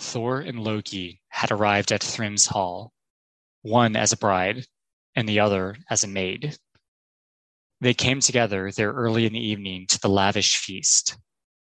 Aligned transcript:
Thor 0.00 0.40
and 0.40 0.58
Loki 0.58 1.20
had 1.28 1.50
arrived 1.50 1.92
at 1.92 2.02
Thrym's 2.02 2.46
hall, 2.46 2.92
one 3.62 3.96
as 3.96 4.12
a 4.12 4.16
bride 4.16 4.66
and 5.14 5.28
the 5.28 5.40
other 5.40 5.76
as 5.90 6.02
a 6.02 6.08
maid. 6.08 6.58
They 7.80 7.94
came 7.94 8.20
together 8.20 8.72
there 8.72 8.92
early 8.92 9.26
in 9.26 9.32
the 9.34 9.46
evening 9.46 9.86
to 9.88 10.00
the 10.00 10.08
lavish 10.08 10.56
feast. 10.56 11.18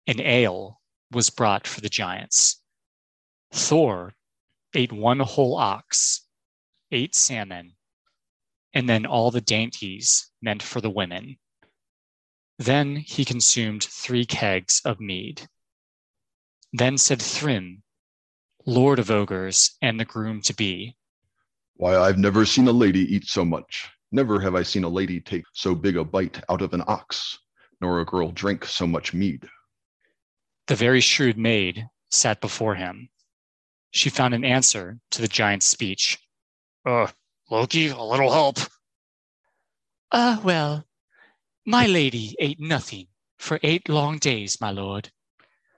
An 0.07 0.21
ale 0.21 0.81
was 1.11 1.31
brought 1.31 1.67
for 1.67 1.81
the 1.81 1.89
giants. 1.89 2.63
Thor 3.53 4.15
ate 4.75 4.93
one 4.93 5.21
whole 5.21 5.57
ox, 5.57 6.27
ate 6.91 7.15
salmon, 7.15 7.77
and 8.73 8.89
then 8.89 9.07
all 9.07 9.31
the 9.31 9.41
dainties 9.41 10.31
meant 10.43 10.63
for 10.63 10.81
the 10.81 10.91
women. 10.91 11.37
Then 12.59 12.97
he 12.97 13.25
consumed 13.25 13.85
three 13.85 14.25
kegs 14.25 14.81
of 14.85 14.99
mead. 14.99 15.47
Then 16.73 16.99
said 16.99 17.23
Thrym, 17.23 17.84
Lord 18.67 18.99
of 18.99 19.11
Ogres 19.11 19.77
and 19.83 20.01
the 20.01 20.07
groom 20.07 20.41
to 20.43 20.55
be, 20.55 20.97
Why, 21.77 21.99
I've 21.99 22.17
never 22.17 22.47
seen 22.47 22.67
a 22.67 22.73
lady 22.73 23.01
eat 23.15 23.27
so 23.27 23.45
much. 23.45 23.91
Never 24.11 24.41
have 24.41 24.55
I 24.55 24.63
seen 24.63 24.85
a 24.85 24.89
lady 24.89 25.21
take 25.21 25.45
so 25.53 25.75
big 25.75 25.99
a 25.99 26.05
bite 26.05 26.41
out 26.49 26.63
of 26.63 26.73
an 26.73 26.83
ox, 26.87 27.39
nor 27.83 28.01
a 28.01 28.07
girl 28.07 28.31
drink 28.31 28.65
so 28.65 28.87
much 28.87 29.13
mead. 29.13 29.47
The 30.67 30.77
very 30.77 31.01
shrewd 31.01 31.37
maid 31.37 31.89
sat 32.11 32.41
before 32.41 32.75
him. 32.75 33.11
She 33.91 34.09
found 34.09 34.33
an 34.33 34.45
answer 34.45 34.99
to 35.11 35.21
the 35.21 35.29
giant's 35.29 35.67
speech. 35.67 36.19
Uh, 36.87 37.09
Loki, 37.51 37.89
a 37.89 38.03
little 38.03 38.33
help. 38.33 38.59
Ah, 40.11 40.39
uh, 40.39 40.41
well, 40.43 40.85
my 41.67 41.87
lady 41.87 42.35
ate 42.39 42.61
nothing 42.61 43.09
for 43.39 43.61
eight 43.63 43.91
long 43.91 44.17
days, 44.17 44.59
my 44.61 44.71
lord. 44.71 45.11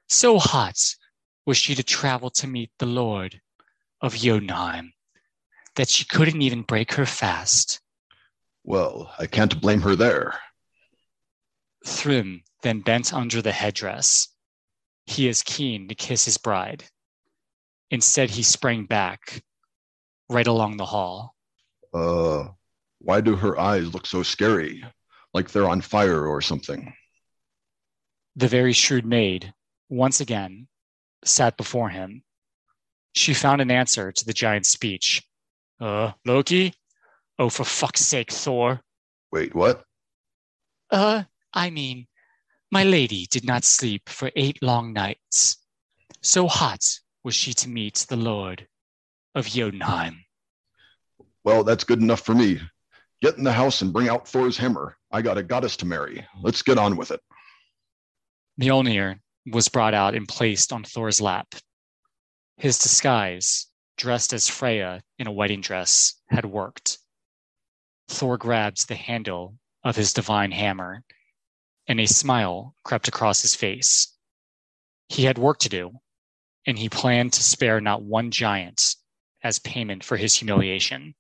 So 0.09 0.39
hot 0.39 0.79
was 1.47 1.57
she 1.57 1.75
to 1.77 1.83
travel 1.83 2.29
to 2.29 2.47
meet 2.47 2.71
the 2.79 2.87
lord 2.87 3.41
of 4.03 4.15
Jotunheim 4.15 4.93
that 5.77 5.89
she 5.89 6.05
couldn't 6.05 6.43
even 6.43 6.63
break 6.63 6.95
her 6.95 7.07
fast. 7.07 7.81
Well, 8.65 9.13
I 9.19 9.27
can't 9.27 9.61
blame 9.61 9.83
her 9.83 9.95
there. 9.95 10.35
Thrym 11.87 12.43
then 12.63 12.81
bent 12.81 13.15
under 13.15 13.41
the 13.41 13.53
headdress. 13.53 14.29
He 15.07 15.29
is 15.29 15.43
keen 15.43 15.87
to 15.89 15.95
kiss 15.95 16.25
his 16.25 16.37
bride. 16.37 16.85
Instead, 17.91 18.31
he 18.31 18.43
sprang 18.43 18.87
back, 18.87 19.45
right 20.29 20.47
along 20.47 20.77
the 20.77 20.87
hall. 20.87 21.37
Uh, 21.95 22.49
why 22.99 23.21
do 23.21 23.37
her 23.37 23.59
eyes 23.59 23.95
look 23.95 24.07
so 24.07 24.25
scary? 24.25 24.83
Like 25.33 25.51
they're 25.51 25.69
on 25.69 25.81
fire 25.81 26.27
or 26.27 26.41
something. 26.41 26.93
The 28.35 28.49
very 28.49 28.73
shrewd 28.73 29.07
maid, 29.07 29.55
once 29.89 30.21
again, 30.21 30.67
sat 31.25 31.57
before 31.57 31.89
him. 31.89 32.23
She 33.13 33.35
found 33.35 33.61
an 33.61 33.71
answer 33.71 34.13
to 34.13 34.25
the 34.25 34.33
giant's 34.33 34.69
speech. 34.69 35.23
Uh, 35.81 36.13
Loki? 36.25 36.75
Oh, 37.39 37.49
for 37.49 37.65
fuck's 37.65 38.03
sake, 38.03 38.31
Thor. 38.33 38.81
Wait, 39.33 39.55
what? 39.55 39.85
Uh, 40.91 41.25
I 41.53 41.71
mean, 41.71 42.07
my 42.71 42.85
lady 42.85 43.27
did 43.31 43.45
not 43.45 43.65
sleep 43.65 44.09
for 44.09 44.31
eight 44.37 44.63
long 44.63 44.93
nights. 44.93 45.59
So 46.23 46.47
hot 46.47 46.81
was 47.25 47.35
she 47.35 47.53
to 47.55 47.69
meet 47.69 48.07
the 48.09 48.17
Lord 48.17 48.67
of 49.35 49.47
Jotunheim. 49.47 50.25
Well, 51.45 51.65
that's 51.65 51.85
good 51.85 52.01
enough 52.01 52.23
for 52.23 52.35
me. 52.35 52.61
Get 53.23 53.39
in 53.39 53.45
the 53.45 53.53
house 53.53 53.83
and 53.83 53.93
bring 53.93 54.09
out 54.09 54.29
Thor's 54.29 54.57
hammer. 54.57 54.97
I 55.11 55.23
got 55.23 55.39
a 55.39 55.43
goddess 55.43 55.77
to 55.79 55.87
marry. 55.87 56.27
Let's 56.43 56.63
get 56.63 56.79
on 56.79 56.97
with 56.97 57.11
it. 57.11 57.21
Mjolnir 58.61 59.21
was 59.47 59.69
brought 59.69 59.95
out 59.95 60.15
and 60.15 60.29
placed 60.29 60.73
on 60.73 60.85
Thor's 60.85 61.21
lap. 61.21 61.55
His 62.57 62.79
disguise, 62.79 63.67
dressed 63.97 64.33
as 64.33 64.49
Freya 64.49 65.03
in 65.19 65.27
a 65.27 65.33
wedding 65.33 65.61
dress, 65.61 66.15
had 66.29 66.45
worked. 66.45 66.99
Thor 68.09 68.37
grabbed 68.37 68.89
the 68.89 68.97
handle 68.97 69.59
of 69.85 69.97
his 69.97 70.13
divine 70.13 70.53
hammer, 70.53 71.05
and 71.87 72.01
a 72.01 72.07
smile 72.07 72.75
crept 72.83 73.09
across 73.09 73.43
his 73.43 73.55
face. 73.55 74.15
He 75.09 75.25
had 75.25 75.39
work 75.39 75.59
to 75.61 75.69
do, 75.69 75.93
and 76.67 76.79
he 76.79 76.89
planned 76.89 77.33
to 77.35 77.43
spare 77.43 77.81
not 77.81 78.03
one 78.03 78.31
giant 78.31 78.97
as 79.43 79.59
payment 79.61 80.03
for 80.03 80.17
his 80.17 80.35
humiliation. 80.35 81.15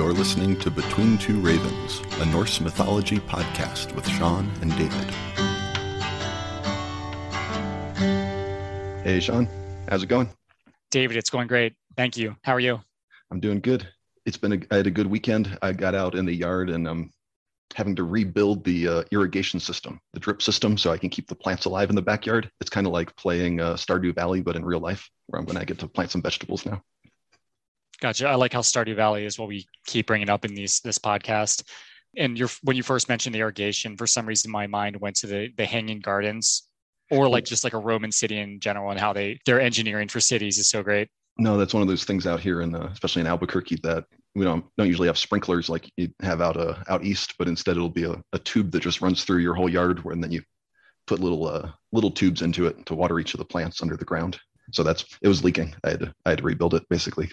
You're 0.00 0.14
listening 0.14 0.58
to 0.60 0.70
Between 0.70 1.18
Two 1.18 1.38
Ravens, 1.40 2.00
a 2.20 2.24
Norse 2.24 2.58
mythology 2.62 3.18
podcast 3.18 3.94
with 3.94 4.08
Shawn 4.08 4.50
and 4.62 4.70
David. 4.70 5.10
Hey, 9.04 9.20
Shawn, 9.20 9.46
how's 9.90 10.02
it 10.02 10.06
going? 10.06 10.30
David, 10.90 11.18
it's 11.18 11.28
going 11.28 11.48
great. 11.48 11.74
Thank 11.98 12.16
you. 12.16 12.34
How 12.44 12.54
are 12.54 12.60
you? 12.60 12.80
I'm 13.30 13.40
doing 13.40 13.60
good. 13.60 13.86
It's 14.24 14.38
been 14.38 14.54
a, 14.54 14.60
I 14.70 14.76
had 14.78 14.86
a 14.86 14.90
good 14.90 15.06
weekend. 15.06 15.58
I 15.60 15.72
got 15.72 15.94
out 15.94 16.14
in 16.14 16.24
the 16.24 16.34
yard 16.34 16.70
and 16.70 16.88
I'm 16.88 17.10
having 17.74 17.94
to 17.96 18.04
rebuild 18.04 18.64
the 18.64 18.88
uh, 18.88 19.02
irrigation 19.10 19.60
system, 19.60 20.00
the 20.14 20.20
drip 20.20 20.40
system, 20.40 20.78
so 20.78 20.90
I 20.90 20.96
can 20.96 21.10
keep 21.10 21.28
the 21.28 21.34
plants 21.34 21.66
alive 21.66 21.90
in 21.90 21.94
the 21.94 22.00
backyard. 22.00 22.50
It's 22.62 22.70
kind 22.70 22.86
of 22.86 22.94
like 22.94 23.14
playing 23.16 23.60
uh, 23.60 23.74
Stardew 23.74 24.14
Valley, 24.14 24.40
but 24.40 24.56
in 24.56 24.64
real 24.64 24.80
life, 24.80 25.10
where 25.26 25.38
I'm 25.38 25.44
going 25.44 25.58
to 25.58 25.66
get 25.66 25.78
to 25.80 25.86
plant 25.86 26.10
some 26.10 26.22
vegetables 26.22 26.64
now. 26.64 26.82
Gotcha. 28.00 28.28
I 28.28 28.34
like 28.34 28.52
how 28.52 28.60
Stardew 28.60 28.96
Valley 28.96 29.26
is 29.26 29.38
what 29.38 29.48
we 29.48 29.66
keep 29.86 30.06
bringing 30.06 30.30
up 30.30 30.44
in 30.44 30.54
these 30.54 30.80
this 30.80 30.98
podcast. 30.98 31.64
And 32.16 32.38
when 32.62 32.76
you 32.76 32.82
first 32.82 33.08
mentioned 33.08 33.34
the 33.34 33.40
irrigation, 33.40 33.96
for 33.96 34.06
some 34.06 34.26
reason 34.26 34.50
my 34.50 34.66
mind 34.66 34.96
went 34.96 35.16
to 35.16 35.26
the 35.26 35.52
the 35.56 35.66
hanging 35.66 36.00
gardens, 36.00 36.64
or 37.10 37.28
like 37.28 37.44
just 37.44 37.62
like 37.62 37.74
a 37.74 37.78
Roman 37.78 38.10
city 38.10 38.38
in 38.38 38.58
general, 38.58 38.90
and 38.90 38.98
how 38.98 39.12
they 39.12 39.38
their 39.46 39.60
engineering 39.60 40.08
for 40.08 40.18
cities 40.20 40.58
is 40.58 40.70
so 40.70 40.82
great. 40.82 41.08
No, 41.38 41.56
that's 41.56 41.72
one 41.72 41.82
of 41.82 41.88
those 41.88 42.04
things 42.04 42.26
out 42.26 42.40
here 42.40 42.60
in, 42.60 42.74
uh, 42.74 42.88
especially 42.92 43.20
in 43.20 43.26
Albuquerque, 43.26 43.80
that 43.82 44.04
we 44.34 44.44
don't 44.44 44.64
don't 44.76 44.88
usually 44.88 45.08
have 45.08 45.18
sprinklers 45.18 45.68
like 45.68 45.90
you 45.96 46.08
have 46.20 46.40
out 46.40 46.56
uh, 46.56 46.76
out 46.88 47.04
east, 47.04 47.34
but 47.38 47.48
instead 47.48 47.76
it'll 47.76 47.88
be 47.88 48.04
a, 48.04 48.20
a 48.32 48.38
tube 48.38 48.70
that 48.72 48.80
just 48.80 49.00
runs 49.00 49.24
through 49.24 49.38
your 49.38 49.54
whole 49.54 49.68
yard, 49.68 50.04
and 50.06 50.24
then 50.24 50.32
you 50.32 50.42
put 51.06 51.20
little 51.20 51.46
uh, 51.46 51.70
little 51.92 52.10
tubes 52.10 52.42
into 52.42 52.66
it 52.66 52.86
to 52.86 52.94
water 52.94 53.20
each 53.20 53.34
of 53.34 53.38
the 53.38 53.44
plants 53.44 53.82
under 53.82 53.96
the 53.96 54.04
ground. 54.04 54.38
So 54.72 54.82
that's 54.82 55.04
it 55.22 55.28
was 55.28 55.44
leaking. 55.44 55.74
I 55.84 55.90
had 55.90 56.00
to 56.00 56.14
I 56.24 56.30
had 56.30 56.38
to 56.38 56.44
rebuild 56.44 56.74
it 56.74 56.88
basically 56.88 57.26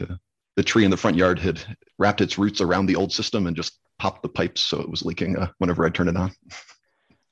the 0.57 0.63
tree 0.63 0.84
in 0.84 0.91
the 0.91 0.97
front 0.97 1.16
yard 1.16 1.40
had 1.40 1.62
wrapped 2.00 2.19
its 2.19 2.38
roots 2.38 2.59
around 2.59 2.88
the 2.88 2.95
old 2.95 3.13
system 3.13 3.47
and 3.47 3.56
just 3.56 3.79
popped 4.00 4.23
the 4.23 4.29
pipes 4.29 4.62
so 4.62 4.81
it 4.81 4.90
was 4.90 5.03
leaking 5.03 5.38
uh, 5.38 5.47
whenever 5.59 5.85
I 5.85 5.90
turned 5.90 6.09
it 6.09 6.18
on. 6.18 6.31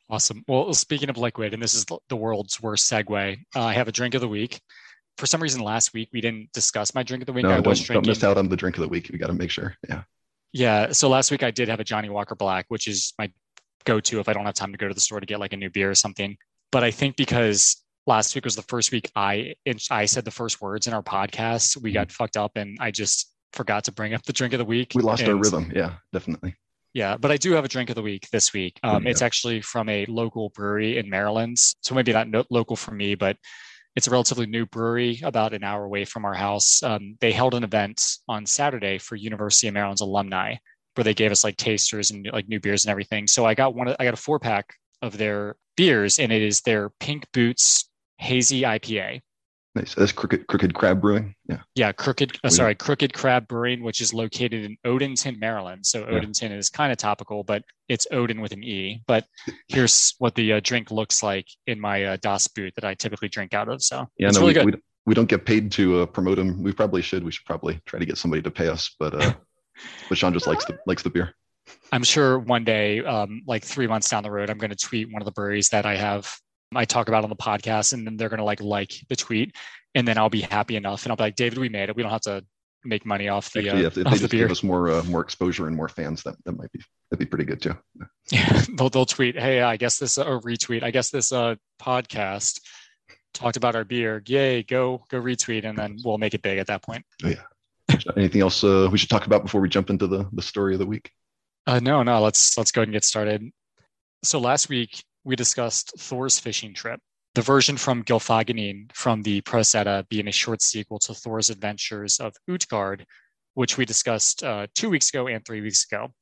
Awesome. 0.10 0.44
Well, 0.48 0.72
speaking 0.74 1.10
of 1.10 1.18
liquid, 1.18 1.56
and 1.56 1.62
this 1.62 1.74
is 1.74 1.86
the 2.10 2.16
world's 2.16 2.62
worst 2.62 2.90
segue, 2.90 3.38
uh, 3.56 3.60
I 3.62 3.74
have 3.74 3.88
a 3.88 3.92
drink 3.92 4.14
of 4.14 4.22
the 4.22 4.28
week. 4.28 4.62
For 5.18 5.26
some 5.26 5.42
reason, 5.42 5.62
last 5.62 5.94
week 5.94 6.10
we 6.14 6.22
didn't 6.22 6.52
discuss 6.54 6.94
my 6.94 7.02
drink 7.02 7.24
of 7.24 7.26
the 7.26 7.34
week. 7.34 7.44
No, 7.44 7.50
I 7.50 7.60
was 7.60 7.80
don't, 7.80 7.88
drinking. 7.88 8.04
don't 8.04 8.08
miss 8.08 8.24
out 8.24 8.38
on 8.38 8.48
the 8.48 8.56
drink 8.56 8.78
of 8.78 8.82
the 8.82 8.88
week. 8.88 9.10
We 9.12 9.18
got 9.18 9.28
to 9.28 9.34
make 9.34 9.50
sure. 9.50 9.76
Yeah. 9.90 10.04
Yeah. 10.54 10.92
So 10.92 11.10
last 11.10 11.32
week 11.32 11.42
I 11.42 11.50
did 11.50 11.68
have 11.68 11.80
a 11.80 11.84
Johnnie 11.84 12.10
Walker 12.10 12.36
Black, 12.36 12.66
which 12.68 12.88
is 12.88 13.14
my 13.18 13.32
go-to 13.86 14.20
if 14.20 14.30
I 14.30 14.34
don't 14.34 14.46
have 14.46 14.54
time 14.54 14.72
to 14.72 14.78
go 14.78 14.88
to 14.88 14.94
the 14.94 15.00
store 15.00 15.20
to 15.20 15.26
get 15.26 15.40
like 15.40 15.54
a 15.54 15.58
new 15.58 15.72
beer 15.72 15.90
or 15.90 15.96
something. 15.96 16.38
But 16.72 16.84
I 16.84 16.92
think 16.92 17.16
because 17.16 17.84
last 18.08 18.36
week 18.36 18.46
was 18.46 18.56
the 18.56 18.62
first 18.64 18.92
week 18.92 19.12
I 19.16 19.56
I 19.90 20.06
said 20.06 20.26
the 20.26 20.32
first 20.32 20.62
words 20.62 20.88
in 20.88 20.94
our 20.94 21.04
podcast. 21.04 21.82
We 21.82 21.92
got 21.92 22.08
mm-hmm. 22.08 22.14
fucked 22.14 22.38
up, 22.38 22.54
and 22.56 22.78
I 22.80 22.92
just 22.92 23.32
forgot 23.54 23.84
to 23.86 23.92
bring 23.92 24.14
up 24.14 24.24
the 24.24 24.34
drink 24.34 24.54
of 24.54 24.60
the 24.60 24.66
week. 24.66 24.92
We 24.96 25.02
lost 25.02 25.24
and, 25.24 25.32
our 25.32 25.38
rhythm. 25.38 25.72
Yeah, 25.76 25.96
definitely. 26.14 26.56
Yeah, 26.94 27.18
but 27.18 27.30
I 27.30 27.38
do 27.38 27.52
have 27.54 27.66
a 27.66 27.68
drink 27.68 27.90
of 27.90 27.96
the 27.96 28.02
week 28.02 28.30
this 28.32 28.54
week. 28.54 28.80
Um, 28.82 29.06
It's 29.06 29.22
actually 29.22 29.60
from 29.60 29.90
a 29.90 30.06
local 30.06 30.50
brewery 30.50 30.98
in 30.98 31.10
Maryland, 31.10 31.58
so 31.58 31.94
maybe 31.94 32.14
not 32.14 32.30
no, 32.30 32.46
local 32.50 32.78
for 32.78 32.92
me, 32.92 33.16
but 33.16 33.36
it's 33.98 34.08
a 34.08 34.12
relatively 34.12 34.46
new 34.46 34.66
brewery 34.66 35.20
about 35.24 35.54
an 35.54 35.64
hour 35.64 35.84
away 35.84 36.06
from 36.06 36.24
our 36.24 36.34
house. 36.34 36.82
Um, 36.84 37.18
they 37.20 37.34
held 37.34 37.54
an 37.54 37.66
event 37.66 38.02
on 38.30 38.46
Saturday 38.46 38.98
for 38.98 39.16
University 39.18 39.68
of 39.68 39.74
Maryland's 39.74 40.02
alumni 40.02 40.56
where 40.96 41.04
they 41.04 41.14
gave 41.14 41.32
us 41.32 41.44
like 41.44 41.58
tasters 41.58 42.12
and 42.12 42.28
like 42.32 42.48
new 42.48 42.60
beers 42.60 42.86
and 42.86 42.92
everything. 42.92 43.28
So 43.28 43.46
I 43.46 43.54
got 43.54 43.76
one. 43.76 43.94
I 44.00 44.04
got 44.04 44.14
a 44.14 44.18
four 44.18 44.40
pack 44.40 44.74
of 45.02 45.18
their 45.18 45.56
beers, 45.78 46.20
and 46.20 46.32
it 46.32 46.42
is 46.42 46.62
their 46.62 46.90
Pink 47.00 47.26
Boots 47.34 47.90
Hazy 48.18 48.62
IPA. 48.62 49.22
Nice. 49.76 49.94
That's 49.94 50.14
Crooked 50.14 50.48
Crooked 50.48 50.74
Crab 50.74 51.02
Brewing. 51.02 51.36
Yeah. 51.50 51.60
Yeah, 51.76 51.92
Crooked. 51.92 52.40
Uh, 52.46 52.50
sorry, 52.50 52.76
Crooked 52.76 53.14
Crab 53.14 53.46
Brewing, 53.50 53.84
which 53.84 54.00
is 54.00 54.14
located 54.14 54.64
in 54.64 54.78
Odenton, 54.86 55.38
Maryland. 55.38 55.86
So 55.86 56.06
Odenton 56.06 56.52
yeah. 56.52 56.56
is 56.56 56.70
kind 56.70 56.94
of 56.94 56.98
topical, 56.98 57.44
but 57.44 57.62
it's 57.90 58.08
Odin 58.12 58.40
with 58.40 58.54
an 58.54 58.64
E. 58.64 59.02
But 59.06 59.26
here's 59.68 60.16
what 60.20 60.34
the 60.36 60.54
uh, 60.54 60.60
drink 60.64 60.92
looks 60.92 61.22
like 61.22 61.48
in 61.68 61.78
my 61.78 62.06
uh, 62.06 62.18
Das 62.22 62.48
Boot 62.48 62.74
that 62.76 62.86
I 62.86 62.94
typically 62.94 63.28
drink 63.28 63.54
out 63.54 63.68
of. 63.68 63.84
So 63.84 64.08
yeah, 64.18 64.30
it's 64.30 64.38
no, 64.38 64.48
really 64.48 64.54
we, 64.60 64.72
good. 64.72 64.76
We, 64.76 64.82
we 65.08 65.14
don't 65.14 65.28
get 65.28 65.46
paid 65.46 65.74
to 65.74 66.02
uh, 66.02 66.06
promote 66.06 66.38
them. 66.38 66.64
We 66.64 66.72
probably 66.72 67.02
should. 67.02 67.26
We 67.26 67.32
should 67.32 67.46
probably 67.46 67.82
try 67.86 68.00
to 68.00 68.06
get 68.06 68.18
somebody 68.18 68.42
to 68.44 68.52
pay 68.52 68.70
us, 68.70 68.96
but 68.98 69.14
uh, 69.14 69.34
but 70.10 70.18
Shawn 70.18 70.32
just 70.32 70.48
likes 70.48 70.64
the 70.64 70.78
likes 70.86 71.04
the 71.04 71.10
beer. 71.10 71.36
I'm 71.92 72.04
sure 72.04 72.40
one 72.40 72.64
day, 72.64 73.04
um, 73.04 73.42
like 73.46 73.66
three 73.66 73.88
months 73.88 74.10
down 74.10 74.24
the 74.24 74.32
road, 74.32 74.50
I'm 74.50 74.58
going 74.58 74.70
to 74.70 74.78
tweet 74.78 75.12
one 75.12 75.22
of 75.22 75.26
the 75.26 75.32
breweries 75.32 75.70
that 75.70 75.86
I 75.86 75.98
have 75.98 76.34
I 76.78 76.86
talk 76.86 77.08
about 77.08 77.24
on 77.24 77.30
the 77.30 77.36
podcast, 77.36 77.94
and 77.94 78.06
then 78.06 78.18
they're 78.18 78.30
gonna 78.30 78.44
like 78.44 78.62
like 78.62 78.94
the 79.10 79.16
tweet, 79.16 79.56
and 79.94 80.08
then 80.08 80.18
I'll 80.18 80.30
be 80.30 80.42
happy 80.42 80.76
enough, 80.76 81.04
and 81.04 81.12
I'll 81.12 81.18
be 81.18 81.24
like, 81.24 81.36
David, 81.36 81.58
we 81.58 81.70
made 81.70 81.90
it. 81.90 81.96
We 81.96 82.04
don't 82.04 82.12
have 82.12 82.22
to 82.22 82.44
make 82.86 83.06
money 83.06 83.28
off 83.28 83.52
the 83.52 83.60
Actually, 83.60 83.84
uh, 83.84 83.88
if, 83.88 83.98
if 83.98 84.08
off 84.08 84.14
they 84.14 84.20
the 84.20 84.28
beer. 84.28 84.44
give 84.44 84.52
us 84.52 84.64
more 84.64 84.90
uh, 84.90 85.04
more 85.04 85.22
exposure 85.22 85.68
and 85.68 85.76
more 85.76 85.90
fans, 85.90 86.24
that, 86.24 86.36
that 86.46 86.58
might 86.58 86.72
be 86.72 86.80
that'd 87.10 87.20
be 87.20 87.26
pretty 87.26 87.46
good 87.46 87.62
too. 87.62 87.76
Yeah, 88.32 88.64
they'll 88.78 88.90
they'll 88.90 89.06
tweet, 89.06 89.38
"Hey, 89.38 89.62
I 89.62 89.78
guess 89.78 89.98
this 89.98 90.18
or 90.18 90.40
retweet. 90.42 90.84
I 90.84 90.92
guess 90.92 91.10
this 91.10 91.32
uh 91.32 91.56
podcast 91.82 92.60
talked 93.34 93.58
about 93.58 93.76
our 93.76 93.84
beer. 93.84 94.22
Yay, 94.26 94.64
go 94.64 95.04
go 95.10 95.22
retweet, 95.22 95.66
and 95.66 95.78
then 95.78 95.98
we'll 96.04 96.18
make 96.18 96.34
it 96.34 96.42
big 96.42 96.60
at 96.60 96.68
that 96.68 96.84
point." 96.84 97.04
Yeah. 97.24 97.42
Anything 98.18 98.42
else 98.42 98.64
uh, 98.64 98.90
we 98.92 98.98
should 98.98 99.10
talk 99.10 99.28
about 99.28 99.44
before 99.44 99.62
we 99.62 99.70
jump 99.70 99.90
into 99.90 100.08
the 100.08 100.28
the 100.34 100.42
story 100.42 100.74
of 100.74 100.80
the 100.80 100.86
week? 100.86 101.12
Uh, 101.68 101.80
no, 101.80 102.04
no, 102.04 102.22
let's 102.22 102.58
let's 102.58 102.72
go 102.72 102.82
ahead 102.82 102.90
and 102.90 102.94
get 102.94 103.04
started. 103.04 103.44
So 104.24 104.40
last 104.40 104.70
week 104.70 105.04
we 105.26 105.36
discussed 105.36 105.92
Thor's 105.98 106.40
fishing 106.40 106.74
trip, 106.74 107.00
the 107.34 107.42
version 107.42 107.76
from 107.76 108.04
Gylfaginning 108.04 108.92
from 108.94 109.24
the 109.24 109.42
Prose 109.42 109.74
Edda 109.74 110.06
being 110.10 110.28
a 110.28 110.32
short 110.32 110.62
sequel 110.62 111.00
to 111.00 111.14
Thor's 111.14 111.50
adventures 111.50 112.20
of 112.20 112.36
Utgard, 112.48 113.06
which 113.56 113.78
we 113.78 113.86
discussed 113.86 114.44
uh, 114.44 114.68
two 114.76 114.90
weeks 114.90 115.10
ago 115.10 115.28
and 115.28 115.44
three 115.44 115.62
weeks 115.62 115.86
ago. 115.92 116.14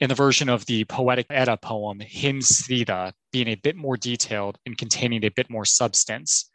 In 0.00 0.08
the 0.08 0.14
version 0.14 0.48
of 0.48 0.66
the 0.66 0.84
poetic 0.86 1.26
Edda 1.30 1.58
poem 1.58 2.00
Hymiskvida 2.00 3.12
being 3.30 3.48
a 3.48 3.54
bit 3.56 3.76
more 3.76 3.96
detailed 3.96 4.58
and 4.66 4.76
containing 4.76 5.24
a 5.24 5.28
bit 5.30 5.50
more 5.50 5.64
substance. 5.64 6.50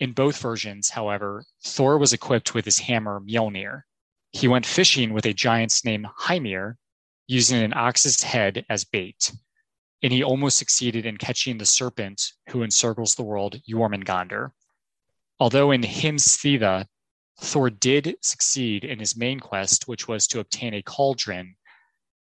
In 0.00 0.12
both 0.12 0.38
versions, 0.38 0.90
however, 0.90 1.44
Thor 1.64 1.98
was 1.98 2.12
equipped 2.12 2.54
with 2.54 2.64
his 2.64 2.80
hammer 2.80 3.20
Mjolnir. 3.20 3.82
He 4.32 4.48
went 4.48 4.66
fishing 4.66 5.12
with 5.12 5.24
a 5.24 5.32
giant's 5.32 5.84
name 5.84 6.06
Hymir, 6.26 6.74
using 7.26 7.62
an 7.62 7.74
ox's 7.74 8.22
head 8.22 8.64
as 8.68 8.84
bait, 8.84 9.32
and 10.02 10.12
he 10.12 10.22
almost 10.22 10.58
succeeded 10.58 11.06
in 11.06 11.16
catching 11.16 11.58
the 11.58 11.66
serpent 11.66 12.22
who 12.48 12.62
encircles 12.62 13.14
the 13.14 13.22
world, 13.22 13.60
Jormungandr. 13.68 14.50
Although 15.38 15.70
in 15.70 15.82
Hymiskvida, 15.82 16.86
Thor 17.40 17.70
did 17.70 18.16
succeed 18.20 18.84
in 18.84 18.98
his 18.98 19.16
main 19.16 19.40
quest, 19.40 19.88
which 19.88 20.06
was 20.08 20.26
to 20.28 20.40
obtain 20.40 20.74
a 20.74 20.82
cauldron 20.82 21.54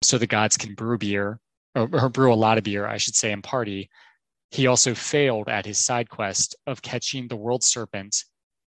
so 0.01 0.17
the 0.17 0.27
gods 0.27 0.57
can 0.57 0.75
brew 0.75 0.97
beer, 0.97 1.39
or, 1.75 1.89
or 1.91 2.09
brew 2.09 2.31
a 2.31 2.35
lot 2.35 2.57
of 2.57 2.63
beer, 2.63 2.85
I 2.85 2.97
should 2.97 3.15
say, 3.15 3.31
in 3.31 3.41
party. 3.41 3.89
He 4.51 4.67
also 4.67 4.93
failed 4.93 5.49
at 5.49 5.65
his 5.65 5.83
side 5.83 6.09
quest 6.09 6.55
of 6.67 6.81
catching 6.81 7.27
the 7.27 7.35
world 7.35 7.63
serpent 7.63 8.23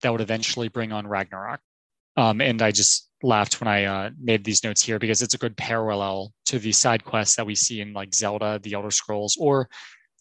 that 0.02 0.10
would 0.10 0.20
eventually 0.20 0.68
bring 0.68 0.92
on 0.92 1.06
Ragnarok. 1.06 1.60
Um, 2.18 2.40
and 2.40 2.60
I 2.62 2.72
just 2.72 3.08
laughed 3.22 3.60
when 3.60 3.68
I 3.68 3.84
uh, 3.84 4.10
made 4.20 4.42
these 4.42 4.64
notes 4.64 4.82
here 4.82 4.98
because 4.98 5.22
it's 5.22 5.34
a 5.34 5.38
good 5.38 5.56
parallel 5.56 6.32
to 6.46 6.58
the 6.58 6.72
side 6.72 7.04
quests 7.04 7.36
that 7.36 7.46
we 7.46 7.54
see 7.54 7.80
in 7.80 7.92
like 7.92 8.12
Zelda, 8.12 8.58
The 8.60 8.72
Elder 8.72 8.90
Scrolls, 8.90 9.36
or 9.38 9.68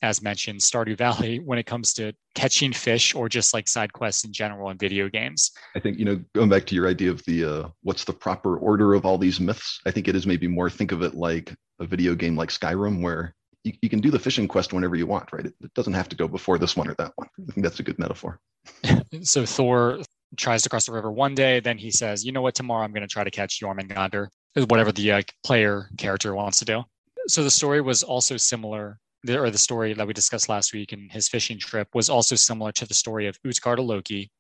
as 0.04 0.22
mentioned, 0.22 0.60
Stardew 0.60 0.96
Valley 0.98 1.40
when 1.40 1.58
it 1.58 1.66
comes 1.66 1.94
to 1.94 2.14
catching 2.36 2.72
fish 2.72 3.16
or 3.16 3.28
just 3.28 3.52
like 3.52 3.68
side 3.68 3.94
quests 3.94 4.26
in 4.26 4.32
general 4.32 4.70
in 4.70 4.78
video 4.78 5.10
games. 5.10 5.52
I 5.76 5.80
think 5.80 5.98
you 5.98 6.06
know 6.06 6.24
going 6.36 6.50
back 6.50 6.68
to 6.68 6.76
your 6.76 6.88
idea 6.88 7.10
of 7.10 7.26
the 7.26 7.44
uh, 7.44 7.70
what's 7.82 8.04
the 8.04 8.14
proper 8.14 8.58
order 8.58 8.94
of 8.94 9.04
all 9.04 9.18
these 9.18 9.40
myths. 9.40 9.80
I 9.88 9.92
think 9.92 10.08
it 10.08 10.16
is 10.16 10.28
maybe 10.28 10.48
more 10.48 10.70
think 10.70 10.92
of 10.92 11.02
it 11.02 11.16
like 11.16 11.52
a 11.80 11.86
video 11.86 12.14
game 12.14 12.36
like 12.36 12.50
Skyrim 12.50 13.02
where 13.02 13.34
you, 13.64 13.74
you 13.82 13.90
can 13.90 14.02
do 14.02 14.12
the 14.12 14.20
fishing 14.20 14.48
quest 14.48 14.72
whenever 14.72 14.96
you 14.96 15.08
want, 15.08 15.34
right? 15.34 15.48
It, 15.48 15.56
it 15.62 15.74
doesn't 15.74 15.94
have 15.94 16.10
to 16.10 16.16
go 16.16 16.28
before 16.28 16.60
this 16.60 16.78
one 16.78 16.88
or 16.88 16.94
that 17.00 17.14
one. 17.16 17.28
I 17.40 17.52
think 17.52 17.64
that's 17.66 17.80
a 17.80 17.84
good 17.84 17.98
metaphor. 17.98 18.40
so 19.24 19.48
Thor 19.48 20.02
tries 20.36 20.64
to 20.64 20.70
cross 20.70 20.86
the 20.86 20.92
river 20.92 21.12
one 21.12 21.36
day, 21.36 21.60
then 21.60 21.78
he 21.78 21.92
says, 21.92 22.26
"You 22.26 22.32
know 22.32 22.42
what? 22.42 22.56
Tomorrow 22.56 22.84
I'm 22.84 22.92
going 22.92 23.02
to 23.02 23.08
try 23.08 23.24
to 23.24 23.32
catch 23.32 23.62
Jormungandr." 23.62 24.28
Whatever 24.56 24.92
the 24.92 25.12
uh, 25.12 25.22
player 25.44 25.88
character 26.00 26.34
wants 26.34 26.58
to 26.60 26.66
do. 26.66 26.84
So 27.28 27.44
the 27.44 27.52
story 27.52 27.80
was 27.80 28.02
also 28.02 28.38
similar, 28.38 29.00
or 29.30 29.52
the 29.52 29.58
story 29.58 29.94
that 29.94 30.08
we 30.08 30.14
discussed 30.14 30.50
last 30.50 30.74
week 30.74 30.94
in 30.94 31.10
his 31.10 31.30
fishing 31.30 31.60
trip 31.60 31.88
was 31.94 32.10
also 32.10 32.36
similar 32.36 32.72
to 32.72 32.88
the 32.88 32.96
story 32.96 33.28
of 33.28 33.40
Utgarda 33.46 33.86
Loki 33.86 34.32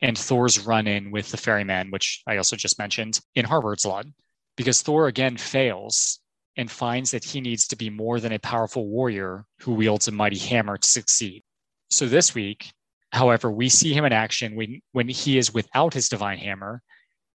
and 0.00 0.16
Thor's 0.16 0.60
run-in 0.60 1.10
with 1.10 1.30
the 1.30 1.36
ferryman, 1.36 1.90
which 1.90 2.22
I 2.26 2.38
also 2.38 2.56
just 2.56 2.78
mentioned 2.78 3.20
in 3.34 3.44
Harbardsljod, 3.44 4.12
because 4.56 4.80
Thor 4.80 5.08
again 5.08 5.36
fails 5.36 6.20
and 6.56 6.70
finds 6.70 7.10
that 7.10 7.24
he 7.24 7.42
needs 7.42 7.66
to 7.68 7.76
be 7.76 7.90
more 7.90 8.18
than 8.18 8.32
a 8.32 8.38
powerful 8.38 8.86
warrior 8.86 9.44
who 9.60 9.74
wields 9.74 10.08
a 10.08 10.12
mighty 10.12 10.38
hammer 10.38 10.78
to 10.78 10.88
succeed. 10.88 11.42
So 11.90 12.06
this 12.06 12.34
week, 12.34 12.72
however, 13.16 13.50
we 13.50 13.68
see 13.68 13.92
him 13.92 14.04
in 14.04 14.12
action 14.12 14.54
when, 14.54 14.80
when 14.92 15.08
he 15.08 15.38
is 15.38 15.54
without 15.54 15.94
his 15.94 16.08
divine 16.08 16.38
hammer 16.38 16.82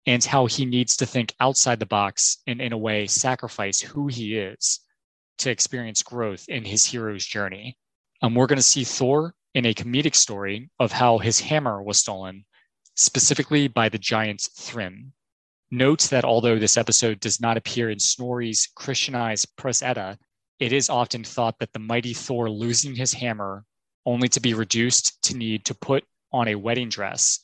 and 0.06 0.24
how 0.24 0.46
he 0.46 0.64
needs 0.64 0.96
to 0.96 1.06
think 1.06 1.34
outside 1.40 1.78
the 1.78 1.86
box 1.86 2.38
and, 2.46 2.60
in 2.60 2.72
a 2.72 2.78
way, 2.78 3.06
sacrifice 3.06 3.80
who 3.80 4.08
he 4.08 4.36
is 4.36 4.80
to 5.38 5.50
experience 5.50 6.02
growth 6.02 6.44
in 6.48 6.64
his 6.64 6.84
hero's 6.84 7.24
journey. 7.24 7.76
Um, 8.22 8.34
we're 8.34 8.46
going 8.46 8.56
to 8.58 8.62
see 8.62 8.84
Thor 8.84 9.34
in 9.54 9.66
a 9.66 9.74
comedic 9.74 10.14
story 10.14 10.70
of 10.78 10.92
how 10.92 11.18
his 11.18 11.40
hammer 11.40 11.82
was 11.82 11.98
stolen, 11.98 12.44
specifically 12.96 13.68
by 13.68 13.88
the 13.88 13.98
giant 13.98 14.48
Thrym. 14.56 15.12
Note 15.70 16.02
that 16.10 16.24
although 16.24 16.58
this 16.58 16.76
episode 16.76 17.20
does 17.20 17.40
not 17.40 17.56
appear 17.56 17.90
in 17.90 17.98
Snorri's 17.98 18.68
Christianized 18.74 19.54
Prose 19.56 19.82
Edda, 19.82 20.18
it 20.58 20.72
is 20.72 20.90
often 20.90 21.22
thought 21.22 21.58
that 21.60 21.72
the 21.72 21.78
mighty 21.78 22.14
Thor 22.14 22.50
losing 22.50 22.96
his 22.96 23.12
hammer 23.12 23.64
only 24.06 24.28
to 24.28 24.40
be 24.40 24.54
reduced 24.54 25.22
to 25.24 25.36
need 25.36 25.64
to 25.66 25.74
put 25.74 26.04
on 26.32 26.48
a 26.48 26.54
wedding 26.54 26.88
dress 26.88 27.40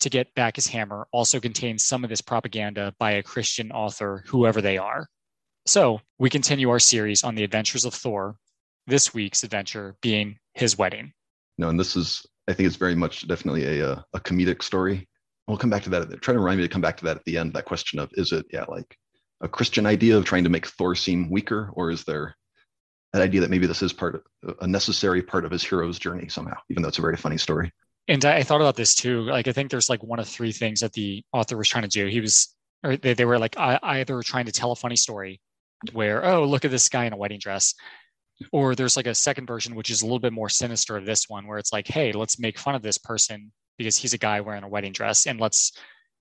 to 0.00 0.10
get 0.10 0.34
back 0.34 0.56
his 0.56 0.66
hammer 0.66 1.06
also 1.12 1.40
contains 1.40 1.84
some 1.84 2.04
of 2.04 2.10
this 2.10 2.20
propaganda 2.20 2.94
by 2.98 3.12
a 3.12 3.22
Christian 3.22 3.72
author, 3.72 4.24
whoever 4.26 4.60
they 4.60 4.78
are. 4.78 5.08
So 5.64 6.00
we 6.18 6.30
continue 6.30 6.70
our 6.70 6.78
series 6.78 7.24
on 7.24 7.34
the 7.34 7.44
adventures 7.44 7.84
of 7.84 7.94
Thor, 7.94 8.36
this 8.86 9.14
week's 9.14 9.42
adventure 9.42 9.96
being 10.02 10.38
his 10.54 10.78
wedding. 10.78 11.12
No, 11.58 11.68
and 11.68 11.80
this 11.80 11.96
is, 11.96 12.24
I 12.46 12.52
think 12.52 12.66
it's 12.66 12.76
very 12.76 12.94
much 12.94 13.26
definitely 13.26 13.80
a, 13.80 13.92
uh, 13.92 14.02
a 14.12 14.20
comedic 14.20 14.62
story. 14.62 15.08
We'll 15.48 15.56
come 15.56 15.70
back 15.70 15.82
to 15.84 15.90
that. 15.90 16.20
Try 16.20 16.34
to 16.34 16.40
remind 16.40 16.58
me 16.58 16.66
to 16.66 16.72
come 16.72 16.82
back 16.82 16.96
to 16.98 17.04
that 17.06 17.16
at 17.16 17.24
the 17.24 17.38
end, 17.38 17.54
that 17.54 17.64
question 17.64 17.98
of 17.98 18.10
is 18.14 18.32
it, 18.32 18.46
yeah, 18.52 18.64
like 18.68 18.96
a 19.40 19.48
Christian 19.48 19.86
idea 19.86 20.16
of 20.16 20.24
trying 20.24 20.44
to 20.44 20.50
make 20.50 20.66
Thor 20.66 20.94
seem 20.94 21.30
weaker, 21.30 21.70
or 21.72 21.90
is 21.90 22.04
there 22.04 22.36
that 23.16 23.22
idea 23.22 23.40
that 23.40 23.50
maybe 23.50 23.66
this 23.66 23.82
is 23.82 23.92
part 23.92 24.24
of 24.44 24.56
a 24.60 24.66
necessary 24.66 25.22
part 25.22 25.44
of 25.44 25.50
his 25.50 25.64
hero's 25.64 25.98
journey 25.98 26.28
somehow, 26.28 26.56
even 26.70 26.82
though 26.82 26.88
it's 26.88 26.98
a 26.98 27.02
very 27.02 27.16
funny 27.16 27.38
story? 27.38 27.72
And 28.08 28.24
I, 28.24 28.42
thought 28.42 28.60
about 28.60 28.76
this 28.76 28.94
too. 28.94 29.22
Like, 29.22 29.48
I 29.48 29.52
think 29.52 29.70
there's 29.70 29.90
like 29.90 30.02
one 30.02 30.20
of 30.20 30.28
three 30.28 30.52
things 30.52 30.80
that 30.80 30.92
the 30.92 31.24
author 31.32 31.56
was 31.56 31.68
trying 31.68 31.82
to 31.82 31.88
do. 31.88 32.06
He 32.06 32.20
was, 32.20 32.54
or 32.84 32.96
they, 32.96 33.14
they 33.14 33.24
were 33.24 33.38
like 33.38 33.56
either 33.58 34.22
trying 34.22 34.46
to 34.46 34.52
tell 34.52 34.70
a 34.70 34.76
funny 34.76 34.96
story 34.96 35.40
where, 35.92 36.24
oh, 36.24 36.44
look 36.44 36.64
at 36.64 36.70
this 36.70 36.88
guy 36.88 37.04
in 37.06 37.12
a 37.12 37.16
wedding 37.16 37.40
dress. 37.40 37.74
Or 38.52 38.74
there's 38.74 38.96
like 38.96 39.06
a 39.06 39.14
second 39.14 39.46
version, 39.46 39.74
which 39.74 39.90
is 39.90 40.02
a 40.02 40.04
little 40.04 40.20
bit 40.20 40.32
more 40.32 40.48
sinister 40.48 40.96
of 40.96 41.06
this 41.06 41.28
one, 41.28 41.46
where 41.46 41.58
it's 41.58 41.72
like, 41.72 41.88
hey, 41.88 42.12
let's 42.12 42.38
make 42.38 42.58
fun 42.58 42.74
of 42.74 42.82
this 42.82 42.98
person 42.98 43.50
because 43.78 43.96
he's 43.96 44.14
a 44.14 44.18
guy 44.18 44.40
wearing 44.40 44.62
a 44.62 44.68
wedding 44.68 44.92
dress 44.92 45.26
and 45.26 45.40
let's 45.40 45.72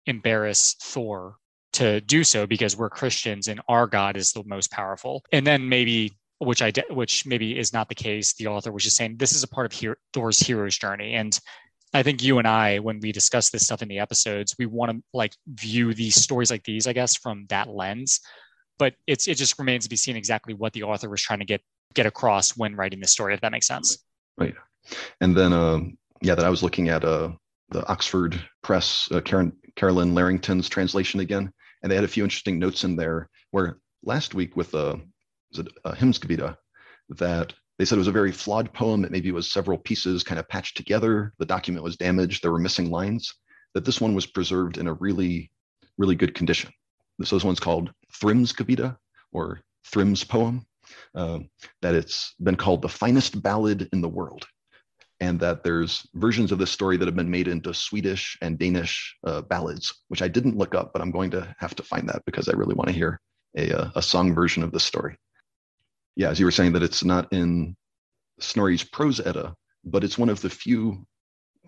embarrass 0.05 0.75
Thor 0.81 1.35
to 1.73 1.99
do 2.01 2.23
so 2.23 2.47
because 2.47 2.77
we're 2.77 2.89
Christians 2.89 3.47
and 3.47 3.61
our 3.67 3.85
God 3.85 4.17
is 4.17 4.31
the 4.31 4.43
most 4.45 4.71
powerful. 4.71 5.23
And 5.31 5.45
then 5.45 5.67
maybe 5.67 6.17
which 6.39 6.61
I 6.61 6.71
which 6.89 7.25
maybe 7.25 7.57
is 7.57 7.73
not 7.73 7.89
the 7.89 7.95
case. 7.95 8.33
The 8.33 8.47
author 8.47 8.71
was 8.71 8.83
just 8.83 8.97
saying 8.97 9.17
this 9.17 9.33
is 9.33 9.43
a 9.43 9.47
part 9.47 9.71
of 9.71 9.79
Her- 9.79 9.97
Thor's 10.13 10.39
hero's 10.39 10.77
journey, 10.77 11.13
and 11.13 11.37
I 11.93 12.03
think 12.03 12.21
you 12.21 12.39
and 12.39 12.47
I, 12.47 12.79
when 12.79 12.99
we 12.99 13.13
discuss 13.13 13.49
this 13.49 13.63
stuff 13.63 13.81
in 13.81 13.87
the 13.87 13.99
episodes, 13.99 14.55
we 14.59 14.65
want 14.65 14.91
to 14.91 15.01
like 15.13 15.33
view 15.47 15.93
these 15.93 16.15
stories 16.15 16.51
like 16.51 16.63
these, 16.63 16.87
I 16.87 16.93
guess, 16.93 17.15
from 17.15 17.45
that 17.49 17.69
lens. 17.69 18.19
But 18.77 18.95
it's 19.07 19.27
it 19.27 19.35
just 19.35 19.57
remains 19.57 19.85
to 19.85 19.89
be 19.89 19.95
seen 19.95 20.17
exactly 20.17 20.53
what 20.53 20.73
the 20.73 20.83
author 20.83 21.09
was 21.09 21.21
trying 21.21 21.39
to 21.39 21.45
get 21.45 21.61
get 21.93 22.05
across 22.05 22.57
when 22.57 22.75
writing 22.75 22.99
this 22.99 23.11
story, 23.11 23.33
if 23.33 23.41
that 23.41 23.53
makes 23.53 23.67
sense. 23.67 23.97
Right. 24.37 24.55
And 25.21 25.35
then, 25.35 25.53
um, 25.53 25.97
yeah, 26.21 26.35
that 26.35 26.45
I 26.45 26.49
was 26.49 26.61
looking 26.61 26.89
at 26.89 27.05
uh, 27.05 27.31
the 27.69 27.87
Oxford 27.87 28.39
Press, 28.61 29.09
uh, 29.11 29.21
Karen, 29.21 29.53
Carolyn 29.77 30.13
Larrington's 30.13 30.67
translation 30.67 31.21
again, 31.21 31.51
and 31.81 31.89
they 31.89 31.95
had 31.95 32.03
a 32.03 32.09
few 32.09 32.23
interesting 32.23 32.59
notes 32.59 32.83
in 32.83 32.97
there. 32.97 33.29
Where 33.51 33.79
last 34.03 34.33
week 34.33 34.57
with 34.57 34.75
uh, 34.75 34.97
was 35.57 35.67
uh, 35.83 35.91
Himskvida, 35.93 36.57
that 37.09 37.53
they 37.77 37.85
said 37.85 37.95
it 37.95 37.99
was 37.99 38.07
a 38.07 38.13
very 38.13 38.31
flawed 38.31 38.73
poem 38.73 39.01
that 39.01 39.11
maybe 39.11 39.31
was 39.31 39.51
several 39.51 39.77
pieces 39.77 40.23
kind 40.23 40.39
of 40.39 40.47
patched 40.47 40.77
together. 40.77 41.33
The 41.39 41.45
document 41.45 41.83
was 41.83 41.97
damaged. 41.97 42.41
There 42.41 42.51
were 42.51 42.59
missing 42.59 42.89
lines. 42.89 43.33
That 43.73 43.83
this 43.83 43.99
one 43.99 44.15
was 44.15 44.25
preserved 44.25 44.77
in 44.77 44.87
a 44.87 44.93
really, 44.93 45.51
really 45.97 46.15
good 46.15 46.33
condition. 46.33 46.71
This, 47.19 47.31
this 47.31 47.43
one's 47.43 47.59
called 47.59 47.91
Thrymskvida 48.21 48.95
or 49.33 49.59
Thrym's 49.85 50.23
poem. 50.23 50.65
Um, 51.15 51.49
that 51.81 51.95
it's 51.95 52.35
been 52.41 52.55
called 52.55 52.81
the 52.81 52.89
finest 52.89 53.41
ballad 53.41 53.89
in 53.91 54.01
the 54.01 54.07
world, 54.07 54.45
and 55.19 55.39
that 55.39 55.63
there's 55.63 56.07
versions 56.13 56.51
of 56.51 56.59
this 56.59 56.71
story 56.71 56.95
that 56.95 57.07
have 57.07 57.15
been 57.15 57.31
made 57.31 57.47
into 57.47 57.73
Swedish 57.73 58.37
and 58.41 58.59
Danish 58.59 59.15
uh, 59.25 59.41
ballads, 59.41 60.03
which 60.09 60.21
I 60.21 60.27
didn't 60.27 60.57
look 60.57 60.75
up, 60.75 60.93
but 60.93 61.01
I'm 61.01 61.09
going 61.09 61.31
to 61.31 61.55
have 61.57 61.73
to 61.75 61.83
find 61.83 62.07
that 62.07 62.21
because 62.25 62.47
I 62.47 62.53
really 62.53 62.75
want 62.75 62.89
to 62.89 62.93
hear 62.93 63.19
a, 63.57 63.71
uh, 63.71 63.91
a 63.95 64.01
song 64.01 64.35
version 64.35 64.61
of 64.61 64.71
this 64.71 64.83
story 64.83 65.17
yeah, 66.15 66.29
as 66.29 66.39
you 66.39 66.45
were 66.45 66.51
saying, 66.51 66.73
that 66.73 66.83
it's 66.83 67.03
not 67.03 67.31
in 67.31 67.75
Snorri's 68.39 68.83
prose 68.83 69.19
Edda, 69.19 69.55
but 69.83 70.03
it's 70.03 70.17
one 70.17 70.29
of 70.29 70.41
the 70.41 70.49
few 70.49 71.05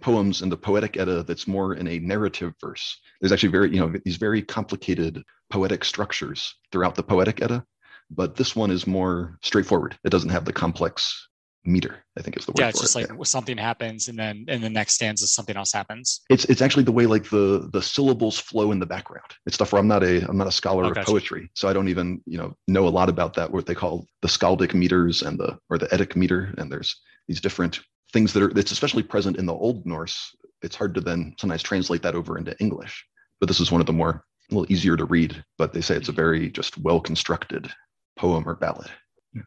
poems 0.02 0.42
in 0.42 0.50
the 0.50 0.58
poetic 0.58 0.98
Edda 0.98 1.24
that's 1.24 1.48
more 1.48 1.74
in 1.74 1.88
a 1.88 2.00
narrative 2.00 2.54
verse. 2.62 3.00
There's 3.20 3.32
actually 3.32 3.50
very, 3.50 3.74
you 3.74 3.80
know, 3.80 3.94
these 4.06 4.18
very 4.18 4.42
complicated 4.42 5.24
poetic 5.50 5.84
structures 5.84 6.56
throughout 6.72 6.96
the 6.96 7.04
poetic 7.04 7.42
Edda, 7.42 7.66
but 8.10 8.36
this 8.36 8.56
one 8.56 8.72
is 8.72 8.88
more 8.88 9.38
straightforward. 9.42 9.98
It 10.04 10.10
doesn't 10.10 10.30
have 10.30 10.46
the 10.46 10.54
complex 10.54 11.27
meter 11.68 12.04
i 12.18 12.22
think 12.22 12.38
is 12.38 12.46
the 12.46 12.52
word 12.52 12.60
yeah 12.60 12.70
it's 12.70 12.82
just 12.82 12.96
it. 12.96 13.10
like 13.10 13.26
something 13.26 13.58
happens 13.58 14.08
and 14.08 14.18
then 14.18 14.46
in 14.48 14.62
the 14.62 14.70
next 14.70 14.96
stanza 14.96 15.28
something 15.28 15.58
else 15.58 15.72
happens. 15.72 16.22
It's 16.30 16.46
it's 16.46 16.62
actually 16.62 16.84
the 16.84 16.92
way 16.92 17.06
like 17.06 17.30
the 17.30 17.70
the 17.72 17.82
syllables 17.82 18.40
flow 18.40 18.72
in 18.72 18.80
the 18.80 18.86
background. 18.86 19.32
It's 19.46 19.56
stuff 19.56 19.72
where 19.72 19.80
i'm 19.80 19.88
not 19.88 20.04
a 20.04 20.28
i'm 20.28 20.38
not 20.38 20.48
a 20.48 20.52
scholar 20.52 20.86
Oh, 20.86 20.90
of 20.90 20.96
gotcha. 20.96 21.12
poetry 21.12 21.50
so 21.54 21.68
i 21.68 21.74
don't 21.74 21.90
even 21.90 22.22
you 22.26 22.38
know 22.38 22.56
know 22.68 22.88
a 22.88 22.90
lot 22.90 23.10
about 23.10 23.34
that 23.36 23.52
what 23.52 23.66
they 23.66 23.76
call 23.76 24.06
the 24.22 24.28
skaldic 24.28 24.74
meters 24.74 25.22
and 25.22 25.40
the 25.40 25.58
or 25.70 25.78
the 25.78 25.88
etic 25.88 26.16
meter 26.16 26.54
and 26.58 26.72
there's 26.72 26.96
these 27.28 27.42
different 27.42 27.82
things 28.14 28.34
that 28.34 28.44
are 28.44 28.54
that's 28.54 28.72
especially 28.72 29.04
present 29.04 29.38
in 29.38 29.46
the 29.46 29.54
old 29.54 29.86
norse. 29.86 30.36
It's 30.62 30.76
hard 30.76 30.96
to 30.96 31.02
then 31.02 31.36
sometimes 31.40 31.62
translate 31.62 32.02
that 32.02 32.16
over 32.16 32.38
into 32.38 32.58
english 32.60 33.06
but 33.40 33.48
this 33.48 33.60
is 33.60 33.72
one 33.72 33.82
of 33.82 33.88
the 33.88 33.94
more 33.94 34.24
a 34.50 34.54
little 34.56 34.72
easier 34.72 34.98
to 34.98 35.06
read 35.06 35.44
but 35.58 35.74
they 35.74 35.82
say 35.82 35.96
it's 35.96 36.10
a 36.10 36.12
mm-hmm. 36.12 36.22
very 36.22 36.50
just 36.50 36.78
well 36.80 37.00
constructed 37.00 37.72
poem 38.18 38.48
or 38.48 38.56
ballad 38.56 38.90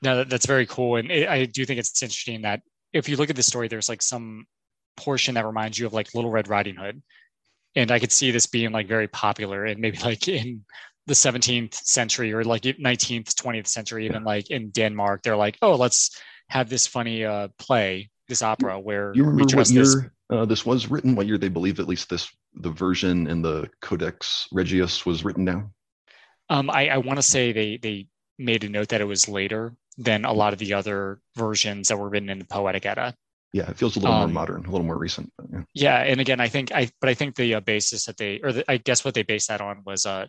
no 0.03 0.17
that, 0.17 0.31
that's 0.31 0.47
very 0.47 0.67
cool. 0.67 0.97
And 0.97 1.11
it, 1.11 1.29
i 1.29 1.45
do 1.45 1.65
think 1.65 1.79
it's 1.79 2.03
interesting 2.03 2.43
that 2.43 2.63
if 2.93 3.09
you 3.09 3.17
look 3.17 3.31
at 3.31 3.37
the 3.37 3.43
story 3.43 3.69
there's 3.69 3.89
like 3.89 4.03
some 4.03 4.47
portion 4.97 5.35
that 5.35 5.47
reminds 5.47 5.79
you 5.79 5.87
of 5.87 5.93
like 5.93 6.15
little 6.15 6.31
red 6.31 6.49
riding 6.49 6.77
hood. 6.77 7.03
And 7.77 7.91
i 7.91 7.99
could 7.99 8.13
see 8.13 8.31
this 8.31 8.47
being 8.47 8.73
like 8.73 8.89
very 8.89 9.09
popular 9.09 9.65
and 9.65 9.81
maybe 9.81 9.99
like 10.05 10.29
in 10.29 10.65
the 11.07 11.15
17th 11.15 11.75
century 11.75 12.33
or 12.33 12.45
like 12.45 12.63
19th 12.63 13.35
20th 13.35 13.67
century 13.67 14.07
even 14.07 14.25
like 14.25 14.51
in 14.51 14.71
denmark. 14.71 15.23
They're 15.23 15.37
like 15.37 15.59
oh 15.63 15.77
let's 15.77 16.17
have 16.49 16.69
this 16.69 16.87
funny 16.87 17.25
uh 17.25 17.49
play 17.59 18.11
this 18.29 18.43
opera 18.43 18.79
where 18.79 19.13
you 19.15 19.25
remember 19.25 19.57
what 19.57 19.71
year 19.71 19.83
this 19.83 19.97
uh, 20.31 20.45
this 20.45 20.65
was 20.65 20.89
written? 20.89 21.15
What 21.15 21.27
year 21.27 21.39
they 21.39 21.49
believe 21.49 21.81
at 21.81 21.89
least 21.89 22.09
this 22.09 22.29
the 22.55 22.71
version 22.71 23.27
in 23.27 23.43
the 23.43 23.69
codex 23.81 24.47
regius 24.53 25.05
was 25.05 25.25
written 25.25 25.45
down? 25.45 25.73
Um, 26.49 26.71
I, 26.71 26.89
I 26.89 26.99
want 26.99 27.19
to 27.19 27.23
say 27.23 27.53
they 27.53 27.77
they 27.77 28.07
made 28.41 28.65
a 28.65 28.69
note 28.69 28.89
that 28.89 29.01
it 29.01 29.05
was 29.05 29.29
later 29.29 29.75
than 29.99 30.25
a 30.25 30.33
lot 30.33 30.53
of 30.53 30.59
the 30.59 30.73
other 30.73 31.21
versions 31.37 31.89
that 31.89 31.99
were 31.99 32.09
written 32.09 32.31
in 32.31 32.39
the 32.39 32.45
Poetic 32.45 32.87
Edda. 32.87 33.15
yeah 33.53 33.69
it 33.71 33.77
feels 33.77 33.97
a 33.97 34.01
little 34.01 34.15
Um, 34.15 34.21
more 34.33 34.41
modern 34.43 34.65
a 34.65 34.71
little 34.71 34.87
more 34.87 34.99
recent 34.99 35.31
but 35.37 35.47
yeah. 35.53 35.63
Yeah, 35.75 35.99
and 36.11 36.21
again, 36.21 36.41
I 36.41 36.49
think 36.49 36.73
I 36.73 36.91
but 37.01 37.11
I 37.11 37.15
think 37.15 37.35
the 37.35 37.55
uh, 37.57 37.61
basis 37.61 38.05
that 38.07 38.17
they 38.17 38.41
or 38.43 38.53
the, 38.53 38.63
I 38.73 38.77
guess 38.79 39.05
what 39.05 39.15
they 39.15 39.23
based 39.25 39.49
that 39.49 39.61
on 39.61 39.83
was 39.85 40.07
uh, 40.07 40.27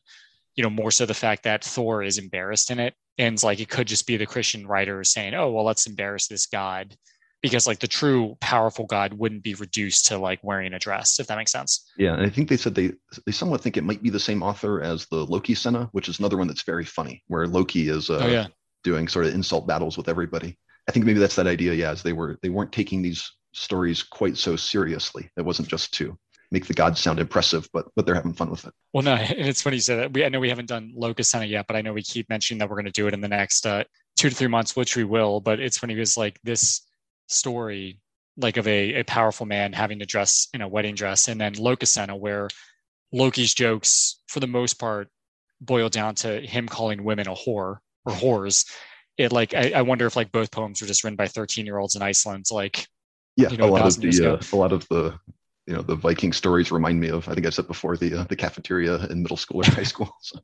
you 0.55 0.63
know, 0.63 0.69
more 0.69 0.91
so 0.91 1.05
the 1.05 1.13
fact 1.13 1.43
that 1.43 1.63
Thor 1.63 2.03
is 2.03 2.17
embarrassed 2.17 2.71
in 2.71 2.79
it, 2.79 2.93
and 3.17 3.41
like 3.41 3.59
it 3.61 3.69
could 3.69 3.87
just 3.87 4.05
be 4.05 4.17
the 4.17 4.25
Christian 4.33 4.67
writers 4.67 5.11
saying, 5.13 5.33
oh 5.33 5.49
well, 5.51 5.63
let's 5.65 5.87
embarrass 5.87 6.27
this 6.27 6.45
god. 6.45 6.95
Because 7.41 7.65
like 7.65 7.79
the 7.79 7.87
true 7.87 8.37
powerful 8.39 8.85
god 8.85 9.13
wouldn't 9.13 9.43
be 9.43 9.55
reduced 9.55 10.07
to 10.07 10.17
like 10.17 10.39
wearing 10.43 10.73
a 10.73 10.79
dress, 10.79 11.19
if 11.19 11.27
that 11.27 11.37
makes 11.37 11.51
sense. 11.51 11.89
yeah 11.97 12.13
and 12.13 12.21
i 12.21 12.29
think 12.29 12.49
they 12.49 12.57
said 12.57 12.75
they 12.75 12.91
they 13.25 13.31
somewhat 13.31 13.61
think 13.61 13.77
it 13.77 13.83
might 13.83 14.03
be 14.03 14.09
the 14.09 14.19
same 14.19 14.43
author 14.43 14.81
as 14.81 15.05
the 15.07 15.25
Lokasenna 15.25 15.89
which 15.91 16.09
is 16.09 16.19
another 16.19 16.37
one 16.37 16.47
that's 16.47 16.63
very 16.63 16.85
funny 16.85 17.23
where 17.27 17.47
loki 17.47 17.89
is 17.89 18.09
uh, 18.09 18.19
oh 18.21 18.27
yeah, 18.27 18.47
doing 18.83 19.07
sort 19.07 19.25
of 19.25 19.33
insult 19.33 19.67
battles 19.67 19.97
with 19.97 20.07
everybody 20.09 20.57
i 20.87 20.91
think 20.91 21.05
maybe 21.05 21.19
that's 21.19 21.35
that 21.35 21.47
idea 21.47 21.73
yeah 21.73 21.91
as 21.91 22.03
they 22.03 22.13
were 22.13 22.37
they 22.41 22.49
weren't 22.49 22.71
taking 22.71 23.01
these 23.01 23.31
stories 23.53 24.03
quite 24.03 24.37
so 24.37 24.55
seriously 24.55 25.29
it 25.37 25.41
wasn't 25.41 25.67
just 25.67 25.93
to 25.93 26.17
make 26.51 26.65
the 26.65 26.73
gods 26.73 26.99
sound 26.99 27.19
impressive 27.19 27.67
but 27.73 27.87
but 27.95 28.05
they're 28.05 28.15
having 28.15 28.33
fun 28.33 28.49
with 28.49 28.65
it 28.65 28.73
Well, 28.93 29.03
no, 29.03 29.13
and 29.13 29.47
it's 29.47 29.61
funny 29.61 29.77
you 29.77 29.81
say 29.81 29.95
that. 29.95 30.13
We, 30.13 30.25
I 30.25 30.29
know 30.29 30.39
we 30.39 30.49
haven't 30.49 30.67
done 30.67 30.93
Lokasenna 30.97 31.49
yet, 31.49 31.65
but 31.67 31.75
I 31.75 31.81
know 31.81 31.93
we 31.93 32.03
keep 32.03 32.29
mentioning 32.29 32.59
that 32.59 32.69
we're 32.69 32.75
going 32.75 32.85
to 32.85 32.91
do 32.91 33.07
it 33.07 33.13
in 33.13 33.21
the 33.21 33.27
next 33.27 33.65
uh, 33.65 33.83
two 34.17 34.29
to 34.29 34.35
three 34.35 34.47
months, 34.47 34.75
which 34.75 34.95
we 34.95 35.05
will. 35.05 35.39
But 35.39 35.59
it's 35.59 35.77
funny 35.77 35.95
because 35.95 36.17
like 36.17 36.39
this 36.43 36.81
story, 37.31 37.99
like 38.37 38.57
of 38.57 38.67
a, 38.67 38.99
a 38.99 39.03
powerful 39.03 39.45
man 39.45 39.73
having 39.73 39.99
to 39.99 40.05
dress 40.05 40.47
in 40.53 40.61
a 40.61 40.67
wedding 40.67 40.95
dress, 40.95 41.27
and 41.27 41.39
then 41.39 41.53
Lokasenna, 41.53 42.17
where 42.17 42.49
Loki's 43.11 43.53
jokes, 43.53 44.21
for 44.27 44.39
the 44.39 44.47
most 44.47 44.75
part, 44.75 45.09
boil 45.59 45.89
down 45.89 46.15
to 46.15 46.41
him 46.41 46.67
calling 46.67 47.03
women 47.03 47.27
a 47.27 47.35
whore 47.35 47.77
or 48.05 48.13
whores. 48.13 48.69
It 49.17 49.31
like 49.31 49.53
I, 49.53 49.73
I 49.75 49.81
wonder 49.81 50.05
if 50.05 50.15
like 50.15 50.31
both 50.31 50.51
poems 50.51 50.81
were 50.81 50.87
just 50.87 51.03
written 51.03 51.17
by 51.17 51.27
thirteen 51.27 51.65
year 51.65 51.77
olds 51.77 51.95
in 51.95 52.01
Iceland. 52.01 52.45
Like 52.51 52.87
yeah 53.35 53.49
You 53.49 53.57
know, 53.57 53.65
a 53.65 53.71
lot 53.71 53.85
of 53.85 54.01
the 54.01 54.33
uh, 54.33 54.41
a 54.51 54.55
lot 54.55 54.71
of 54.71 54.87
the 54.89 55.19
you 55.67 55.75
know 55.75 55.81
the 55.81 55.95
viking 55.95 56.33
stories 56.33 56.71
remind 56.71 56.99
me 56.99 57.09
of 57.09 57.29
i 57.29 57.35
think 57.35 57.45
i 57.45 57.49
said 57.49 57.67
before 57.67 57.95
the 57.95 58.21
uh, 58.21 58.23
the 58.23 58.35
cafeteria 58.35 59.05
in 59.05 59.21
middle 59.21 59.37
school 59.37 59.61
or 59.61 59.71
high 59.71 59.83
school 59.83 60.11
so, 60.21 60.39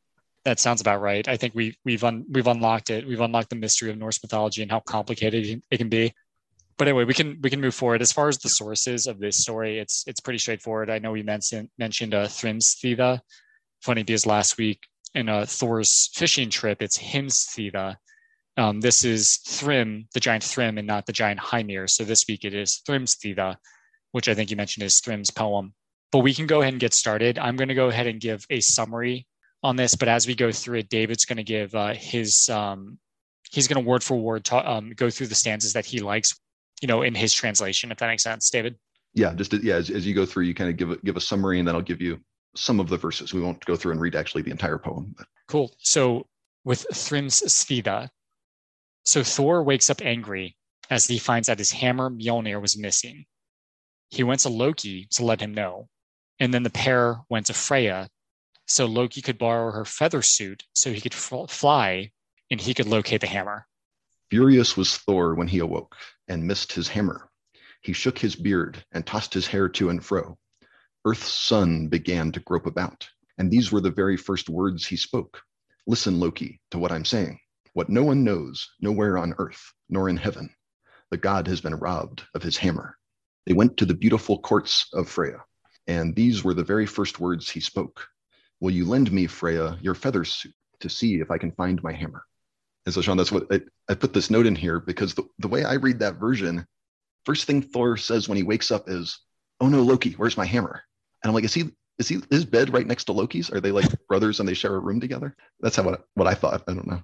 that 0.48 0.62
sounds 0.62 0.80
about 0.80 1.02
right. 1.02 1.28
I 1.28 1.36
think 1.36 1.56
we 1.56 1.78
we've 1.84 2.06
un, 2.06 2.26
we've 2.30 2.48
unlocked 2.48 2.90
it. 2.90 3.06
We've 3.06 3.20
unlocked 3.20 3.50
the 3.50 3.58
mystery 3.58 3.90
of 3.90 3.98
Norse 3.98 4.24
mythology 4.24 4.62
and 4.62 4.72
how 4.72 4.80
complicated 4.80 5.62
it 5.70 5.78
can 5.78 5.90
be. 5.90 6.14
But 6.78 6.88
anyway, 6.88 7.06
we 7.06 7.14
can 7.14 7.40
we 7.42 7.50
can 7.50 7.62
move 7.62 7.74
forward. 7.74 8.02
As 8.02 8.12
far 8.12 8.28
as 8.28 8.38
the 8.38 8.50
sources 8.50 9.08
of 9.08 9.20
this 9.20 9.38
story, 9.38 9.80
it's 9.80 10.04
it's 10.08 10.20
pretty 10.20 10.40
straightforward. 10.40 10.90
I 10.90 11.00
know 11.00 11.12
we 11.12 11.24
mentioned 11.24 11.70
mentioned 11.78 12.14
uh, 12.14 12.28
Thrymskvida. 12.28 13.20
Funny 13.82 14.04
because 14.04 14.26
last 14.26 14.58
week 14.58 14.80
in 15.16 15.30
uh, 15.30 15.46
Thor's 15.48 16.10
fishing 16.14 16.50
trip, 16.50 16.82
it's 16.82 16.98
Hymiskvida. 16.98 17.96
Um, 18.58 18.82
this 18.82 19.04
is 19.04 19.38
Thrym, 19.48 20.08
the 20.14 20.20
giant 20.20 20.44
Thrym, 20.44 20.78
and 20.78 20.88
not 20.88 21.06
the 21.06 21.14
giant 21.14 21.40
Hymir. 21.40 21.90
So 21.90 22.04
this 22.04 22.26
week 22.28 22.44
it 22.44 22.54
is 22.54 22.82
Thrymskvida, 22.88 23.56
which 24.12 24.28
I 24.28 24.34
think 24.34 24.50
you 24.50 24.58
mentioned 24.58 24.84
is 24.84 25.00
Thrym's 25.00 25.32
poem. 25.32 25.74
But 26.12 26.20
we 26.20 26.34
can 26.34 26.48
go 26.48 26.62
ahead 26.62 26.74
and 26.74 26.80
get 26.80 26.94
started. 26.94 27.38
I'm 27.38 27.56
going 27.56 27.68
to 27.68 27.76
go 27.76 27.88
ahead 27.88 28.08
and 28.08 28.20
give 28.20 28.46
a 28.50 28.60
summary 28.62 29.28
on 29.64 29.76
this, 29.76 29.96
but 29.96 30.08
as 30.08 30.28
we 30.28 30.36
go 30.36 30.52
through 30.52 30.80
it, 30.80 30.90
David's 30.90 31.26
going 31.26 31.38
to 31.38 31.44
give 31.44 31.74
uh, 31.76 31.94
his 31.94 32.50
um, 32.50 32.98
he's 33.52 33.68
going 33.68 33.84
to 33.84 33.88
word 33.88 34.04
for 34.04 34.18
word 34.18 34.46
ta- 34.46 34.78
um, 34.78 34.92
go 34.96 35.10
through 35.10 35.28
the 35.28 35.36
stanzas 35.36 35.74
that 35.74 35.86
he 35.86 36.00
likes, 36.00 36.40
you 36.82 36.88
know, 36.88 37.02
in 37.02 37.16
his 37.16 37.34
translation. 37.34 37.92
If 37.92 37.98
that 38.00 38.08
makes 38.08 38.24
sense, 38.24 38.50
David. 38.50 38.76
yeah 39.14 39.34
just 39.34 39.54
yeah 39.54 39.76
as, 39.76 39.90
as 39.90 40.06
you 40.06 40.14
go 40.14 40.26
through 40.26 40.44
you 40.44 40.54
kind 40.54 40.70
of 40.70 40.78
give 40.78 40.92
a, 40.92 40.98
give 40.98 41.18
a 41.18 41.22
summary 41.22 41.60
and 41.60 41.68
then 41.68 41.76
i'll 41.76 41.82
give 41.82 42.02
you 42.02 42.20
some 42.56 42.80
of 42.80 42.90
the 42.90 42.98
verses 42.98 43.34
we 43.34 43.42
won't 43.42 43.64
go 43.66 43.76
through 43.76 43.92
and 43.92 44.02
read 44.02 44.16
actually 44.16 44.42
the 44.44 44.52
entire 44.52 44.78
poem 44.78 45.14
but 45.18 45.28
Cool. 45.48 45.74
So 45.80 46.28
with 46.66 46.86
Thrymskvida, 46.92 48.10
so 49.06 49.24
Thor 49.24 49.64
wakes 49.64 49.90
up 49.90 50.02
angry 50.02 50.58
as 50.90 51.08
he 51.08 51.18
finds 51.18 51.48
that 51.48 51.60
his 51.60 51.72
hammer 51.72 52.10
Mjolnir 52.10 52.62
was 52.62 52.78
missing. 52.78 53.26
He 54.10 54.24
went 54.24 54.42
to 54.42 54.50
Loki 54.50 55.08
to 55.12 55.24
let 55.24 55.40
him 55.42 55.54
know, 55.54 55.88
and 56.40 56.54
then 56.54 56.64
the 56.64 56.70
pair 56.70 57.22
went 57.30 57.46
to 57.46 57.54
Freya, 57.54 58.10
so 58.66 58.86
Loki 58.86 59.22
could 59.22 59.38
borrow 59.38 59.72
her 59.72 59.86
feather 59.86 60.22
suit 60.22 60.64
so 60.74 60.92
he 60.92 61.00
could 61.02 61.14
fl- 61.14 61.46
fly 61.46 62.12
and 62.52 62.60
he 62.60 62.74
could 62.74 62.88
locate 62.88 63.22
the 63.22 63.28
hammer. 63.28 63.66
Furious 64.30 64.76
was 64.76 64.98
Thor 64.98 65.36
when 65.36 65.48
he 65.48 65.60
awoke 65.60 65.96
and 66.28 66.46
missed 66.46 66.74
his 66.74 66.90
hammer. 66.90 67.30
He 67.82 67.94
shook 67.94 68.20
his 68.20 68.36
beard 68.36 68.84
and 68.92 69.06
tossed 69.06 69.34
his 69.34 69.48
hair 69.48 69.70
to 69.70 69.90
and 69.90 70.04
fro. 70.04 70.38
Earth's 71.06 71.32
son 71.32 71.88
began 71.88 72.34
to 72.34 72.42
grope 72.42 72.66
about, 72.66 73.08
and 73.38 73.50
these 73.50 73.72
were 73.72 73.80
the 73.80 73.90
very 73.90 74.18
first 74.18 74.50
words 74.50 74.86
he 74.86 74.98
spoke. 74.98 75.42
Listen, 75.86 76.20
Loki, 76.20 76.60
to 76.72 76.78
what 76.78 76.92
I'm 76.92 77.06
saying. 77.06 77.40
What 77.72 77.88
no 77.88 78.04
one 78.04 78.26
knows, 78.26 78.70
nowhere 78.82 79.18
on 79.18 79.34
earth, 79.38 79.72
nor 79.88 80.10
in 80.10 80.18
heaven, 80.18 80.54
the 81.10 81.18
god 81.18 81.48
has 81.48 81.62
been 81.62 81.76
robbed 81.76 82.24
of 82.34 82.44
his 82.44 82.58
hammer. 82.58 82.98
They 83.46 83.54
went 83.54 83.78
to 83.78 83.86
the 83.86 83.94
beautiful 83.94 84.42
courts 84.42 84.90
of 84.94 85.08
Freya, 85.08 85.46
and 85.88 86.14
these 86.14 86.44
were 86.44 86.54
the 86.54 86.66
very 86.66 86.86
first 86.86 87.22
words 87.22 87.50
he 87.50 87.62
spoke. 87.62 88.06
Will 88.60 88.72
you 88.72 88.84
lend 88.84 89.10
me, 89.10 89.28
Freya, 89.28 89.80
your 89.82 89.96
feather 89.96 90.26
suit 90.26 90.54
to 90.82 90.90
see 90.90 91.22
if 91.22 91.32
I 91.32 91.38
can 91.38 91.54
find 91.54 91.82
my 91.82 91.94
hammer? 91.94 92.24
And 92.88 92.94
so, 92.94 93.02
Shawn, 93.02 93.18
that's 93.18 93.34
what 93.34 93.48
I, 93.52 93.60
I 93.90 93.96
put 93.96 94.14
this 94.14 94.30
note 94.30 94.46
in 94.46 94.56
here 94.56 94.80
because 94.80 95.14
the, 95.14 95.28
the 95.40 95.50
way 95.50 95.66
I 95.66 95.74
read 95.74 96.00
that 96.00 96.16
version, 96.16 96.66
first 97.26 97.44
thing 97.44 97.62
Thor 97.62 97.98
says 97.98 98.30
when 98.30 98.38
he 98.38 98.44
wakes 98.44 98.72
up 98.72 98.86
is, 98.88 99.20
"Oh 99.60 99.68
no, 99.68 99.82
Loki, 99.84 100.12
where's 100.12 100.38
my 100.38 100.46
hammer?" 100.46 100.82
And 101.22 101.30
I'm 101.30 101.36
like, 101.36 101.44
"Is 101.44 101.54
he? 101.54 101.66
Is 102.00 102.08
he 102.08 102.20
his 102.32 102.46
bed 102.46 102.72
right 102.72 102.88
next 102.88 103.04
to 103.06 103.12
Loki's? 103.12 103.52
Are 103.52 103.60
they 103.60 103.74
like 103.74 103.90
brothers 104.08 104.40
and 104.40 104.48
they 104.48 104.54
share 104.54 104.74
a 104.74 104.80
room 104.80 105.02
together?" 105.02 105.36
That's 105.60 105.76
how 105.76 105.84
what, 105.84 106.06
what 106.14 106.28
I 106.28 106.34
thought. 106.34 106.64
I 106.66 106.74
don't 106.74 106.88
know. 106.88 107.02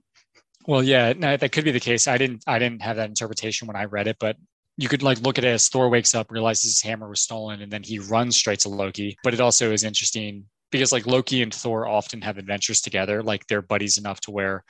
Well, 0.65 0.81
yeah, 0.81 1.11
no, 1.17 1.35
that 1.35 1.51
could 1.51 1.65
be 1.65 1.71
the 1.71 1.81
case. 1.81 2.07
I 2.07 2.17
didn't 2.17 2.45
I 2.47 2.59
didn't 2.59 2.81
have 2.81 2.95
that 2.95 3.09
interpretation 3.09 3.67
when 3.67 3.75
I 3.75 3.83
read 3.83 4.07
it, 4.07 4.15
but 4.21 4.37
you 4.77 4.87
could 4.87 5.03
like 5.03 5.19
look 5.19 5.37
at 5.37 5.43
it 5.43 5.49
as 5.49 5.67
Thor 5.67 5.89
wakes 5.89 6.15
up, 6.15 6.31
realizes 6.31 6.75
his 6.75 6.81
hammer 6.81 7.09
was 7.09 7.19
stolen, 7.19 7.61
and 7.61 7.69
then 7.69 7.83
he 7.83 7.99
runs 7.99 8.37
straight 8.37 8.59
to 8.59 8.69
Loki. 8.69 9.17
But 9.21 9.33
it 9.33 9.41
also 9.41 9.73
is 9.73 9.83
interesting 9.83 10.45
because 10.71 10.93
like 10.93 11.05
Loki 11.07 11.41
and 11.41 11.53
Thor 11.53 11.85
often 11.85 12.21
have 12.21 12.37
adventures 12.37 12.79
together, 12.79 13.21
like 13.21 13.45
they're 13.47 13.61
buddies 13.61 13.97
enough 13.97 14.21
to 14.21 14.31
where 14.31 14.63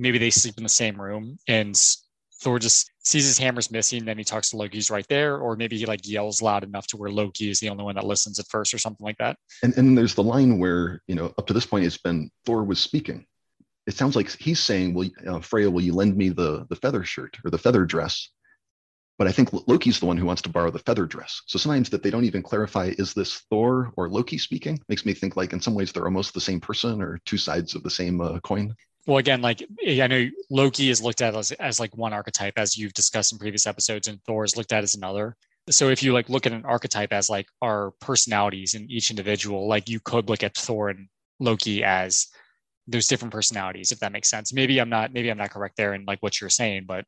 maybe 0.00 0.18
they 0.18 0.30
sleep 0.30 0.54
in 0.56 0.62
the 0.62 0.68
same 0.68 1.00
room 1.00 1.38
and 1.46 1.76
Thor 2.42 2.58
just 2.58 2.90
sees 3.04 3.26
his 3.26 3.38
hammer's 3.38 3.70
missing, 3.70 4.04
then 4.04 4.16
he 4.16 4.24
talks 4.24 4.50
to 4.50 4.56
Loki's 4.56 4.90
right 4.90 5.06
there, 5.08 5.36
or 5.36 5.56
maybe 5.56 5.76
he 5.76 5.84
like 5.84 6.08
yells 6.08 6.40
loud 6.40 6.64
enough 6.64 6.86
to 6.88 6.96
where 6.96 7.10
Loki 7.10 7.50
is 7.50 7.60
the 7.60 7.68
only 7.68 7.84
one 7.84 7.96
that 7.96 8.06
listens 8.06 8.38
at 8.38 8.48
first 8.48 8.72
or 8.72 8.78
something 8.78 9.04
like 9.04 9.18
that. 9.18 9.36
And 9.62 9.76
and 9.76 9.96
there's 9.96 10.14
the 10.14 10.22
line 10.22 10.58
where 10.58 11.02
you 11.06 11.14
know 11.14 11.34
up 11.38 11.46
to 11.48 11.52
this 11.52 11.66
point 11.66 11.84
it's 11.84 11.98
been 11.98 12.30
Thor 12.46 12.64
was 12.64 12.80
speaking. 12.80 13.26
It 13.86 13.94
sounds 13.94 14.16
like 14.16 14.30
he's 14.30 14.60
saying, 14.60 14.94
"Will 14.94 15.10
uh, 15.26 15.40
Freya, 15.40 15.70
will 15.70 15.82
you 15.82 15.92
lend 15.92 16.16
me 16.16 16.30
the 16.30 16.66
the 16.70 16.76
feather 16.76 17.04
shirt 17.04 17.36
or 17.44 17.50
the 17.50 17.58
feather 17.58 17.84
dress?" 17.84 18.30
But 19.18 19.28
I 19.28 19.32
think 19.32 19.50
Loki's 19.68 20.00
the 20.00 20.06
one 20.06 20.16
who 20.16 20.24
wants 20.24 20.40
to 20.42 20.48
borrow 20.48 20.70
the 20.70 20.78
feather 20.78 21.04
dress. 21.04 21.42
So 21.46 21.58
sometimes 21.58 21.90
that 21.90 22.02
they 22.02 22.08
don't 22.08 22.24
even 22.24 22.42
clarify 22.42 22.94
is 22.96 23.12
this 23.12 23.42
Thor 23.50 23.92
or 23.98 24.08
Loki 24.08 24.38
speaking 24.38 24.80
makes 24.88 25.04
me 25.04 25.12
think 25.12 25.36
like 25.36 25.52
in 25.52 25.60
some 25.60 25.74
ways 25.74 25.92
they're 25.92 26.06
almost 26.06 26.32
the 26.32 26.40
same 26.40 26.58
person 26.58 27.02
or 27.02 27.20
two 27.26 27.36
sides 27.36 27.74
of 27.74 27.82
the 27.82 27.90
same 27.90 28.22
uh, 28.22 28.40
coin. 28.40 28.74
Well, 29.06 29.18
again, 29.18 29.40
like 29.40 29.62
I 29.86 30.06
know 30.06 30.28
Loki 30.50 30.90
is 30.90 31.02
looked 31.02 31.22
at 31.22 31.34
as, 31.34 31.52
as 31.52 31.80
like 31.80 31.96
one 31.96 32.12
archetype, 32.12 32.54
as 32.56 32.76
you've 32.76 32.92
discussed 32.92 33.32
in 33.32 33.38
previous 33.38 33.66
episodes, 33.66 34.08
and 34.08 34.22
Thor 34.24 34.44
is 34.44 34.56
looked 34.56 34.72
at 34.72 34.84
as 34.84 34.94
another. 34.94 35.36
So 35.70 35.88
if 35.88 36.02
you 36.02 36.12
like 36.12 36.28
look 36.28 36.46
at 36.46 36.52
an 36.52 36.64
archetype 36.64 37.12
as 37.12 37.30
like 37.30 37.46
our 37.62 37.92
personalities 38.00 38.74
in 38.74 38.90
each 38.90 39.10
individual, 39.10 39.68
like 39.68 39.88
you 39.88 40.00
could 40.00 40.28
look 40.28 40.42
at 40.42 40.56
Thor 40.56 40.90
and 40.90 41.08
Loki 41.38 41.82
as 41.84 42.26
those 42.86 43.06
different 43.06 43.32
personalities, 43.32 43.92
if 43.92 44.00
that 44.00 44.12
makes 44.12 44.28
sense. 44.28 44.52
Maybe 44.52 44.80
I'm 44.80 44.90
not 44.90 45.12
maybe 45.12 45.30
I'm 45.30 45.38
not 45.38 45.50
correct 45.50 45.76
there 45.76 45.94
in 45.94 46.04
like 46.04 46.22
what 46.22 46.40
you're 46.40 46.50
saying, 46.50 46.84
but 46.86 47.04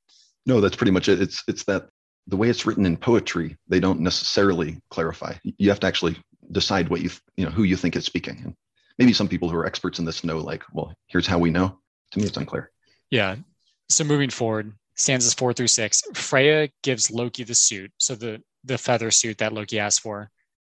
No, 0.47 0.61
that's 0.61 0.77
pretty 0.77 0.93
much 0.93 1.09
it. 1.09 1.21
It's 1.21 1.43
it's 1.49 1.65
that 1.65 1.89
the 2.27 2.37
way 2.37 2.49
it's 2.49 2.65
written 2.67 2.87
in 2.87 2.97
poetry, 2.97 3.57
they 3.69 3.81
don't 3.81 4.01
necessarily 4.01 4.81
clarify. 4.91 5.35
You 5.43 5.69
have 5.71 5.81
to 5.81 5.87
actually 5.87 6.17
decide 6.53 6.89
what 6.89 7.01
you 7.01 7.11
you 7.37 7.45
know 7.45 7.51
who 7.51 7.65
you 7.65 7.77
think 7.77 7.97
is 7.97 8.05
speaking. 8.05 8.41
And 8.45 8.55
maybe 8.99 9.13
some 9.13 9.29
people 9.29 9.49
who 9.49 9.57
are 9.57 9.67
experts 9.67 9.99
in 9.99 10.05
this 10.05 10.25
know 10.25 10.39
like, 10.39 10.63
well, 10.73 10.95
here's 11.09 11.27
how 11.27 11.39
we 11.39 11.51
know. 11.51 11.79
To 12.13 12.19
me, 12.19 12.27
it's 12.27 12.37
unclear. 12.37 12.71
Yeah. 13.11 13.37
So 13.89 14.05
moving 14.05 14.31
forward, 14.31 14.73
stanzas 14.95 15.35
four 15.35 15.53
through 15.53 15.69
six, 15.69 16.03
Freya 16.15 16.69
gives 16.83 17.11
Loki 17.11 17.45
the 17.45 17.55
suit, 17.55 17.93
so 17.99 18.15
the 18.15 18.43
the 18.65 18.79
feather 18.79 19.11
suit 19.11 19.39
that 19.39 19.53
Loki 19.53 19.79
asked 19.79 20.01
for. 20.01 20.31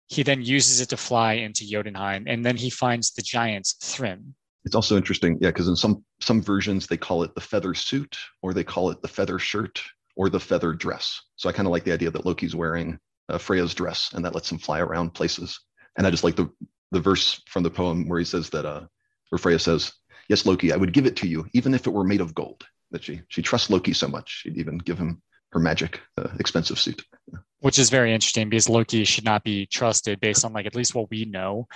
He 0.06 0.22
then 0.22 0.42
uses 0.42 0.80
it 0.80 0.88
to 0.90 0.96
fly 0.96 1.34
into 1.34 1.68
Jotunheim, 1.68 2.24
and 2.26 2.44
then 2.44 2.56
he 2.56 2.70
finds 2.70 3.12
the 3.12 3.22
giants 3.22 3.74
Thrym. 3.82 4.34
It's 4.64 4.74
also 4.74 4.96
interesting, 4.96 5.38
yeah, 5.40 5.50
because 5.50 5.68
in 5.68 5.76
some 5.76 6.04
some 6.20 6.42
versions 6.42 6.86
they 6.86 6.96
call 6.96 7.22
it 7.22 7.34
the 7.34 7.40
feather 7.40 7.74
suit, 7.74 8.16
or 8.42 8.54
they 8.54 8.64
call 8.64 8.90
it 8.90 9.02
the 9.02 9.08
feather 9.08 9.38
shirt, 9.38 9.82
or 10.16 10.28
the 10.28 10.40
feather 10.40 10.72
dress. 10.72 11.20
So 11.36 11.48
I 11.48 11.52
kind 11.52 11.66
of 11.66 11.72
like 11.72 11.84
the 11.84 11.92
idea 11.92 12.10
that 12.10 12.26
Loki's 12.26 12.56
wearing 12.56 12.98
uh, 13.28 13.38
Freya's 13.38 13.74
dress, 13.74 14.12
and 14.14 14.24
that 14.24 14.34
lets 14.34 14.50
him 14.50 14.58
fly 14.58 14.80
around 14.80 15.14
places. 15.14 15.60
And 15.96 16.06
I 16.06 16.10
just 16.10 16.24
like 16.24 16.36
the 16.36 16.50
the 16.90 17.00
verse 17.00 17.42
from 17.46 17.62
the 17.62 17.70
poem 17.70 18.08
where 18.08 18.18
he 18.18 18.24
says 18.24 18.50
that, 18.50 18.64
uh, 18.64 18.82
where 19.30 19.38
Freya 19.38 19.58
says, 19.58 19.92
"Yes, 20.28 20.46
Loki, 20.46 20.72
I 20.72 20.76
would 20.76 20.92
give 20.92 21.06
it 21.06 21.16
to 21.16 21.28
you, 21.28 21.46
even 21.52 21.74
if 21.74 21.86
it 21.86 21.92
were 21.92 22.04
made 22.04 22.20
of 22.20 22.34
gold." 22.34 22.66
That 22.90 23.02
she 23.04 23.22
she 23.28 23.42
trusts 23.42 23.70
Loki 23.70 23.92
so 23.92 24.08
much, 24.08 24.42
she'd 24.42 24.58
even 24.58 24.78
give 24.78 24.98
him 24.98 25.22
her 25.54 25.60
magic 25.60 26.00
uh, 26.18 26.28
expensive 26.38 26.78
suit. 26.78 27.02
Yeah. 27.32 27.38
Which 27.60 27.78
is 27.78 27.88
very 27.88 28.12
interesting 28.12 28.50
because 28.50 28.68
Loki 28.68 29.04
should 29.04 29.24
not 29.24 29.42
be 29.42 29.66
trusted 29.66 30.20
based 30.20 30.44
on 30.44 30.52
like 30.52 30.66
at 30.66 30.74
least 30.74 30.94
what 30.94 31.10
we 31.10 31.24
know. 31.24 31.66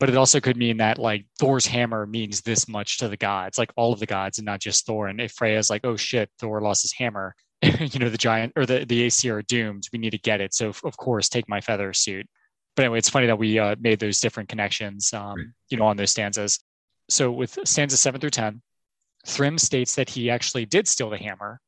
But 0.00 0.10
it 0.10 0.16
also 0.16 0.40
could 0.40 0.56
mean 0.56 0.76
that 0.76 0.98
like 0.98 1.24
Thor's 1.38 1.66
hammer 1.66 2.06
means 2.06 2.42
this 2.42 2.68
much 2.68 2.98
to 2.98 3.08
the 3.08 3.16
gods, 3.16 3.58
like 3.58 3.72
all 3.76 3.92
of 3.92 4.00
the 4.00 4.06
gods 4.06 4.38
and 4.38 4.46
not 4.46 4.60
just 4.60 4.86
Thor. 4.86 5.08
And 5.08 5.20
if 5.20 5.32
Freya's 5.32 5.70
like, 5.70 5.84
oh 5.84 5.96
shit, 5.96 6.30
Thor 6.38 6.60
lost 6.60 6.82
his 6.82 6.92
hammer, 6.92 7.34
you 7.62 7.98
know, 7.98 8.08
the 8.08 8.18
giant 8.18 8.52
or 8.56 8.66
the, 8.66 8.84
the 8.84 9.06
Aesir 9.06 9.38
are 9.38 9.42
doomed. 9.42 9.88
We 9.92 9.98
need 9.98 10.10
to 10.10 10.18
get 10.18 10.40
it. 10.40 10.54
So 10.54 10.68
of 10.68 10.96
course, 10.96 11.28
take 11.28 11.48
my 11.48 11.60
feather 11.60 11.92
suit. 11.92 12.26
But 12.76 12.84
anyway, 12.84 12.98
it's 12.98 13.10
funny 13.10 13.26
that 13.26 13.38
we 13.38 13.58
uh, 13.58 13.74
made 13.80 13.98
those 13.98 14.20
different 14.20 14.48
connections, 14.48 15.12
um, 15.12 15.36
right. 15.36 15.46
you 15.70 15.78
know, 15.78 15.86
on 15.86 15.96
those 15.96 16.12
stanzas. 16.12 16.60
So 17.08 17.30
with 17.30 17.58
stanzas 17.64 18.00
seven 18.00 18.20
through 18.20 18.30
10, 18.30 18.62
Thrym 19.26 19.58
states 19.58 19.94
that 19.96 20.10
he 20.10 20.30
actually 20.30 20.66
did 20.66 20.88
steal 20.88 21.10
the 21.10 21.18
hammer 21.18 21.60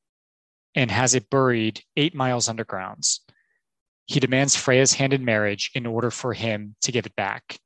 and 0.74 0.90
has 0.90 1.14
it 1.14 1.30
buried 1.30 1.82
eight 1.96 2.14
miles 2.14 2.48
underground. 2.48 3.04
He 4.06 4.20
demands 4.20 4.56
Freya's 4.56 4.92
hand 4.92 5.12
in 5.12 5.24
marriage 5.24 5.70
in 5.74 5.86
order 5.86 6.10
for 6.10 6.32
him 6.32 6.74
to 6.82 6.92
give 6.92 7.06
it 7.06 7.16
back. 7.16 7.58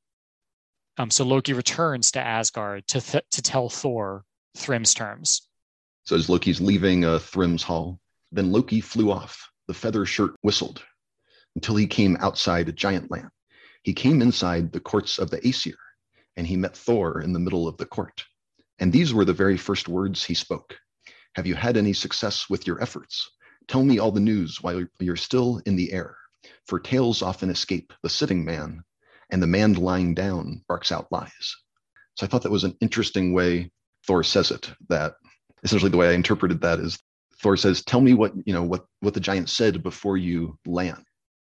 Um, 0.97 1.09
so 1.09 1.25
Loki 1.25 1.53
returns 1.53 2.11
to 2.11 2.19
Asgard 2.19 2.87
to, 2.87 3.01
th- 3.01 3.25
to 3.31 3.41
tell 3.41 3.69
Thor 3.69 4.23
Thrym's 4.55 4.93
terms. 4.93 5.47
So 6.03 6.15
as 6.15 6.29
Loki's 6.29 6.61
leaving 6.61 7.03
uh, 7.03 7.19
Thrym's 7.19 7.63
hall, 7.63 7.99
then 8.31 8.51
Loki 8.51 8.79
flew 8.79 9.11
off. 9.11 9.49
The 9.67 9.73
feather 9.73 10.05
shirt 10.05 10.35
whistled 10.43 10.83
until 11.55 11.75
he 11.75 11.87
came 11.87 12.17
outside 12.19 12.69
a 12.69 12.71
Giant 12.71 13.09
Land. 13.09 13.29
He 13.83 13.93
came 13.93 14.21
inside 14.21 14.71
the 14.71 14.79
courts 14.79 15.17
of 15.17 15.31
the 15.31 15.45
Aesir, 15.45 15.75
and 16.37 16.45
he 16.47 16.57
met 16.57 16.75
Thor 16.75 17.21
in 17.21 17.33
the 17.33 17.39
middle 17.39 17.67
of 17.67 17.77
the 17.77 17.85
court. 17.85 18.25
And 18.79 18.91
these 18.91 19.13
were 19.13 19.25
the 19.25 19.33
very 19.33 19.57
first 19.57 19.87
words 19.87 20.23
he 20.23 20.33
spoke. 20.33 20.77
Have 21.35 21.47
you 21.47 21.55
had 21.55 21.77
any 21.77 21.93
success 21.93 22.49
with 22.49 22.67
your 22.67 22.81
efforts? 22.81 23.29
Tell 23.67 23.83
me 23.83 23.99
all 23.99 24.11
the 24.11 24.19
news 24.19 24.61
while 24.61 24.85
you're 24.99 25.15
still 25.15 25.61
in 25.65 25.75
the 25.75 25.91
air, 25.91 26.17
for 26.67 26.79
tales 26.79 27.21
often 27.21 27.49
escape 27.49 27.93
the 28.03 28.09
sitting 28.09 28.45
man 28.45 28.83
and 29.29 29.41
the 29.41 29.47
man 29.47 29.73
lying 29.73 30.13
down 30.13 30.63
barks 30.67 30.91
out 30.91 31.11
lies. 31.11 31.55
So 32.15 32.25
I 32.25 32.29
thought 32.29 32.43
that 32.43 32.51
was 32.51 32.63
an 32.63 32.77
interesting 32.79 33.33
way 33.33 33.71
Thor 34.05 34.23
says 34.23 34.51
it. 34.51 34.71
That 34.89 35.15
essentially 35.63 35.91
the 35.91 35.97
way 35.97 36.09
I 36.09 36.13
interpreted 36.13 36.61
that 36.61 36.79
is 36.79 36.99
Thor 37.41 37.57
says, 37.57 37.83
"Tell 37.83 38.01
me 38.01 38.13
what 38.13 38.33
you 38.45 38.53
know 38.53 38.63
what 38.63 38.85
what 38.99 39.13
the 39.13 39.19
giant 39.19 39.49
said 39.49 39.83
before 39.83 40.17
you 40.17 40.57
land." 40.65 41.03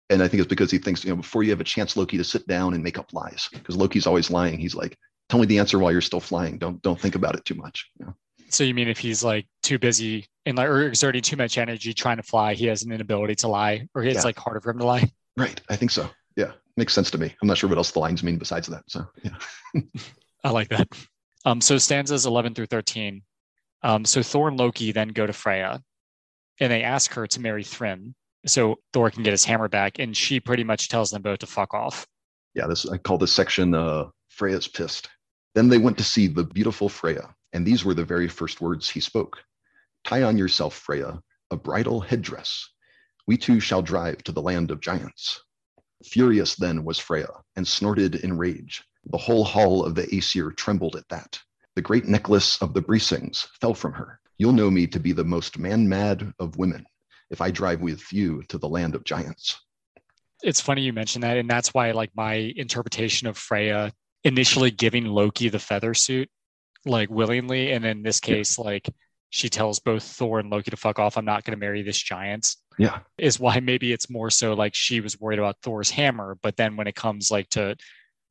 And 0.09 0.21
I 0.21 0.27
think 0.27 0.41
it's 0.41 0.49
because 0.49 0.69
he 0.69 0.77
thinks 0.77 1.03
you 1.03 1.09
know 1.09 1.17
before 1.17 1.43
you 1.43 1.49
have 1.49 1.61
a 1.61 1.65
chance, 1.65 1.97
Loki, 1.97 2.17
to 2.17 2.23
sit 2.23 2.47
down 2.47 2.73
and 2.73 2.83
make 2.83 2.99
up 2.99 3.13
lies 3.13 3.47
because 3.51 3.75
Loki's 3.75 4.07
always 4.07 4.29
lying. 4.29 4.59
He's 4.59 4.75
like, 4.75 4.97
"Tell 5.29 5.39
me 5.39 5.45
the 5.45 5.59
answer 5.59 5.79
while 5.79 5.91
you're 5.91 6.01
still 6.01 6.19
flying. 6.19 6.57
Don't 6.57 6.81
don't 6.81 6.99
think 6.99 7.15
about 7.15 7.35
it 7.35 7.45
too 7.45 7.55
much." 7.55 7.89
You 7.99 8.05
know? 8.05 8.15
So 8.49 8.63
you 8.63 8.73
mean 8.73 8.87
if 8.87 8.99
he's 8.99 9.23
like 9.23 9.47
too 9.63 9.79
busy 9.79 10.27
and 10.45 10.57
like 10.57 10.69
or 10.69 10.83
exerting 10.83 11.23
too 11.23 11.37
much 11.37 11.57
energy 11.57 11.93
trying 11.93 12.17
to 12.17 12.23
fly, 12.23 12.53
he 12.53 12.67
has 12.67 12.83
an 12.83 12.91
inability 12.91 13.35
to 13.35 13.47
lie, 13.47 13.87
or 13.95 14.03
it's 14.03 14.17
yeah. 14.17 14.21
like 14.21 14.37
harder 14.37 14.61
for 14.61 14.69
him 14.71 14.79
to 14.79 14.85
lie? 14.85 15.11
Right. 15.37 15.59
I 15.69 15.75
think 15.75 15.91
so. 15.91 16.09
Yeah 16.35 16.51
makes 16.77 16.93
sense 16.93 17.11
to 17.11 17.17
me. 17.17 17.33
I'm 17.41 17.47
not 17.47 17.57
sure 17.57 17.69
what 17.69 17.77
else 17.77 17.91
the 17.91 17.99
lines 17.99 18.23
mean 18.23 18.37
besides 18.37 18.67
that. 18.67 18.83
So 18.87 19.05
yeah. 19.23 19.81
I 20.43 20.49
like 20.49 20.69
that. 20.69 20.87
Um, 21.45 21.61
so 21.61 21.77
stanzas 21.77 22.25
11 22.25 22.55
through 22.55 22.67
13. 22.67 23.21
Um, 23.83 24.05
so 24.05 24.21
Thor 24.21 24.47
and 24.47 24.57
Loki 24.57 24.91
then 24.91 25.09
go 25.09 25.25
to 25.25 25.33
Freya 25.33 25.81
and 26.59 26.71
they 26.71 26.83
ask 26.83 27.13
her 27.13 27.27
to 27.27 27.41
marry 27.41 27.63
Thrym 27.63 28.15
so 28.45 28.79
Thor 28.93 29.09
can 29.09 29.23
get 29.23 29.31
his 29.31 29.45
hammer 29.45 29.67
back. 29.67 29.99
And 29.99 30.15
she 30.15 30.39
pretty 30.39 30.63
much 30.63 30.89
tells 30.89 31.11
them 31.11 31.21
both 31.21 31.39
to 31.39 31.47
fuck 31.47 31.73
off. 31.73 32.05
Yeah, 32.53 32.67
this 32.67 32.87
I 32.87 32.97
call 32.97 33.17
this 33.17 33.33
section 33.33 33.73
uh, 33.73 34.05
Freya's 34.29 34.67
pissed. 34.67 35.09
Then 35.55 35.69
they 35.69 35.77
went 35.77 35.97
to 35.97 36.03
see 36.03 36.27
the 36.27 36.43
beautiful 36.43 36.89
Freya, 36.89 37.33
and 37.53 37.65
these 37.65 37.83
were 37.83 37.93
the 37.93 38.05
very 38.05 38.27
first 38.27 38.61
words 38.61 38.89
he 38.89 38.99
spoke. 38.99 39.37
Tie 40.03 40.23
on 40.23 40.37
yourself, 40.37 40.75
Freya, 40.75 41.21
a 41.51 41.57
bridal 41.57 42.01
headdress. 42.01 42.69
We 43.27 43.37
two 43.37 43.59
shall 43.59 43.81
drive 43.81 44.23
to 44.23 44.31
the 44.31 44.41
land 44.41 44.71
of 44.71 44.81
giants. 44.81 45.41
Furious 46.03 46.55
then 46.55 46.83
was 46.83 46.99
Freya, 46.99 47.29
and 47.55 47.67
snorted 47.67 48.15
in 48.15 48.37
rage. 48.37 48.83
The 49.05 49.17
whole 49.17 49.43
hall 49.43 49.85
of 49.85 49.95
the 49.95 50.13
Aesir 50.13 50.51
trembled 50.51 50.95
at 50.95 51.07
that. 51.09 51.39
The 51.75 51.81
great 51.81 52.05
necklace 52.05 52.61
of 52.61 52.73
the 52.73 52.81
Brisings 52.81 53.47
fell 53.59 53.73
from 53.73 53.93
her. 53.93 54.19
You'll 54.37 54.53
know 54.53 54.69
me 54.69 54.87
to 54.87 54.99
be 54.99 55.13
the 55.13 55.23
most 55.23 55.57
man 55.57 55.87
mad 55.87 56.33
of 56.39 56.57
women 56.57 56.85
if 57.29 57.41
I 57.41 57.51
drive 57.51 57.81
with 57.81 58.11
you 58.13 58.43
to 58.49 58.57
the 58.57 58.69
land 58.69 58.95
of 58.95 59.03
giants. 59.03 59.59
It's 60.43 60.61
funny 60.61 60.81
you 60.81 60.93
mentioned 60.93 61.23
that, 61.23 61.37
and 61.37 61.49
that's 61.49 61.73
why 61.73 61.91
like 61.91 62.11
my 62.15 62.53
interpretation 62.55 63.27
of 63.27 63.37
Freya 63.37 63.91
initially 64.23 64.71
giving 64.71 65.05
Loki 65.05 65.49
the 65.49 65.59
feather 65.59 65.93
suit, 65.93 66.29
like 66.85 67.09
willingly, 67.09 67.71
and 67.71 67.85
in 67.85 68.03
this 68.03 68.19
case, 68.19 68.57
yeah. 68.57 68.65
like 68.65 68.89
she 69.29 69.49
tells 69.49 69.79
both 69.79 70.03
Thor 70.03 70.39
and 70.39 70.49
Loki 70.49 70.71
to 70.71 70.77
fuck 70.77 70.99
off. 70.99 71.17
I'm 71.17 71.25
not 71.25 71.43
going 71.43 71.57
to 71.57 71.59
marry 71.59 71.81
this 71.81 71.97
giant. 71.97 72.55
Yeah. 72.77 72.99
Is 73.17 73.39
why 73.39 73.59
maybe 73.59 73.91
it's 73.91 74.09
more 74.09 74.29
so 74.29 74.53
like 74.53 74.75
she 74.75 75.01
was 75.01 75.19
worried 75.19 75.39
about 75.39 75.57
Thor's 75.61 75.89
hammer. 75.89 76.37
But 76.41 76.57
then 76.57 76.75
when 76.75 76.87
it 76.87 76.95
comes 76.95 77.31
like 77.31 77.49
to 77.49 77.75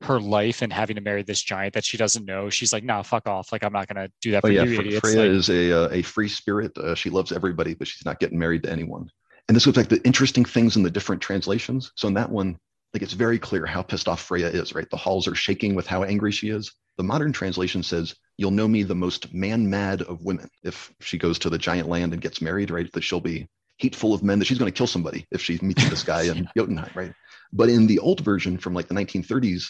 her 0.02 0.20
life 0.20 0.62
and 0.62 0.72
having 0.72 0.96
to 0.96 1.02
marry 1.02 1.22
this 1.22 1.40
giant 1.40 1.74
that 1.74 1.84
she 1.84 1.96
doesn't 1.96 2.24
know, 2.24 2.50
she's 2.50 2.72
like, 2.72 2.84
nah, 2.84 3.02
fuck 3.02 3.26
off. 3.26 3.52
Like, 3.52 3.64
I'm 3.64 3.72
not 3.72 3.88
going 3.88 4.06
to 4.06 4.12
do 4.20 4.32
that 4.32 4.38
oh, 4.44 4.48
for 4.48 4.52
yeah, 4.52 4.64
you, 4.64 4.80
idiots. 4.80 5.00
Freya 5.00 5.22
like, 5.22 5.30
is 5.30 5.48
a, 5.48 5.84
uh, 5.84 5.88
a 5.90 6.02
free 6.02 6.28
spirit. 6.28 6.76
Uh, 6.76 6.94
she 6.94 7.10
loves 7.10 7.32
everybody, 7.32 7.74
but 7.74 7.88
she's 7.88 8.04
not 8.04 8.20
getting 8.20 8.38
married 8.38 8.64
to 8.64 8.70
anyone. 8.70 9.10
And 9.48 9.56
this 9.56 9.66
goes 9.66 9.74
back 9.74 9.88
to 9.88 10.02
interesting 10.04 10.44
things 10.44 10.76
in 10.76 10.82
the 10.82 10.90
different 10.90 11.22
translations. 11.22 11.92
So 11.96 12.08
in 12.08 12.14
that 12.14 12.30
one, 12.30 12.58
like 12.94 13.02
it's 13.02 13.12
very 13.12 13.38
clear 13.38 13.66
how 13.66 13.82
pissed 13.82 14.08
off 14.08 14.22
Freya 14.22 14.48
is, 14.48 14.74
right? 14.74 14.88
The 14.88 14.96
halls 14.96 15.26
are 15.26 15.34
shaking 15.34 15.74
with 15.74 15.86
how 15.86 16.04
angry 16.04 16.32
she 16.32 16.50
is. 16.50 16.72
The 16.96 17.02
modern 17.02 17.32
translation 17.32 17.82
says, 17.82 18.14
You'll 18.36 18.52
know 18.52 18.68
me 18.68 18.82
the 18.82 18.94
most 18.94 19.32
man 19.34 19.68
mad 19.68 20.02
of 20.02 20.24
women. 20.24 20.48
If 20.62 20.92
she 21.00 21.18
goes 21.18 21.38
to 21.40 21.50
the 21.50 21.58
giant 21.58 21.88
land 21.88 22.12
and 22.12 22.22
gets 22.22 22.40
married, 22.40 22.70
right? 22.70 22.90
That 22.92 23.02
she'll 23.02 23.20
be 23.20 23.48
hateful 23.78 24.14
of 24.14 24.22
men, 24.22 24.38
that 24.38 24.46
she's 24.46 24.58
going 24.58 24.72
to 24.72 24.76
kill 24.76 24.86
somebody 24.86 25.26
if 25.30 25.40
she 25.40 25.58
meets 25.60 25.88
this 25.88 26.04
guy 26.04 26.22
in 26.22 26.48
Jotunheim, 26.56 26.90
right? 26.94 27.12
But 27.52 27.68
in 27.68 27.86
the 27.86 27.98
old 27.98 28.20
version 28.20 28.58
from 28.58 28.74
like 28.74 28.88
the 28.88 28.94
1930s, 28.94 29.68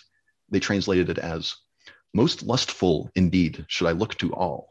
they 0.51 0.61
translated 0.61 1.09
it 1.11 1.19
as, 1.19 1.55
Most 2.15 2.43
lustful 2.43 3.11
indeed 3.15 3.65
should 3.69 3.89
I 3.89 3.93
look 3.93 4.17
to 4.19 4.33
all. 4.35 4.69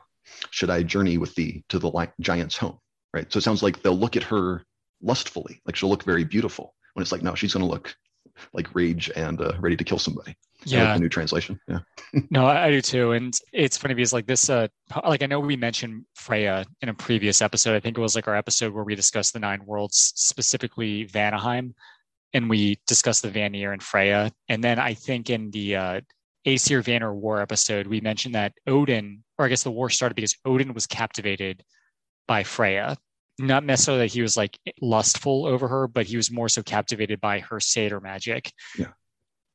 Should 0.51 0.69
I 0.69 0.83
journey 0.83 1.17
with 1.17 1.36
thee 1.36 1.63
to 1.69 1.79
the 1.79 2.09
giant's 2.19 2.57
home, 2.57 2.79
right? 3.13 3.31
So 3.31 3.38
it 3.38 3.43
sounds 3.43 3.63
like 3.63 3.81
they'll 3.81 3.97
look 3.97 4.15
at 4.15 4.23
her 4.23 4.63
lustfully, 5.01 5.62
like 5.65 5.75
she'll 5.75 5.89
look 5.89 6.03
very 6.03 6.23
beautiful. 6.23 6.75
When 6.93 7.01
it's 7.01 7.12
like, 7.12 7.23
no, 7.23 7.36
she's 7.36 7.53
going 7.53 7.65
to 7.65 7.71
look 7.71 7.95
like 8.53 8.73
rage 8.73 9.12
and 9.15 9.41
uh, 9.41 9.53
ready 9.59 9.75
to 9.75 9.83
kill 9.83 9.99
somebody 9.99 10.36
yeah 10.65 10.86
like 10.86 10.95
the 10.95 10.99
new 11.01 11.09
translation 11.09 11.59
yeah 11.67 11.79
no 12.29 12.45
I, 12.45 12.71
do 12.71 12.81
too 12.81 13.12
and 13.12 13.33
it's 13.51 13.77
funny 13.77 13.93
because 13.93 14.13
like 14.13 14.25
this 14.25 14.49
uh 14.49 14.67
like 15.05 15.23
i 15.23 15.25
know 15.25 15.39
we 15.39 15.55
mentioned 15.55 16.05
freya 16.15 16.65
in 16.81 16.89
a 16.89 16.93
previous 16.93 17.41
episode 17.41 17.75
i 17.75 17.79
think 17.79 17.97
it 17.97 18.01
was 18.01 18.15
like 18.15 18.27
our 18.27 18.36
episode 18.36 18.73
where 18.73 18.83
we 18.83 18.95
discussed 18.95 19.33
the 19.33 19.39
nine 19.39 19.65
worlds 19.65 20.13
specifically 20.15 21.05
vanaheim 21.05 21.73
and 22.33 22.49
we 22.49 22.79
discussed 22.87 23.21
the 23.21 23.29
vanir 23.29 23.71
and 23.73 23.83
freya 23.83 24.31
and 24.49 24.63
then 24.63 24.79
i 24.79 24.93
think 24.93 25.29
in 25.29 25.51
the 25.51 25.75
uh 25.75 26.01
aesir 26.45 26.81
vanir 26.81 27.13
war 27.13 27.41
episode 27.41 27.87
we 27.87 28.01
mentioned 28.01 28.35
that 28.35 28.53
odin 28.67 29.23
or 29.37 29.45
i 29.45 29.49
guess 29.49 29.63
the 29.63 29.71
war 29.71 29.89
started 29.89 30.15
because 30.15 30.35
odin 30.45 30.73
was 30.73 30.87
captivated 30.87 31.63
by 32.27 32.43
freya 32.43 32.97
not 33.39 33.63
necessarily 33.63 34.03
that 34.03 34.13
he 34.13 34.21
was 34.21 34.37
like 34.37 34.59
lustful 34.79 35.47
over 35.47 35.67
her, 35.67 35.87
but 35.87 36.05
he 36.05 36.15
was 36.15 36.29
more 36.29 36.47
so 36.47 36.61
captivated 36.61 37.19
by 37.19 37.39
her 37.39 37.57
seidr 37.57 37.99
magic. 37.99 38.53
Yeah 38.77 38.91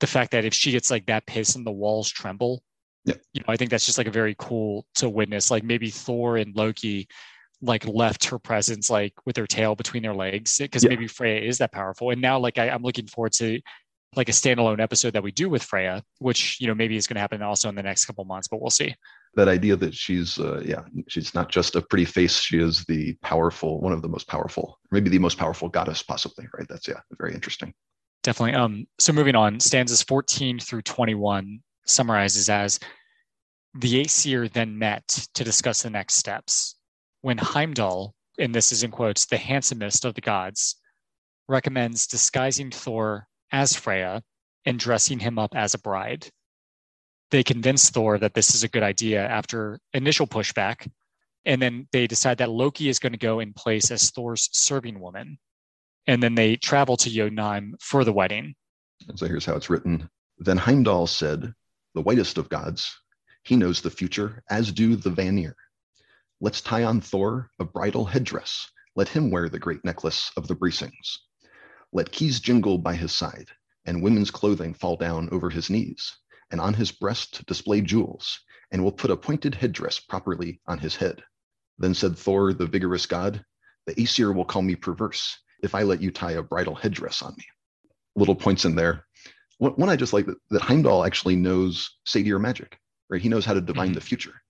the 0.00 0.06
fact 0.06 0.30
that 0.32 0.44
if 0.44 0.54
she 0.54 0.72
gets 0.72 0.90
like 0.90 1.06
that 1.06 1.26
pissed 1.26 1.56
and 1.56 1.66
the 1.66 1.72
walls 1.72 2.10
tremble, 2.10 2.62
yeah. 3.04 3.14
you 3.32 3.40
know, 3.40 3.52
I 3.52 3.56
think 3.56 3.70
that's 3.70 3.86
just 3.86 3.98
like 3.98 4.06
a 4.06 4.12
very 4.12 4.36
cool 4.38 4.86
to 4.96 5.08
witness. 5.08 5.50
Like 5.50 5.64
maybe 5.64 5.90
Thor 5.90 6.36
and 6.36 6.54
Loki 6.54 7.08
like 7.60 7.86
left 7.86 8.24
her 8.26 8.38
presence 8.38 8.88
like 8.88 9.12
with 9.26 9.36
her 9.36 9.46
tail 9.46 9.74
between 9.74 10.02
their 10.02 10.14
legs 10.14 10.58
because 10.58 10.84
yeah. 10.84 10.90
maybe 10.90 11.06
Freya 11.06 11.40
is 11.40 11.58
that 11.58 11.72
powerful. 11.72 12.10
And 12.10 12.20
now 12.20 12.38
like 12.38 12.58
I, 12.58 12.68
I'm 12.70 12.82
looking 12.82 13.06
forward 13.06 13.32
to 13.34 13.60
like 14.16 14.28
a 14.28 14.32
standalone 14.32 14.80
episode 14.80 15.12
that 15.12 15.22
we 15.22 15.32
do 15.32 15.48
with 15.48 15.62
Freya, 15.62 16.02
which 16.18 16.58
you 16.60 16.66
know 16.66 16.74
maybe 16.74 16.96
is 16.96 17.06
going 17.06 17.16
to 17.16 17.20
happen 17.20 17.42
also 17.42 17.68
in 17.68 17.74
the 17.74 17.82
next 17.82 18.04
couple 18.06 18.24
months, 18.24 18.48
but 18.48 18.60
we'll 18.60 18.70
see. 18.70 18.94
that 19.34 19.48
idea 19.48 19.76
that 19.76 19.94
she's 19.94 20.38
uh, 20.38 20.60
yeah 20.64 20.82
she's 21.08 21.34
not 21.34 21.48
just 21.48 21.76
a 21.76 21.82
pretty 21.82 22.04
face 22.04 22.40
she 22.40 22.58
is 22.58 22.84
the 22.86 23.14
powerful 23.22 23.80
one 23.80 23.92
of 23.92 24.02
the 24.02 24.08
most 24.08 24.26
powerful 24.26 24.78
maybe 24.90 25.10
the 25.10 25.18
most 25.18 25.38
powerful 25.38 25.68
goddess 25.68 26.02
possibly 26.02 26.46
right 26.56 26.66
that's 26.68 26.88
yeah 26.88 27.00
very 27.18 27.34
interesting 27.34 27.72
definitely 28.22 28.54
um 28.54 28.86
so 28.98 29.12
moving 29.12 29.36
on 29.36 29.60
stanzas 29.60 30.02
14 30.02 30.58
through 30.58 30.82
21 30.82 31.60
summarizes 31.86 32.48
as 32.48 32.80
the 33.74 34.00
aesir 34.00 34.48
then 34.48 34.78
met 34.78 35.06
to 35.34 35.44
discuss 35.44 35.82
the 35.82 35.90
next 35.90 36.14
steps 36.16 36.77
when 37.22 37.38
heimdall 37.38 38.14
and 38.38 38.54
this 38.54 38.72
is 38.72 38.82
in 38.82 38.90
quotes 38.90 39.26
the 39.26 39.36
handsomest 39.36 40.04
of 40.04 40.14
the 40.14 40.20
gods 40.20 40.76
recommends 41.48 42.06
disguising 42.06 42.70
thor 42.70 43.26
as 43.52 43.74
freya 43.74 44.22
and 44.64 44.78
dressing 44.78 45.18
him 45.18 45.38
up 45.38 45.54
as 45.56 45.74
a 45.74 45.78
bride 45.78 46.30
they 47.30 47.42
convince 47.42 47.90
Thor 47.90 48.18
that 48.18 48.34
this 48.34 48.54
is 48.54 48.64
a 48.64 48.68
good 48.68 48.82
idea 48.82 49.26
after 49.26 49.80
initial 49.92 50.26
pushback. 50.26 50.88
And 51.44 51.60
then 51.60 51.88
they 51.92 52.06
decide 52.06 52.38
that 52.38 52.50
Loki 52.50 52.88
is 52.88 52.98
going 52.98 53.12
to 53.12 53.18
go 53.18 53.40
in 53.40 53.52
place 53.52 53.90
as 53.90 54.10
Thor's 54.10 54.48
serving 54.52 54.98
woman. 54.98 55.38
And 56.06 56.22
then 56.22 56.34
they 56.34 56.56
travel 56.56 56.96
to 56.98 57.10
Jotunheim 57.10 57.76
for 57.80 58.04
the 58.04 58.12
wedding. 58.12 58.54
And 59.08 59.18
so 59.18 59.26
here's 59.26 59.44
how 59.44 59.54
it's 59.56 59.70
written. 59.70 60.08
Then 60.38 60.56
Heimdall 60.56 61.06
said, 61.06 61.52
The 61.94 62.00
whitest 62.00 62.38
of 62.38 62.48
gods, 62.48 62.96
he 63.44 63.56
knows 63.56 63.80
the 63.80 63.90
future, 63.90 64.42
as 64.50 64.72
do 64.72 64.96
the 64.96 65.10
Vanir. 65.10 65.54
Let's 66.40 66.60
tie 66.60 66.84
on 66.84 67.00
Thor 67.00 67.50
a 67.58 67.64
bridal 67.64 68.04
headdress. 68.04 68.70
Let 68.94 69.08
him 69.08 69.32
wear 69.32 69.48
the 69.48 69.58
great 69.58 69.84
necklace 69.84 70.30
of 70.36 70.46
the 70.46 70.54
Brisings. 70.54 71.18
Let 71.92 72.12
keys 72.12 72.38
jingle 72.38 72.78
by 72.78 72.94
his 72.94 73.12
side, 73.12 73.48
and 73.86 74.02
women's 74.02 74.30
clothing 74.30 74.72
fall 74.72 74.96
down 74.96 75.28
over 75.32 75.50
his 75.50 75.68
knees 75.68 76.16
and 76.52 76.60
on 76.60 76.74
his 76.74 76.92
breast 76.92 77.44
display 77.46 77.80
jewels, 77.80 78.38
and 78.70 78.82
we'll 78.82 78.92
put 78.92 79.10
a 79.10 79.16
pointed 79.16 79.56
headdress 79.56 79.98
properly 79.98 80.60
on 80.68 80.78
his 80.78 80.94
head. 80.94 81.24
Then 81.76 81.92
said 81.92 82.16
Thor, 82.16 82.52
the 82.52 82.66
vigorous 82.66 83.06
god, 83.06 83.44
The 83.86 84.00
Aesir 84.00 84.32
will 84.32 84.44
call 84.44 84.62
me 84.62 84.76
perverse 84.76 85.36
if 85.62 85.74
I 85.74 85.82
let 85.82 86.00
you 86.00 86.12
tie 86.12 86.32
a 86.32 86.42
bridal 86.42 86.76
headdress 86.76 87.20
on 87.20 87.34
me. 87.36 87.44
Little 88.14 88.36
points 88.36 88.64
in 88.64 88.76
there. 88.76 89.06
One 89.58 89.88
I 89.88 89.96
just 89.96 90.12
like 90.12 90.26
that, 90.26 90.38
that 90.50 90.62
Heimdall 90.62 91.04
actually 91.04 91.34
knows 91.34 91.98
seidr 92.06 92.40
magic, 92.40 92.78
right? 93.10 93.20
He 93.20 93.28
knows 93.28 93.44
how 93.44 93.54
to 93.54 93.60
divine 93.60 93.88
mm-hmm. 93.88 93.94
the 93.94 94.00
future. 94.00 94.40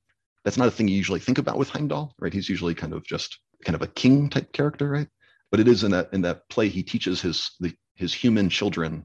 That's 0.48 0.56
not 0.56 0.68
a 0.68 0.70
thing 0.70 0.88
you 0.88 0.96
usually 0.96 1.20
think 1.20 1.37
about 1.37 1.58
with 1.58 1.68
Heimdall, 1.68 2.14
right? 2.18 2.32
He's 2.32 2.48
usually 2.48 2.74
kind 2.74 2.94
of 2.94 3.04
just 3.04 3.38
kind 3.66 3.76
of 3.76 3.82
a 3.82 3.87
king 3.87 4.30
type 4.30 4.50
character, 4.54 4.88
right? 4.88 5.08
But 5.50 5.61
it 5.61 5.68
is 5.68 5.84
in 5.84 5.90
that 5.90 6.08
in 6.14 6.22
that 6.22 6.48
play 6.48 6.70
he 6.70 6.82
teaches 6.82 7.20
his 7.20 7.50
the, 7.61 7.74
his 7.96 8.14
human 8.14 8.48
children 8.48 9.04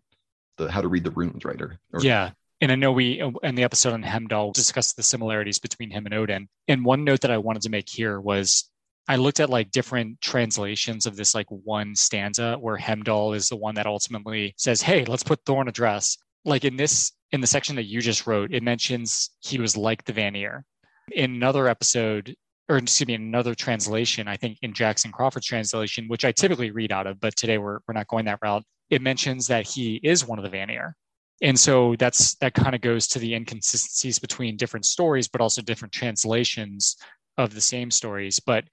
the 0.55 0.71
how 0.71 0.79
to 0.79 0.87
read 0.87 1.03
the 1.03 1.11
runes, 1.11 1.43
right? 1.43 1.61
Or, 1.61 1.77
or 1.91 2.01
yeah, 2.01 2.31
and 2.61 2.71
I 2.71 2.75
know 2.75 2.93
we, 2.93 3.19
uh, 3.19 3.31
in 3.43 3.55
the 3.55 3.63
episode 3.63 3.91
on 3.91 4.03
Heimdall, 4.03 4.53
discussed 4.53 4.95
the 4.95 5.03
similarities 5.03 5.59
between 5.59 5.91
him 5.91 6.05
and 6.05 6.13
Odin. 6.13 6.47
And 6.69 6.85
one 6.85 7.03
note 7.03 7.19
that 7.19 7.31
I 7.31 7.37
wanted 7.37 7.63
to 7.63 7.69
make 7.69 7.89
here 7.89 8.21
was 8.21 8.69
I 9.05 9.17
looked 9.17 9.41
at 9.41 9.49
like 9.49 9.69
different 9.69 10.21
translations 10.21 11.05
of 11.05 11.17
this 11.17 11.35
like 11.35 11.47
one 11.49 11.93
stanza 11.93 12.55
where 12.55 12.77
Heimdall 12.77 13.33
is 13.33 13.49
the 13.49 13.57
one 13.57 13.75
that 13.75 13.85
ultimately 13.85 14.53
says, 14.55 14.81
Hey, 14.81 15.03
let's 15.03 15.23
put 15.23 15.43
Thor 15.45 15.61
in 15.61 15.67
a 15.67 15.73
dress. 15.73 16.17
Like 16.45 16.63
in 16.63 16.77
this, 16.77 17.11
in 17.33 17.41
the 17.41 17.47
section 17.47 17.75
that 17.75 17.83
you 17.83 17.99
just 17.99 18.25
wrote, 18.27 18.53
it 18.53 18.63
mentions 18.63 19.31
he 19.41 19.59
was 19.59 19.75
like 19.75 20.05
the 20.05 20.13
Vanir. 20.13 20.63
In 21.11 21.33
another 21.35 21.67
episode, 21.67 22.35
or 22.69 22.77
excuse 22.77 23.07
me, 23.07 23.13
another 23.13 23.53
translation, 23.55 24.27
I 24.27 24.37
think 24.37 24.57
in 24.61 24.73
Jackson 24.73 25.11
Crawford's 25.11 25.45
translation, 25.45 26.07
which 26.07 26.25
I 26.25 26.31
typically 26.31 26.71
read 26.71 26.91
out 26.91 27.07
of, 27.07 27.19
but 27.19 27.35
today 27.35 27.57
we're, 27.57 27.79
we're 27.87 27.93
not 27.93 28.07
going 28.07 28.25
that 28.25 28.39
route, 28.41 28.63
it 28.89 29.01
mentions 29.01 29.47
that 29.47 29.67
he 29.67 29.99
is 30.03 30.25
one 30.25 30.39
of 30.39 30.43
the 30.43 30.49
Vanir 30.49 30.95
and 31.43 31.59
so 31.59 31.95
that's 31.97 32.35
that 32.35 32.53
kind 32.53 32.73
of 32.73 32.81
goes 32.81 33.05
to 33.07 33.19
the 33.19 33.33
inconsistencies 33.33 34.17
between 34.17 34.55
different 34.55 34.85
stories 34.85 35.27
but 35.27 35.41
also 35.41 35.61
different 35.61 35.91
translations 35.91 36.95
of 37.37 37.53
the 37.53 37.61
same 37.61 37.91
stories. 37.91 38.39
But 38.39 38.65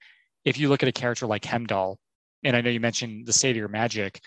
if 0.45 0.57
you 0.57 0.69
look 0.69 0.81
at 0.81 0.89
a 0.89 0.93
character 0.93 1.27
like 1.27 1.45
Heimdall, 1.45 1.99
and 2.43 2.55
I 2.55 2.61
know 2.61 2.69
you 2.69 2.79
mentioned 2.79 3.27
the 3.27 3.31
seidr 3.31 3.69
magic 3.69 4.19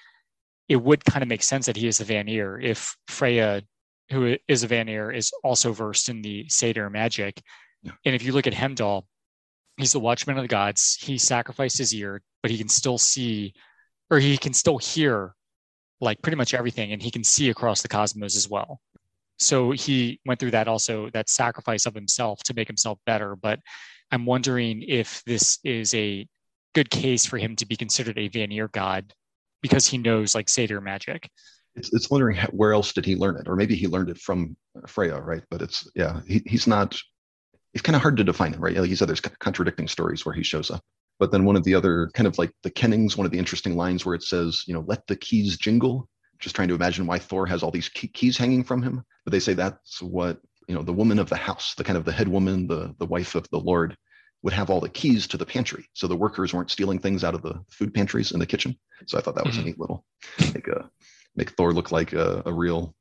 it 0.68 0.76
would 0.76 1.04
kind 1.04 1.22
of 1.22 1.28
make 1.28 1.42
sense 1.42 1.66
that 1.66 1.76
he 1.76 1.86
is 1.86 1.98
the 1.98 2.04
Vanir 2.04 2.58
if 2.60 2.96
Freya 3.08 3.62
who 4.10 4.36
is 4.48 4.62
a 4.62 4.66
Vanir 4.66 5.10
is 5.10 5.32
also 5.42 5.72
versed 5.72 6.08
in 6.08 6.20
the 6.20 6.44
seidr 6.44 6.90
magic 6.92 7.40
yeah. 7.84 7.92
and 8.04 8.14
if 8.14 8.22
you 8.22 8.32
look 8.32 8.46
at 8.46 8.54
Heimdall 8.54 9.06
he's 9.76 9.92
the 9.92 10.00
watchman 10.00 10.36
of 10.36 10.42
the 10.42 10.48
gods. 10.48 10.96
He 11.00 11.18
sacrificed 11.18 11.78
his 11.78 11.94
ear 11.94 12.22
but 12.42 12.50
he 12.50 12.58
can 12.58 12.68
still 12.68 12.98
see 12.98 13.54
or 14.10 14.18
he 14.18 14.36
can 14.36 14.52
still 14.52 14.78
hear 14.78 15.34
like 16.00 16.20
pretty 16.20 16.36
much 16.36 16.52
everything 16.52 16.92
and 16.92 17.02
he 17.02 17.10
can 17.10 17.24
see 17.24 17.50
across 17.50 17.82
the 17.82 17.88
cosmos 17.88 18.36
as 18.36 18.48
well. 18.48 18.80
So 19.38 19.72
he 19.72 20.20
went 20.26 20.38
through 20.38 20.52
that 20.52 20.68
also 20.68 21.10
that 21.10 21.28
sacrifice 21.28 21.86
of 21.86 21.94
himself 21.94 22.40
to 22.44 22.54
make 22.54 22.68
himself 22.68 22.98
better. 23.06 23.36
But 23.36 23.60
i'm 24.10 24.26
wondering 24.26 24.82
if 24.82 25.22
this 25.24 25.58
is 25.64 25.94
a 25.94 26.26
good 26.74 26.90
case 26.90 27.24
for 27.24 27.38
him 27.38 27.56
to 27.56 27.66
be 27.66 27.76
considered 27.76 28.18
a 28.18 28.28
vanir 28.28 28.68
god 28.68 29.12
because 29.62 29.86
he 29.86 29.96
knows 29.96 30.34
like 30.34 30.46
seidr 30.46 30.82
magic. 30.82 31.28
It's, 31.74 31.92
it's 31.92 32.10
wondering 32.10 32.36
where 32.50 32.72
else 32.72 32.92
did 32.92 33.04
he 33.04 33.16
learn 33.16 33.36
it? 33.36 33.48
Or 33.48 33.56
maybe 33.56 33.74
he 33.74 33.88
learned 33.88 34.10
it 34.10 34.18
from 34.18 34.56
freya 34.86 35.18
right? 35.20 35.42
But 35.50 35.62
it's 35.62 35.90
yeah 35.94 36.20
he, 36.28 36.42
he's 36.46 36.66
not 36.66 36.96
it's 37.74 37.82
kind 37.82 37.96
of 37.96 38.02
hard 38.02 38.16
to 38.16 38.24
define 38.24 38.54
it 38.54 38.60
right 38.60 38.76
like 38.76 38.88
you 38.88 38.96
said 38.96 39.08
there's 39.08 39.20
contradicting 39.20 39.88
stories 39.88 40.24
where 40.24 40.34
he 40.34 40.42
shows 40.42 40.70
up 40.70 40.82
but 41.18 41.30
then 41.30 41.44
one 41.44 41.56
of 41.56 41.64
the 41.64 41.74
other 41.74 42.10
kind 42.14 42.26
of 42.26 42.38
like 42.38 42.52
the 42.62 42.70
Kennings, 42.70 43.16
one 43.16 43.24
of 43.24 43.30
the 43.30 43.38
interesting 43.38 43.76
lines 43.76 44.04
where 44.04 44.14
it 44.14 44.22
says, 44.22 44.64
you 44.66 44.74
know, 44.74 44.84
let 44.86 45.06
the 45.06 45.16
keys 45.16 45.56
jingle. 45.56 46.08
Just 46.40 46.56
trying 46.56 46.68
to 46.68 46.74
imagine 46.74 47.06
why 47.06 47.18
Thor 47.20 47.46
has 47.46 47.62
all 47.62 47.70
these 47.70 47.88
key- 47.88 48.08
keys 48.08 48.36
hanging 48.36 48.64
from 48.64 48.82
him. 48.82 49.04
But 49.24 49.30
they 49.30 49.40
say 49.40 49.54
that's 49.54 50.02
what 50.02 50.40
you 50.66 50.74
know 50.74 50.82
the 50.82 50.92
woman 50.92 51.18
of 51.18 51.28
the 51.28 51.36
house, 51.36 51.74
the 51.76 51.84
kind 51.84 51.96
of 51.96 52.04
the 52.04 52.12
head 52.12 52.28
woman, 52.28 52.66
the 52.66 52.94
the 52.98 53.06
wife 53.06 53.36
of 53.36 53.48
the 53.50 53.60
Lord, 53.60 53.96
would 54.42 54.52
have 54.52 54.68
all 54.68 54.80
the 54.80 54.88
keys 54.88 55.28
to 55.28 55.36
the 55.36 55.46
pantry, 55.46 55.88
so 55.94 56.06
the 56.06 56.16
workers 56.16 56.52
weren't 56.52 56.72
stealing 56.72 56.98
things 56.98 57.22
out 57.22 57.34
of 57.34 57.42
the 57.42 57.64
food 57.70 57.94
pantries 57.94 58.32
in 58.32 58.40
the 58.40 58.46
kitchen. 58.46 58.76
So 59.06 59.16
I 59.16 59.20
thought 59.20 59.36
that 59.36 59.46
was 59.46 59.54
mm-hmm. 59.54 59.62
a 59.62 59.66
neat 59.66 59.80
little 59.80 60.04
make 60.52 60.66
a 60.68 60.90
make 61.36 61.50
Thor 61.50 61.72
look 61.72 61.92
like 61.92 62.12
a, 62.12 62.42
a 62.44 62.52
real 62.52 62.94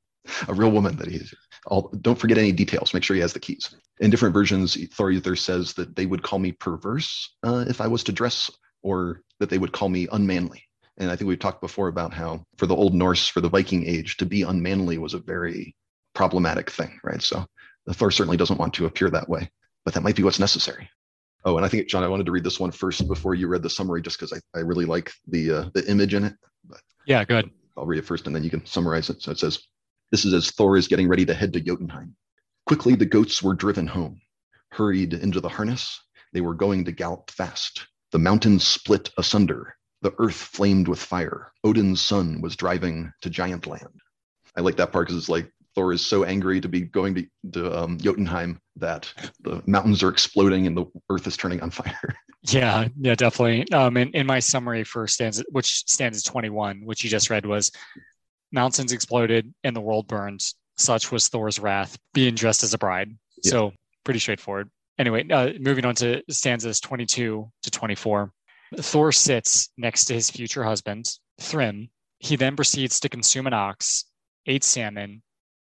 a 0.47 0.53
real 0.53 0.71
woman 0.71 0.95
that 0.97 1.07
he's 1.07 1.33
all 1.65 1.89
don't 2.01 2.19
forget 2.19 2.38
any 2.38 2.51
details. 2.51 2.93
Make 2.93 3.03
sure 3.03 3.15
he 3.15 3.21
has 3.21 3.33
the 3.33 3.39
keys. 3.39 3.73
In 3.99 4.09
different 4.09 4.33
versions 4.33 4.77
thor 4.93 5.12
either 5.12 5.36
says 5.36 5.73
that 5.73 5.95
they 5.95 6.05
would 6.05 6.23
call 6.23 6.39
me 6.39 6.51
perverse 6.51 7.36
uh, 7.43 7.65
if 7.67 7.81
i 7.81 7.88
was 7.88 8.03
to 8.05 8.12
dress 8.12 8.49
or 8.81 9.21
that 9.39 9.49
they 9.49 9.57
would 9.57 9.71
call 9.71 9.89
me 9.89 10.07
unmanly. 10.12 10.63
And 10.97 11.09
i 11.09 11.15
think 11.15 11.27
we've 11.27 11.39
talked 11.39 11.62
before 11.62 11.88
about 11.88 12.13
how 12.13 12.45
for 12.57 12.67
the 12.67 12.75
old 12.75 12.93
norse 12.93 13.27
for 13.27 13.41
the 13.41 13.49
viking 13.49 13.86
age 13.86 14.17
to 14.17 14.25
be 14.25 14.43
unmanly 14.43 14.97
was 14.97 15.13
a 15.13 15.19
very 15.19 15.75
problematic 16.13 16.69
thing 16.69 16.99
right? 17.03 17.21
So 17.21 17.45
the 17.86 17.93
thor 17.93 18.12
certainly 18.12 18.38
doesn't 18.38 18.59
want 18.59 18.73
to 18.75 18.86
appear 18.86 19.09
that 19.09 19.29
way 19.29 19.49
but 19.86 19.93
that 19.93 20.03
might 20.03 20.15
be 20.15 20.23
what's 20.23 20.39
necessary. 20.39 20.89
Oh 21.45 21.57
and 21.57 21.65
i 21.65 21.69
think 21.69 21.88
john 21.88 22.03
i 22.03 22.07
wanted 22.07 22.25
to 22.25 22.31
read 22.31 22.45
this 22.45 22.59
one 22.59 22.71
first 22.71 23.07
before 23.07 23.36
you 23.36 23.47
read 23.47 23.63
the 23.63 23.69
summary 23.69 24.01
just 24.01 24.17
because 24.17 24.33
I, 24.33 24.57
I 24.57 24.62
really 24.62 24.86
like 24.86 25.12
the 25.27 25.51
uh, 25.51 25.69
the 25.73 25.86
image 25.89 26.13
in 26.13 26.23
it 26.23 26.33
but 26.63 26.79
yeah 27.05 27.25
good 27.25 27.51
i'll 27.77 27.86
read 27.86 27.99
it 27.99 28.05
first 28.05 28.27
and 28.27 28.36
then 28.36 28.43
you 28.43 28.49
can 28.49 28.65
summarize 28.65 29.09
it. 29.09 29.21
So 29.21 29.31
it 29.31 29.39
says 29.39 29.59
this 30.13 30.26
is 30.26 30.34
as 30.36 30.52
Thor 30.52 30.78
is 30.78 30.88
getting 30.88 31.08
ready 31.08 31.26
to 31.26 31.34
head 31.34 31.54
to 31.54 31.60
Jotunheim. 31.60 32.15
Quickly, 32.67 32.93
the 32.93 33.04
goats 33.04 33.41
were 33.41 33.56
driven 33.56 33.88
home. 33.88 34.21
Hurried 34.69 35.15
into 35.15 35.41
the 35.41 35.49
harness, 35.49 35.99
they 36.34 36.41
were 36.41 36.54
going 36.54 36.86
to 36.86 36.91
gallop 36.91 37.32
fast. 37.32 37.88
The 38.12 38.19
mountains 38.19 38.67
split 38.67 39.10
asunder. 39.17 39.76
The 40.04 40.13
earth 40.19 40.36
flamed 40.36 40.88
with 40.88 40.99
fire. 40.99 41.52
Odin's 41.63 41.99
son 41.99 42.41
was 42.41 42.56
driving 42.56 43.12
to 43.23 43.32
Giant 43.32 43.65
Land. 43.65 44.02
I 44.56 44.62
like 44.62 44.76
that 44.76 44.91
part 44.91 45.08
because 45.08 45.17
it's 45.17 45.30
like 45.30 45.52
Thor 45.73 45.93
is 45.93 46.06
so 46.06 46.26
angry 46.26 46.62
to 46.62 46.69
be 46.69 46.82
going 46.82 47.15
to, 47.15 47.26
to 47.54 47.76
um, 47.76 47.97
Jotunheim 47.97 48.62
that 48.76 49.12
the 49.41 49.63
mountains 49.65 50.04
are 50.04 50.10
exploding 50.10 50.67
and 50.67 50.78
the 50.78 50.86
earth 51.10 51.26
is 51.26 51.38
turning 51.38 51.62
on 51.62 51.71
fire. 51.71 52.15
Yeah, 52.49 52.89
yeah, 52.99 53.15
definitely. 53.15 53.71
Um, 53.71 53.95
in, 53.95 54.12
in 54.12 54.28
my 54.28 54.39
summary 54.39 54.84
for 54.84 55.08
stanza, 55.08 55.45
which 55.52 55.89
stanza 55.89 56.21
21, 56.21 56.82
which 56.84 57.02
you 57.02 57.10
just 57.10 57.30
read, 57.30 57.45
was 57.45 57.71
mountains 58.54 58.94
exploded 58.94 59.54
and 59.63 59.76
the 59.76 59.82
world 59.82 60.08
burned. 60.08 60.42
Such 60.78 61.12
was 61.12 61.28
Thor's 61.28 61.60
wrath, 61.60 61.98
being 62.13 62.36
dressed 62.36 62.63
as 62.63 62.74
a 62.74 62.78
bride. 62.78 63.10
Yeah. 63.44 63.52
So 63.52 63.72
pretty 64.06 64.20
straightforward. 64.20 64.70
Anyway, 64.98 65.28
uh, 65.30 65.54
moving 65.60 65.86
on 65.86 65.96
to 65.96 66.22
stanzas 66.30 66.80
22 66.80 67.52
to 67.63 67.72
24. 67.72 68.32
Thor 68.78 69.12
sits 69.12 69.70
next 69.78 70.06
to 70.06 70.13
his 70.13 70.30
future 70.30 70.63
husband, 70.63 71.06
Thrym. 71.42 71.89
He 72.20 72.36
then 72.36 72.56
proceeds 72.56 73.00
to 73.02 73.10
consume 73.10 73.48
an 73.48 73.54
ox, 73.54 74.06
eight 74.46 74.63
salmon, 74.63 75.22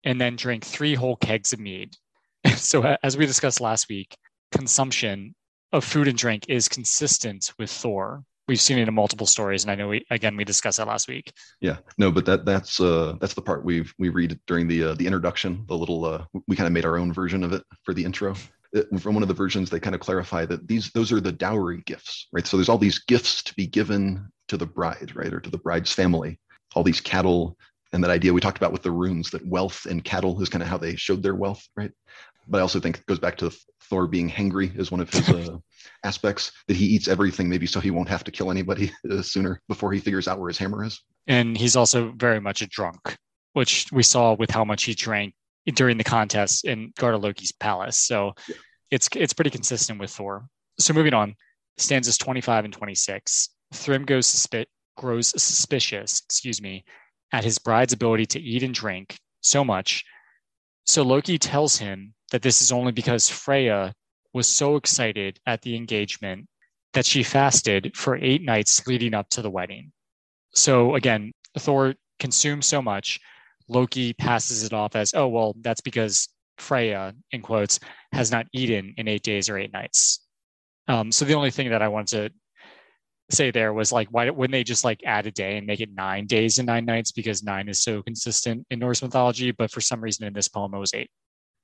and 0.03 0.19
then 0.19 0.35
drink 0.35 0.65
three 0.65 0.95
whole 0.95 1.15
kegs 1.15 1.53
of 1.53 1.59
mead. 1.59 1.95
so, 2.55 2.97
as 3.03 3.15
we 3.15 3.25
discussed 3.25 3.61
last 3.61 3.89
week, 3.89 4.15
consumption 4.51 5.35
of 5.71 5.85
food 5.85 6.07
and 6.07 6.17
drink 6.17 6.45
is 6.49 6.67
consistent 6.67 7.53
with 7.57 7.71
Thor 7.71 8.23
we've 8.47 8.61
seen 8.61 8.77
it 8.77 8.87
in 8.87 8.93
multiple 8.93 9.27
stories, 9.27 9.63
and 9.63 9.71
I 9.71 9.75
know 9.75 9.87
we 9.87 10.05
again 10.09 10.35
we 10.35 10.43
discussed 10.43 10.77
that 10.77 10.87
last 10.87 11.07
week. 11.07 11.31
Yeah, 11.59 11.77
no, 11.97 12.11
but 12.11 12.25
that 12.25 12.45
that's 12.45 12.79
uh 12.79 13.15
that's 13.19 13.33
the 13.33 13.41
part 13.41 13.65
we 13.65 13.85
we 13.97 14.09
read 14.09 14.39
during 14.47 14.67
the 14.67 14.83
uh, 14.83 14.93
the 14.95 15.05
introduction. 15.05 15.65
The 15.67 15.77
little 15.77 16.05
uh, 16.05 16.25
we 16.47 16.55
kind 16.55 16.67
of 16.67 16.73
made 16.73 16.85
our 16.85 16.97
own 16.97 17.13
version 17.13 17.43
of 17.43 17.53
it 17.53 17.63
for 17.83 17.93
the 17.93 18.03
intro. 18.03 18.35
It, 18.73 18.87
from 19.01 19.15
one 19.15 19.23
of 19.23 19.27
the 19.27 19.35
versions, 19.35 19.69
they 19.69 19.79
kind 19.79 19.95
of 19.95 20.01
clarify 20.01 20.45
that 20.45 20.67
these 20.67 20.91
those 20.91 21.11
are 21.11 21.21
the 21.21 21.31
dowry 21.31 21.83
gifts, 21.85 22.27
right? 22.31 22.45
So 22.45 22.57
there's 22.57 22.69
all 22.69 22.77
these 22.77 22.99
gifts 22.99 23.43
to 23.43 23.53
be 23.55 23.67
given 23.67 24.29
to 24.47 24.57
the 24.57 24.65
bride, 24.65 25.13
right, 25.15 25.33
or 25.33 25.39
to 25.39 25.49
the 25.49 25.57
bride's 25.57 25.91
family. 25.91 26.39
All 26.73 26.83
these 26.83 27.01
cattle, 27.01 27.57
and 27.91 28.03
that 28.03 28.11
idea 28.11 28.33
we 28.33 28.39
talked 28.39 28.57
about 28.57 28.71
with 28.71 28.83
the 28.83 28.91
runes 28.91 29.29
that 29.31 29.45
wealth 29.45 29.85
and 29.89 30.03
cattle 30.03 30.41
is 30.41 30.49
kind 30.49 30.61
of 30.61 30.69
how 30.69 30.77
they 30.77 30.95
showed 30.95 31.21
their 31.21 31.35
wealth, 31.35 31.67
right? 31.75 31.91
But 32.47 32.57
I 32.57 32.61
also 32.61 32.79
think 32.79 32.99
it 32.99 33.05
goes 33.05 33.19
back 33.19 33.37
to 33.37 33.51
Thor 33.83 34.07
being 34.07 34.29
hangry 34.29 34.77
is 34.77 34.91
one 34.91 35.01
of 35.01 35.09
his 35.09 35.29
uh, 35.29 35.57
aspects 36.03 36.51
that 36.67 36.75
he 36.75 36.85
eats 36.85 37.07
everything 37.07 37.49
maybe 37.49 37.65
so 37.65 37.79
he 37.79 37.91
won't 37.91 38.09
have 38.09 38.23
to 38.23 38.31
kill 38.31 38.51
anybody 38.51 38.91
uh, 39.09 39.21
sooner 39.21 39.61
before 39.67 39.91
he 39.91 39.99
figures 39.99 40.27
out 40.27 40.39
where 40.39 40.49
his 40.49 40.57
hammer 40.57 40.83
is. 40.83 41.01
And 41.27 41.57
he's 41.57 41.75
also 41.75 42.13
very 42.15 42.39
much 42.39 42.61
a 42.61 42.67
drunk, 42.67 43.15
which 43.53 43.87
we 43.91 44.03
saw 44.03 44.33
with 44.33 44.49
how 44.49 44.65
much 44.65 44.83
he 44.83 44.93
drank 44.93 45.33
during 45.75 45.97
the 45.97 46.03
contest 46.03 46.65
in 46.65 46.91
Garda 46.97 47.17
Loki's 47.17 47.51
palace. 47.51 47.97
So 47.97 48.33
yeah. 48.47 48.55
it's 48.89 49.09
it's 49.15 49.33
pretty 49.33 49.51
consistent 49.51 49.99
with 49.99 50.11
Thor. 50.11 50.45
So 50.79 50.93
moving 50.93 51.13
on, 51.13 51.35
stanzas 51.77 52.17
25 52.17 52.65
and 52.65 52.73
26. 52.73 53.49
Thrym 53.73 54.05
goes 54.05 54.27
suspi- 54.27 54.65
grows 54.97 55.29
suspicious, 55.29 56.21
excuse 56.25 56.61
me, 56.61 56.83
at 57.31 57.43
his 57.43 57.59
bride's 57.59 57.93
ability 57.93 58.25
to 58.27 58.39
eat 58.39 58.63
and 58.63 58.73
drink 58.73 59.17
so 59.41 59.63
much. 59.63 60.03
So 60.85 61.03
Loki 61.03 61.37
tells 61.37 61.77
him 61.77 62.13
that 62.31 62.41
this 62.41 62.61
is 62.61 62.71
only 62.71 62.91
because 62.91 63.29
Freya 63.29 63.93
was 64.33 64.47
so 64.47 64.75
excited 64.75 65.39
at 65.45 65.61
the 65.61 65.75
engagement 65.75 66.47
that 66.93 67.05
she 67.05 67.23
fasted 67.23 67.95
for 67.95 68.17
eight 68.17 68.41
nights 68.41 68.85
leading 68.87 69.13
up 69.13 69.29
to 69.29 69.41
the 69.41 69.49
wedding. 69.49 69.91
So 70.53 70.95
again, 70.95 71.31
Thor 71.57 71.95
consumes 72.19 72.65
so 72.65 72.81
much, 72.81 73.19
Loki 73.67 74.13
passes 74.13 74.63
it 74.63 74.73
off 74.73 74.95
as, 74.95 75.13
oh, 75.13 75.27
well, 75.27 75.55
that's 75.61 75.81
because 75.81 76.27
Freya, 76.57 77.13
in 77.31 77.41
quotes, 77.41 77.79
has 78.11 78.31
not 78.31 78.47
eaten 78.53 78.93
in 78.97 79.07
eight 79.07 79.23
days 79.23 79.49
or 79.49 79.57
eight 79.57 79.73
nights. 79.73 80.25
Um, 80.87 81.11
so 81.11 81.25
the 81.25 81.33
only 81.33 81.51
thing 81.51 81.69
that 81.69 81.81
I 81.81 81.87
wanted 81.87 82.33
to 83.29 83.35
say 83.35 83.51
there 83.51 83.73
was 83.73 83.91
like, 83.91 84.09
why 84.11 84.29
wouldn't 84.29 84.51
they 84.51 84.63
just 84.63 84.83
like 84.83 85.01
add 85.05 85.25
a 85.25 85.31
day 85.31 85.57
and 85.57 85.65
make 85.65 85.79
it 85.79 85.89
nine 85.93 86.27
days 86.27 86.59
and 86.59 86.65
nine 86.65 86.85
nights 86.85 87.11
because 87.11 87.43
nine 87.43 87.69
is 87.69 87.81
so 87.81 88.01
consistent 88.01 88.65
in 88.69 88.79
Norse 88.79 89.01
mythology? 89.01 89.51
But 89.51 89.71
for 89.71 89.79
some 89.79 90.01
reason 90.01 90.27
in 90.27 90.33
this 90.33 90.49
poem, 90.49 90.73
it 90.73 90.79
was 90.79 90.93
eight. 90.93 91.09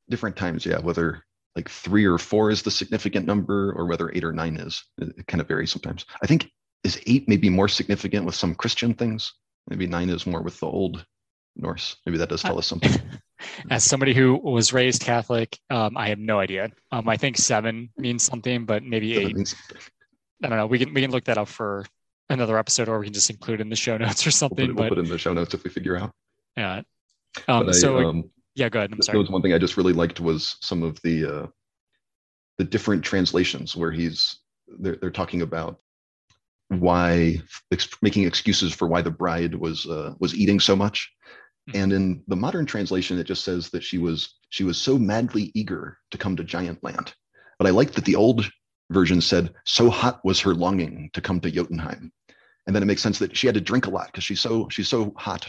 Different 0.10 0.36
times, 0.36 0.65
yeah. 0.65 0.80
Whether 0.80 1.24
like 1.56 1.70
three 1.70 2.06
or 2.06 2.17
four 2.17 2.52
is 2.52 2.62
the 2.62 2.72
significant 2.72 3.26
number 3.26 3.74
or 3.74 3.86
whether 3.86 4.12
eight 4.13 4.24
or 4.24 4.32
nine 4.32 4.58
is, 4.58 4.84
it 5.00 5.28
kind 5.28 5.41
of 5.41 5.48
varies 5.48 5.72
sometimes. 5.72 6.06
I 6.22 6.28
think 6.28 6.52
is 6.84 7.02
eight 7.08 7.28
maybe 7.28 7.50
more 7.50 7.67
significant 7.67 8.26
with 8.26 8.36
some 8.36 8.56
Christian 8.56 8.93
things. 8.93 9.34
Maybe 9.70 9.88
nine 9.88 10.10
is 10.10 10.28
more 10.28 10.41
with 10.41 10.60
the 10.60 10.67
old 10.67 11.06
Norse. 11.58 11.98
Maybe 12.06 12.17
that 12.20 12.30
does 12.30 12.41
tell 12.41 12.58
us 12.58 12.67
something. 12.67 12.91
As 13.72 13.84
somebody 13.84 14.13
who 14.13 14.36
was 14.36 14.74
raised 14.74 15.02
Catholic, 15.02 15.58
um, 15.70 15.98
I 15.98 16.10
have 16.10 16.20
no 16.20 16.39
idea. 16.39 16.70
Um, 16.91 17.10
I 17.10 17.17
think 17.17 17.38
seven 17.38 17.89
means 17.98 18.24
something, 18.24 18.65
but 18.65 18.84
maybe 18.84 19.13
seven 19.13 19.30
eight. 19.30 19.36
Means... 19.36 19.56
I 20.43 20.50
don't 20.50 20.58
know. 20.58 20.67
We 20.67 20.80
can 20.80 20.93
we 20.93 21.02
can 21.02 21.12
look 21.12 21.26
that 21.26 21.38
up 21.38 21.48
for 21.48 21.86
another 22.30 22.58
episode, 22.58 22.88
or 22.88 23.00
we 23.00 23.08
can 23.08 23.13
just 23.13 23.30
include 23.30 23.62
in 23.62 23.70
the 23.70 23.76
show 23.76 23.98
notes 23.98 24.26
or 24.28 24.32
something. 24.32 24.67
We'll 24.67 24.76
put, 24.76 24.86
it, 24.86 24.89
we'll 24.89 24.89
put 24.89 25.00
in 25.00 25.10
the 25.10 25.17
show 25.17 25.34
notes 25.34 25.54
if 25.54 25.63
we 25.63 25.70
figure 25.70 25.98
out. 25.98 26.12
Yeah. 26.56 26.82
Um, 27.48 27.70
I, 27.70 27.72
so 27.72 28.08
um, 28.08 28.30
yeah, 28.58 28.70
go 28.70 28.80
ahead. 28.80 28.91
I'm 28.93 29.02
sorry. 29.02 29.17
was 29.17 29.30
one 29.30 29.41
thing 29.41 29.54
I 29.54 29.58
just 29.58 29.78
really 29.78 29.93
liked 29.93 30.20
was 30.20 30.58
some 30.62 30.84
of 30.84 31.02
the 31.02 31.26
uh, 31.26 31.48
the 32.58 32.63
different 32.63 33.04
translations 33.04 33.76
where 33.76 33.91
he's 33.91 34.39
they're, 34.80 34.98
they're 34.98 35.12
talking 35.12 35.41
about 35.41 35.80
why 36.70 37.41
ex- 37.72 37.88
making 38.02 38.26
excuses 38.26 38.74
for 38.74 38.88
why 38.88 39.02
the 39.02 39.12
bride 39.12 39.56
was 39.56 39.86
uh, 39.86 40.13
was 40.20 40.36
eating 40.36 40.60
so 40.60 40.76
much 40.76 41.10
Mm-hmm. 41.70 41.84
And 41.84 41.93
in 41.93 42.24
the 42.28 42.36
modern 42.36 42.65
translation, 42.65 43.20
it 43.20 43.26
just 43.26 43.43
says 43.43 43.70
that 43.70 43.84
she 43.84 43.98
was 43.98 44.36
she 44.50 44.63
was 44.63 44.78
so 44.78 44.98
madly 44.98 45.52
eager 45.54 45.98
to 46.12 46.17
come 46.17 46.36
to 46.38 46.43
Giant 46.43 46.84
Land. 46.84 47.13
But 47.58 47.67
I 47.67 47.72
like 47.72 47.91
that 47.91 48.06
the 48.06 48.15
old 48.15 48.50
version 48.89 49.20
said, 49.20 49.54
so 49.65 49.89
hot 49.89 50.22
was 50.24 50.39
her 50.41 50.54
longing 50.54 51.10
to 51.13 51.22
come 51.22 51.41
to 51.41 51.52
Jotunheim. 51.52 52.12
And 52.65 52.76
then 52.76 52.84
it 52.84 52.86
makes 52.86 53.02
sense 53.02 53.20
that 53.20 53.36
she 53.36 53.48
had 53.48 53.56
to 53.56 53.62
drink 53.62 53.86
a 53.86 53.89
lot 53.89 54.08
because 54.08 54.24
she's 54.24 54.39
so 54.39 54.70
she's 54.70 54.88
so 54.88 55.13
hot. 55.17 55.48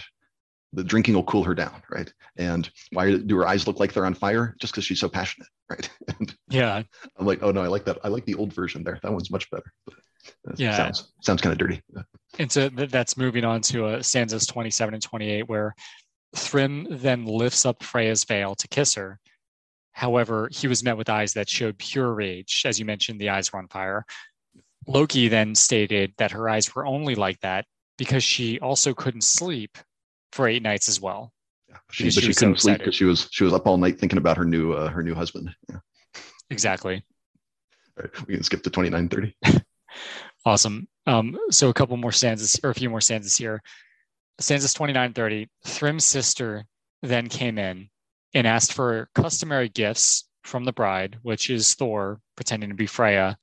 The 0.72 0.84
drinking 0.84 1.14
will 1.14 1.24
cool 1.24 1.44
her 1.44 1.54
down, 1.54 1.82
right? 1.90 2.12
And 2.36 2.68
why 2.92 3.16
do 3.16 3.36
her 3.36 3.46
eyes 3.46 3.66
look 3.66 3.80
like 3.80 3.92
they're 3.92 4.04
on 4.04 4.14
fire? 4.14 4.54
Just 4.60 4.72
because 4.72 4.84
she's 4.84 5.00
so 5.00 5.08
passionate, 5.08 5.48
right? 5.70 5.88
And 6.08 6.34
yeah. 6.50 6.82
I'm 7.16 7.26
like, 7.26 7.42
oh 7.42 7.50
no, 7.50 7.62
I 7.62 7.68
like 7.68 7.84
that. 7.86 7.98
I 8.04 8.08
like 8.08 8.24
the 8.26 8.34
old 8.34 8.52
version 8.52 8.84
there. 8.84 8.98
That 9.02 9.12
one's 9.12 9.30
much 9.30 9.50
better. 9.50 9.72
yeah. 10.56 10.76
Sounds 10.76 11.12
sounds 11.22 11.40
kind 11.40 11.52
of 11.52 11.58
dirty. 11.58 11.80
And 12.38 12.52
so 12.52 12.68
that's 12.68 13.16
moving 13.16 13.44
on 13.44 13.62
to 13.62 13.86
uh, 13.86 14.02
stanzas 14.02 14.46
27 14.46 14.94
and 14.94 15.02
28, 15.02 15.48
where 15.48 15.74
Thrym 16.36 16.86
then 16.90 17.24
lifts 17.24 17.64
up 17.64 17.82
Freya's 17.82 18.24
veil 18.24 18.54
to 18.56 18.68
kiss 18.68 18.94
her. 18.94 19.18
However, 19.92 20.48
he 20.52 20.68
was 20.68 20.84
met 20.84 20.96
with 20.96 21.08
eyes 21.08 21.32
that 21.32 21.48
showed 21.48 21.78
pure 21.78 22.12
rage. 22.14 22.62
As 22.64 22.78
you 22.78 22.84
mentioned, 22.84 23.20
the 23.20 23.30
eyes 23.30 23.52
were 23.52 23.58
on 23.58 23.68
fire. 23.68 24.04
Loki 24.86 25.28
then 25.28 25.54
stated 25.54 26.14
that 26.18 26.30
her 26.30 26.48
eyes 26.48 26.74
were 26.74 26.86
only 26.86 27.14
like 27.14 27.40
that 27.40 27.66
because 27.96 28.22
she 28.22 28.60
also 28.60 28.94
couldn't 28.94 29.24
sleep 29.24 29.76
for 30.32 30.48
eight 30.48 30.62
nights 30.62 30.88
as 30.88 31.00
well. 31.00 31.32
Yeah, 31.68 31.76
she, 31.90 32.04
but 32.04 32.12
she, 32.14 32.20
she 32.20 32.34
couldn't 32.34 32.56
so 32.56 32.68
sleep 32.68 32.78
because 32.78 32.94
she 32.94 33.04
was 33.04 33.28
she 33.30 33.44
was 33.44 33.52
up 33.52 33.66
all 33.66 33.76
night 33.76 33.98
thinking 33.98 34.18
about 34.18 34.36
her 34.36 34.44
new 34.44 34.72
uh, 34.72 34.88
her 34.88 35.02
new 35.02 35.14
husband. 35.14 35.54
Yeah. 35.68 35.78
Exactly. 36.50 37.02
All 37.98 38.04
right, 38.04 38.26
we 38.26 38.34
can 38.34 38.42
skip 38.42 38.62
to 38.62 38.70
twenty 38.70 38.90
nine 38.90 39.08
thirty. 39.08 39.36
awesome. 40.44 40.88
Um, 41.06 41.38
so 41.50 41.68
a 41.68 41.74
couple 41.74 41.96
more 41.96 42.12
stanzas 42.12 42.58
or 42.62 42.70
a 42.70 42.74
few 42.74 42.90
more 42.90 43.00
stanzas 43.00 43.36
here. 43.36 43.62
Stanzas 44.40 44.72
2930, 44.72 45.48
Thrym's 45.64 46.04
sister 46.04 46.64
then 47.02 47.28
came 47.28 47.58
in 47.58 47.88
and 48.34 48.46
asked 48.46 48.72
for 48.72 49.08
customary 49.14 49.68
gifts 49.68 50.28
from 50.44 50.64
the 50.64 50.72
bride, 50.72 51.18
which 51.22 51.50
is 51.50 51.74
Thor 51.74 52.20
pretending 52.36 52.68
to 52.68 52.74
be 52.74 52.86
Freya. 52.86 53.36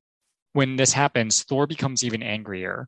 When 0.53 0.77
this 0.77 0.93
happens, 0.93 1.43
Thor 1.43 1.67
becomes 1.67 2.03
even 2.03 2.23
angrier. 2.23 2.87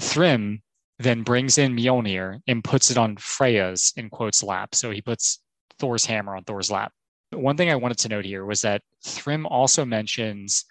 Thrym 0.00 0.62
then 1.00 1.22
brings 1.22 1.56
in 1.56 1.74
Mjolnir 1.74 2.40
and 2.46 2.62
puts 2.62 2.90
it 2.90 2.98
on 2.98 3.16
Freya's, 3.16 3.94
in 3.96 4.10
quotes, 4.10 4.42
lap. 4.42 4.74
So 4.74 4.90
he 4.90 5.00
puts 5.00 5.40
Thor's 5.78 6.04
hammer 6.04 6.36
on 6.36 6.44
Thor's 6.44 6.70
lap. 6.70 6.92
One 7.30 7.56
thing 7.56 7.70
I 7.70 7.76
wanted 7.76 7.98
to 8.00 8.10
note 8.10 8.26
here 8.26 8.44
was 8.44 8.60
that 8.62 8.82
Thrym 9.02 9.46
also 9.46 9.86
mentions 9.86 10.66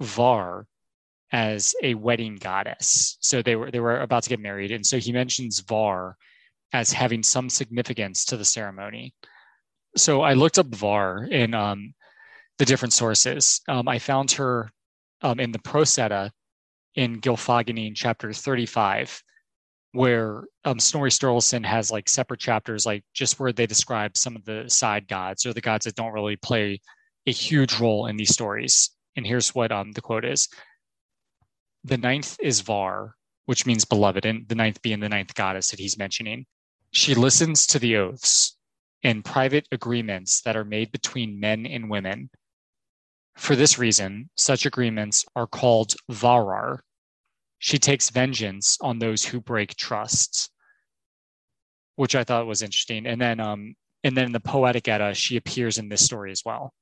Var 0.00 0.66
as 1.32 1.74
a 1.82 1.94
wedding 1.94 2.36
goddess. 2.36 3.16
So 3.20 3.42
they 3.42 3.56
were 3.56 3.72
they 3.72 3.80
were 3.80 4.00
about 4.00 4.22
to 4.22 4.28
get 4.28 4.38
married, 4.38 4.70
and 4.70 4.86
so 4.86 4.98
he 4.98 5.10
mentions 5.10 5.58
Var 5.60 6.16
as 6.72 6.92
having 6.92 7.24
some 7.24 7.50
significance 7.50 8.24
to 8.26 8.36
the 8.36 8.44
ceremony. 8.44 9.12
So 9.96 10.22
I 10.22 10.34
looked 10.34 10.58
up 10.58 10.66
Var 10.66 11.24
in 11.24 11.52
um, 11.52 11.94
the 12.58 12.64
different 12.64 12.92
sources. 12.92 13.60
Um, 13.66 13.88
I 13.88 13.98
found 13.98 14.30
her 14.32 14.70
um, 15.22 15.40
in 15.40 15.50
the 15.50 15.58
Prose 15.58 15.98
Edda 15.98 16.30
in 16.94 17.20
Gylfaginning 17.20 17.94
chapter 17.96 18.32
35, 18.32 19.22
where 19.94 20.44
um, 20.64 20.80
Snorri 20.80 21.10
Sturluson 21.10 21.64
has 21.64 21.92
like 21.92 22.08
separate 22.08 22.40
chapters, 22.40 22.84
like 22.84 23.04
just 23.14 23.38
where 23.38 23.52
they 23.52 23.64
describe 23.64 24.16
some 24.16 24.34
of 24.34 24.44
the 24.44 24.64
side 24.68 25.06
gods 25.06 25.46
or 25.46 25.52
the 25.52 25.60
gods 25.60 25.84
that 25.84 25.94
don't 25.94 26.12
really 26.12 26.34
play 26.34 26.80
a 27.26 27.30
huge 27.30 27.78
role 27.78 28.06
in 28.06 28.16
these 28.16 28.32
stories. 28.32 28.90
And 29.14 29.24
here's 29.24 29.54
what 29.54 29.70
um, 29.70 29.92
the 29.92 30.00
quote 30.00 30.24
is 30.24 30.48
the 31.84 31.96
ninth 31.96 32.36
is 32.42 32.60
Var, 32.60 33.14
which 33.46 33.66
means 33.66 33.84
beloved, 33.84 34.26
and 34.26 34.48
the 34.48 34.56
ninth 34.56 34.82
being 34.82 34.98
the 34.98 35.08
ninth 35.08 35.32
goddess 35.34 35.70
that 35.70 35.78
he's 35.78 35.96
mentioning. 35.96 36.44
She 36.90 37.14
listens 37.14 37.64
to 37.68 37.78
the 37.78 37.96
oaths 37.96 38.56
and 39.04 39.24
private 39.24 39.68
agreements 39.70 40.40
that 40.42 40.56
are 40.56 40.64
made 40.64 40.90
between 40.90 41.38
men 41.38 41.66
and 41.66 41.88
women. 41.88 42.30
For 43.36 43.54
this 43.54 43.78
reason, 43.78 44.28
such 44.34 44.66
agreements 44.66 45.24
are 45.36 45.46
called 45.46 45.94
Varar. 46.10 46.80
She 47.64 47.78
takes 47.78 48.10
vengeance 48.10 48.76
on 48.82 48.98
those 48.98 49.24
who 49.24 49.40
break 49.40 49.74
trusts, 49.74 50.50
which 51.96 52.14
I 52.14 52.22
thought 52.22 52.46
was 52.46 52.60
interesting. 52.60 53.06
And 53.06 53.18
then, 53.18 53.40
um, 53.40 53.74
and 54.04 54.14
then 54.14 54.26
in 54.26 54.32
the 54.32 54.40
Poetic 54.40 54.86
Edda, 54.86 55.14
she 55.14 55.38
appears 55.38 55.78
in 55.78 55.88
this 55.88 56.04
story 56.04 56.30
as 56.30 56.42
well. 56.44 56.74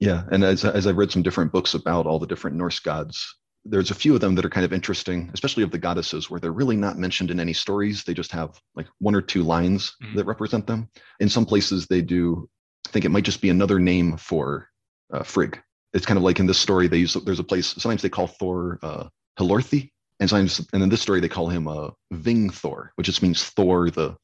Yeah, 0.00 0.24
and 0.32 0.42
as 0.42 0.64
as 0.64 0.88
I've 0.88 0.96
read 0.96 1.12
some 1.12 1.22
different 1.22 1.52
books 1.52 1.74
about 1.74 2.08
all 2.08 2.18
the 2.18 2.26
different 2.26 2.56
Norse 2.56 2.80
gods, 2.80 3.32
there's 3.64 3.92
a 3.92 3.94
few 3.94 4.12
of 4.12 4.20
them 4.20 4.34
that 4.34 4.44
are 4.44 4.50
kind 4.50 4.64
of 4.64 4.72
interesting, 4.72 5.30
especially 5.34 5.62
of 5.62 5.70
the 5.70 5.78
goddesses, 5.78 6.28
where 6.28 6.40
they're 6.40 6.50
really 6.50 6.76
not 6.76 6.98
mentioned 6.98 7.30
in 7.30 7.38
any 7.38 7.52
stories. 7.52 8.02
They 8.02 8.12
just 8.12 8.32
have 8.32 8.60
like 8.74 8.88
one 8.98 9.14
or 9.14 9.22
two 9.22 9.44
lines 9.44 9.94
mm-hmm. 10.02 10.16
that 10.16 10.26
represent 10.26 10.66
them. 10.66 10.88
In 11.20 11.28
some 11.28 11.46
places, 11.46 11.86
they 11.86 12.02
do 12.02 12.50
I 12.88 12.90
think 12.90 13.04
it 13.04 13.10
might 13.10 13.24
just 13.24 13.40
be 13.40 13.50
another 13.50 13.78
name 13.78 14.16
for 14.16 14.68
uh, 15.12 15.22
Frigg. 15.22 15.62
It's 15.92 16.06
kind 16.06 16.18
of 16.18 16.24
like 16.24 16.40
in 16.40 16.46
this 16.46 16.58
story, 16.58 16.88
they 16.88 16.98
use 16.98 17.14
there's 17.24 17.38
a 17.38 17.44
place. 17.44 17.68
Sometimes 17.68 18.02
they 18.02 18.08
call 18.08 18.26
Thor 18.26 18.80
uh, 18.82 19.08
Hlorthi, 19.38 19.90
and 20.20 20.28
sometimes 20.28 20.66
and 20.72 20.82
in 20.82 20.88
this 20.88 21.00
story 21.00 21.20
they 21.20 21.28
call 21.28 21.48
him 21.48 21.68
uh, 21.68 21.90
Ving 22.10 22.50
Thor, 22.50 22.92
which 22.96 23.06
just 23.06 23.22
means 23.22 23.44
Thor 23.44 23.90
the 23.90 24.16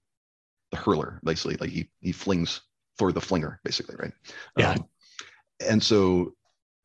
the 0.71 0.77
hurler, 0.77 1.21
basically. 1.25 1.57
Like 1.57 1.71
he 1.71 1.91
he 2.01 2.13
flings 2.13 2.61
Thor 2.99 3.13
the 3.13 3.21
flinger, 3.21 3.61
basically, 3.65 3.97
right? 3.99 4.13
Yeah. 4.57 4.73
Um, 4.73 4.89
and 5.67 5.83
so 5.83 6.35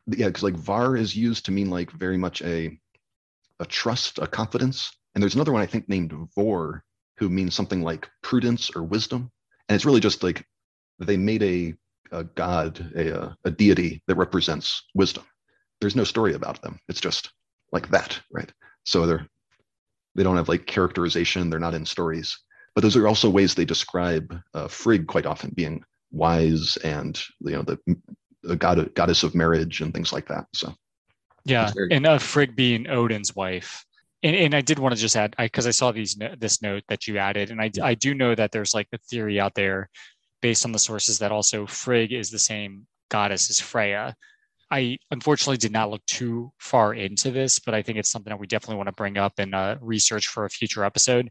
yeah, 0.08 0.28
because 0.28 0.44
like 0.44 0.56
var 0.56 0.96
is 0.96 1.16
used 1.16 1.46
to 1.46 1.52
mean 1.52 1.70
like 1.70 1.92
very 1.92 2.18
much 2.18 2.42
a 2.42 2.78
a 3.60 3.66
trust, 3.66 4.20
a 4.20 4.28
confidence. 4.28 4.92
And 5.16 5.22
there's 5.22 5.36
another 5.36 5.52
one 5.54 5.62
I 5.62 5.68
think 5.68 5.88
named 5.88 6.14
vor, 6.36 6.84
who 7.18 7.30
means 7.30 7.54
something 7.56 7.82
like 7.82 8.10
prudence 8.22 8.72
or 8.76 8.84
wisdom. 8.84 9.32
And 9.70 9.76
it's 9.76 9.86
really 9.86 10.00
just 10.00 10.24
like 10.24 10.46
they 11.00 11.18
made 11.18 11.44
a, 11.44 11.74
a 12.12 12.24
god, 12.24 12.92
a, 12.96 13.36
a 13.46 13.52
deity 13.52 14.02
that 14.08 14.16
represents 14.16 14.84
wisdom. 14.96 15.24
There's 15.80 15.96
no 15.96 16.04
story 16.04 16.34
about 16.34 16.62
them. 16.62 16.80
It's 16.88 17.02
just 17.02 17.32
like 17.74 17.90
that, 17.90 18.22
right? 18.32 18.52
So 18.86 19.06
they're 19.06 19.28
they 20.16 20.24
don't 20.24 20.38
have 20.38 20.50
like 20.50 20.68
characterization. 20.68 21.50
They're 21.50 21.60
not 21.60 21.74
in 21.74 21.86
stories. 21.86 22.38
But 22.76 22.82
those 22.82 22.96
are 22.96 23.08
also 23.08 23.30
ways 23.30 23.54
they 23.54 23.66
describe 23.66 24.40
uh, 24.54 24.68
Frigg 24.68 25.08
quite 25.08 25.26
often 25.26 25.52
being 25.56 25.84
wise 26.12 26.78
and 26.78 27.20
you 27.42 27.54
know 27.54 27.64
the, 27.64 27.80
the 28.44 28.56
god 28.56 28.94
goddess 28.94 29.24
of 29.24 29.36
marriage 29.36 29.82
and 29.82 29.94
things 29.94 30.14
like 30.14 30.28
that. 30.28 30.46
So 30.54 30.74
yeah, 31.46 31.72
very- 31.74 31.90
and 31.92 32.06
uh, 32.06 32.20
Frigg 32.20 32.56
being 32.56 32.88
Odin's 32.88 33.36
wife. 33.36 33.84
And, 34.26 34.38
and 34.38 34.56
I 34.56 34.62
did 34.62 34.80
want 34.80 34.96
to 34.96 35.02
just 35.02 35.18
add 35.18 35.36
because 35.38 35.66
I, 35.66 35.70
I, 35.70 35.72
saw 35.72 35.92
these 35.92 36.16
this 36.38 36.62
note 36.62 36.84
that 36.88 37.08
you 37.08 37.18
added, 37.18 37.52
and 37.52 37.62
I 37.62 37.70
I 37.82 37.94
do 37.94 38.14
know 38.14 38.34
that 38.36 38.52
there's 38.52 38.74
like 38.74 38.88
a 38.94 38.98
theory 38.98 39.40
out 39.40 39.54
there 39.54 39.90
based 40.42 40.66
on 40.66 40.72
the 40.72 40.80
sources 40.80 41.20
that 41.20 41.32
also 41.32 41.66
Frigg 41.66 42.14
is 42.14 42.30
the 42.30 42.40
same 42.40 42.88
goddess 43.10 43.50
as 43.50 43.60
Freya. 43.60 44.16
I 44.72 44.98
unfortunately 45.12 45.58
did 45.58 45.72
not 45.72 45.90
look 45.90 46.06
too 46.06 46.52
far 46.58 46.94
into 46.94 47.32
this, 47.32 47.60
but 47.60 47.74
I 47.74 47.82
think 47.82 47.98
it's 47.98 48.12
something 48.12 48.32
that 48.32 48.40
we 48.40 48.48
definitely 48.48 48.78
want 48.78 48.88
to 48.88 48.94
bring 48.94 49.18
up 49.18 49.34
and 49.38 49.54
uh, 49.54 49.78
research 49.82 50.28
for 50.28 50.46
a 50.46 50.50
future 50.50 50.84
episode. 50.84 51.30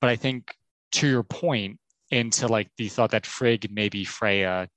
But 0.00 0.10
I 0.10 0.16
think 0.16 0.54
to 0.92 1.08
your 1.08 1.22
point, 1.22 1.78
into 2.10 2.46
like 2.46 2.70
the 2.78 2.88
thought 2.88 3.10
that 3.10 3.26
Frigg 3.26 3.70
may 3.72 3.88
be 3.88 4.04
Freya, 4.04 4.68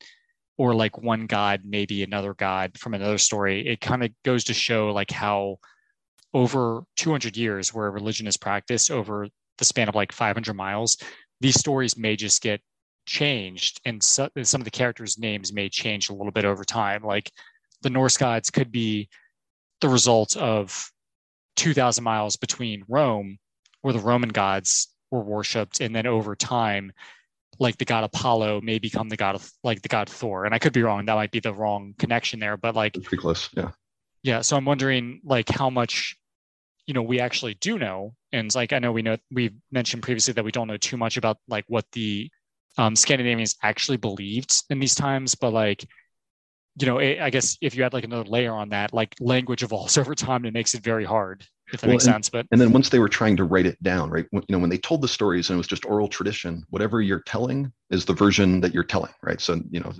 or 0.58 0.74
like 0.76 0.98
one 0.98 1.26
god, 1.26 1.62
maybe 1.64 2.04
another 2.04 2.34
god 2.34 2.78
from 2.78 2.94
another 2.94 3.18
story, 3.18 3.68
it 3.68 3.82
kind 3.82 4.04
of 4.04 4.12
goes 4.26 4.44
to 4.46 4.54
show 4.54 4.92
like 4.92 5.12
how 5.12 5.58
over 6.34 6.84
200 6.98 7.38
years 7.38 7.74
where 7.74 7.90
religion 7.92 8.28
is 8.28 8.38
practiced 8.38 8.92
over 8.92 9.28
the 9.58 9.66
span 9.66 9.90
of 9.90 9.96
like 9.96 10.12
500 10.12 10.54
miles, 10.54 10.98
these 11.42 11.60
stories 11.60 11.98
may 11.98 12.16
just 12.16 12.42
get 12.42 12.62
changed 13.06 13.80
and 13.86 14.04
so, 14.04 14.30
some 14.44 14.62
of 14.62 14.66
the 14.66 14.72
characters' 14.72 15.18
names 15.18 15.54
may 15.54 15.70
change 15.70 16.10
a 16.10 16.14
little 16.14 16.32
bit 16.32 16.46
over 16.46 16.64
time. 16.64 17.04
Like 17.04 17.32
the 17.82 17.90
Norse 17.90 18.18
gods 18.18 18.50
could 18.50 18.72
be 18.72 19.10
the 19.82 19.90
result 19.90 20.36
of 20.38 20.92
2,000 21.56 22.04
miles 22.04 22.36
between 22.36 22.84
Rome, 22.88 23.38
where 23.82 23.94
the 23.94 24.00
Roman 24.00 24.30
gods 24.30 24.90
were 25.12 25.24
worshipped, 25.24 25.80
and 25.80 25.96
then 25.96 26.06
over 26.06 26.36
time, 26.36 26.92
like 27.60 27.78
the 27.78 27.86
god 27.86 28.04
Apollo 28.04 28.62
may 28.62 28.80
become 28.80 29.10
the 29.10 29.18
god 29.18 29.36
of 29.36 29.52
like 29.64 29.82
the 29.82 29.90
god 29.90 30.10
Thor. 30.10 30.46
And 30.46 30.54
I 30.54 30.60
could 30.60 30.74
be 30.74 30.84
wrong; 30.84 31.06
that 31.06 31.16
might 31.16 31.32
be 31.32 31.40
the 31.40 31.54
wrong 31.54 31.94
connection 31.98 32.40
there. 32.40 32.58
But 32.58 32.76
like, 32.76 32.94
pretty 32.94 33.18
close, 33.18 33.50
yeah. 33.56 33.72
Yeah, 34.24 34.42
so 34.42 34.58
I'm 34.58 34.66
wondering 34.66 35.22
like 35.24 35.50
how 35.50 35.70
much 35.70 36.18
you 36.90 36.94
know 36.94 37.04
we 37.04 37.20
actually 37.20 37.54
do 37.54 37.78
know 37.78 38.16
and 38.32 38.54
like 38.56 38.74
i 38.74 38.80
know 38.80 38.92
we 38.92 39.04
know 39.04 39.16
we 39.32 39.52
mentioned 39.72 40.02
previously 40.02 40.34
that 40.34 40.44
we 40.44 40.52
don't 40.52 40.68
know 40.68 40.76
too 40.76 40.98
much 40.98 41.18
about 41.18 41.38
like 41.48 41.64
what 41.68 41.86
the 41.92 42.28
um, 42.80 42.96
scandinavians 42.96 43.56
actually 43.62 43.98
believed 43.98 44.52
in 44.72 44.80
these 44.80 44.96
times 44.96 45.36
but 45.36 45.54
like 45.54 45.86
you 46.80 46.88
know 46.88 46.98
it, 46.98 47.20
i 47.20 47.30
guess 47.30 47.58
if 47.62 47.76
you 47.76 47.84
add 47.84 47.94
like 47.94 48.04
another 48.04 48.30
layer 48.30 48.54
on 48.54 48.70
that 48.70 48.94
like 48.94 49.16
language 49.20 49.64
evolves 49.64 49.98
over 50.02 50.16
time 50.16 50.38
and 50.38 50.48
it 50.48 50.54
makes 50.54 50.74
it 50.74 50.84
very 50.84 51.06
hard 51.06 51.46
if 51.72 51.82
that 51.82 51.88
well, 51.88 51.96
makes 51.96 52.06
and, 52.06 52.16
sense 52.16 52.30
but 52.30 52.46
and 52.52 52.60
then 52.60 52.72
once 52.72 52.90
they 52.90 53.00
were 53.00 53.10
trying 53.10 53.36
to 53.38 53.44
write 53.44 53.66
it 53.66 53.82
down 53.84 54.10
right 54.10 54.26
when, 54.32 54.44
you 54.48 54.54
know 54.54 54.60
when 54.60 54.70
they 54.70 54.78
told 54.78 55.02
the 55.02 55.08
stories 55.08 55.50
and 55.50 55.56
it 55.56 55.58
was 55.58 55.68
just 55.68 55.86
oral 55.86 56.08
tradition 56.08 56.64
whatever 56.70 57.02
you're 57.02 57.22
telling 57.22 57.72
is 57.90 58.06
the 58.06 58.14
version 58.14 58.62
that 58.62 58.74
you're 58.74 58.84
telling 58.84 59.14
right 59.22 59.42
so 59.42 59.62
you 59.70 59.80
know 59.80 59.94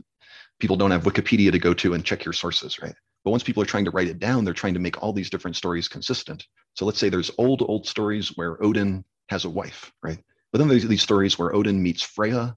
people 0.60 0.76
don't 0.76 0.92
have 0.92 1.04
wikipedia 1.04 1.52
to 1.52 1.60
go 1.60 1.74
to 1.74 1.94
and 1.94 2.06
check 2.06 2.26
your 2.26 2.34
sources 2.34 2.80
right 2.82 2.96
but 3.24 3.32
once 3.32 3.44
people 3.44 3.62
are 3.62 3.68
trying 3.68 3.86
to 3.86 3.92
write 3.92 4.08
it 4.08 4.20
down, 4.20 4.46
they're 4.46 4.54
trying 4.54 4.74
to 4.74 4.80
make 4.80 5.02
all 5.02 5.14
these 5.14 5.30
different 5.30 5.58
stories 5.58 5.88
consistent. 5.88 6.48
So 6.76 6.86
let's 6.86 7.00
say 7.00 7.10
there's 7.10 7.32
old, 7.38 7.62
old 7.62 7.86
stories 7.86 8.30
where 8.36 8.62
Odin 8.64 9.04
has 9.28 9.46
a 9.46 9.50
wife, 9.50 9.92
right? 10.02 10.20
But 10.52 10.60
then 10.60 10.68
there's 10.68 10.88
these 10.88 11.02
stories 11.02 11.38
where 11.38 11.54
Odin 11.54 11.84
meets 11.84 12.02
Freya 12.02 12.56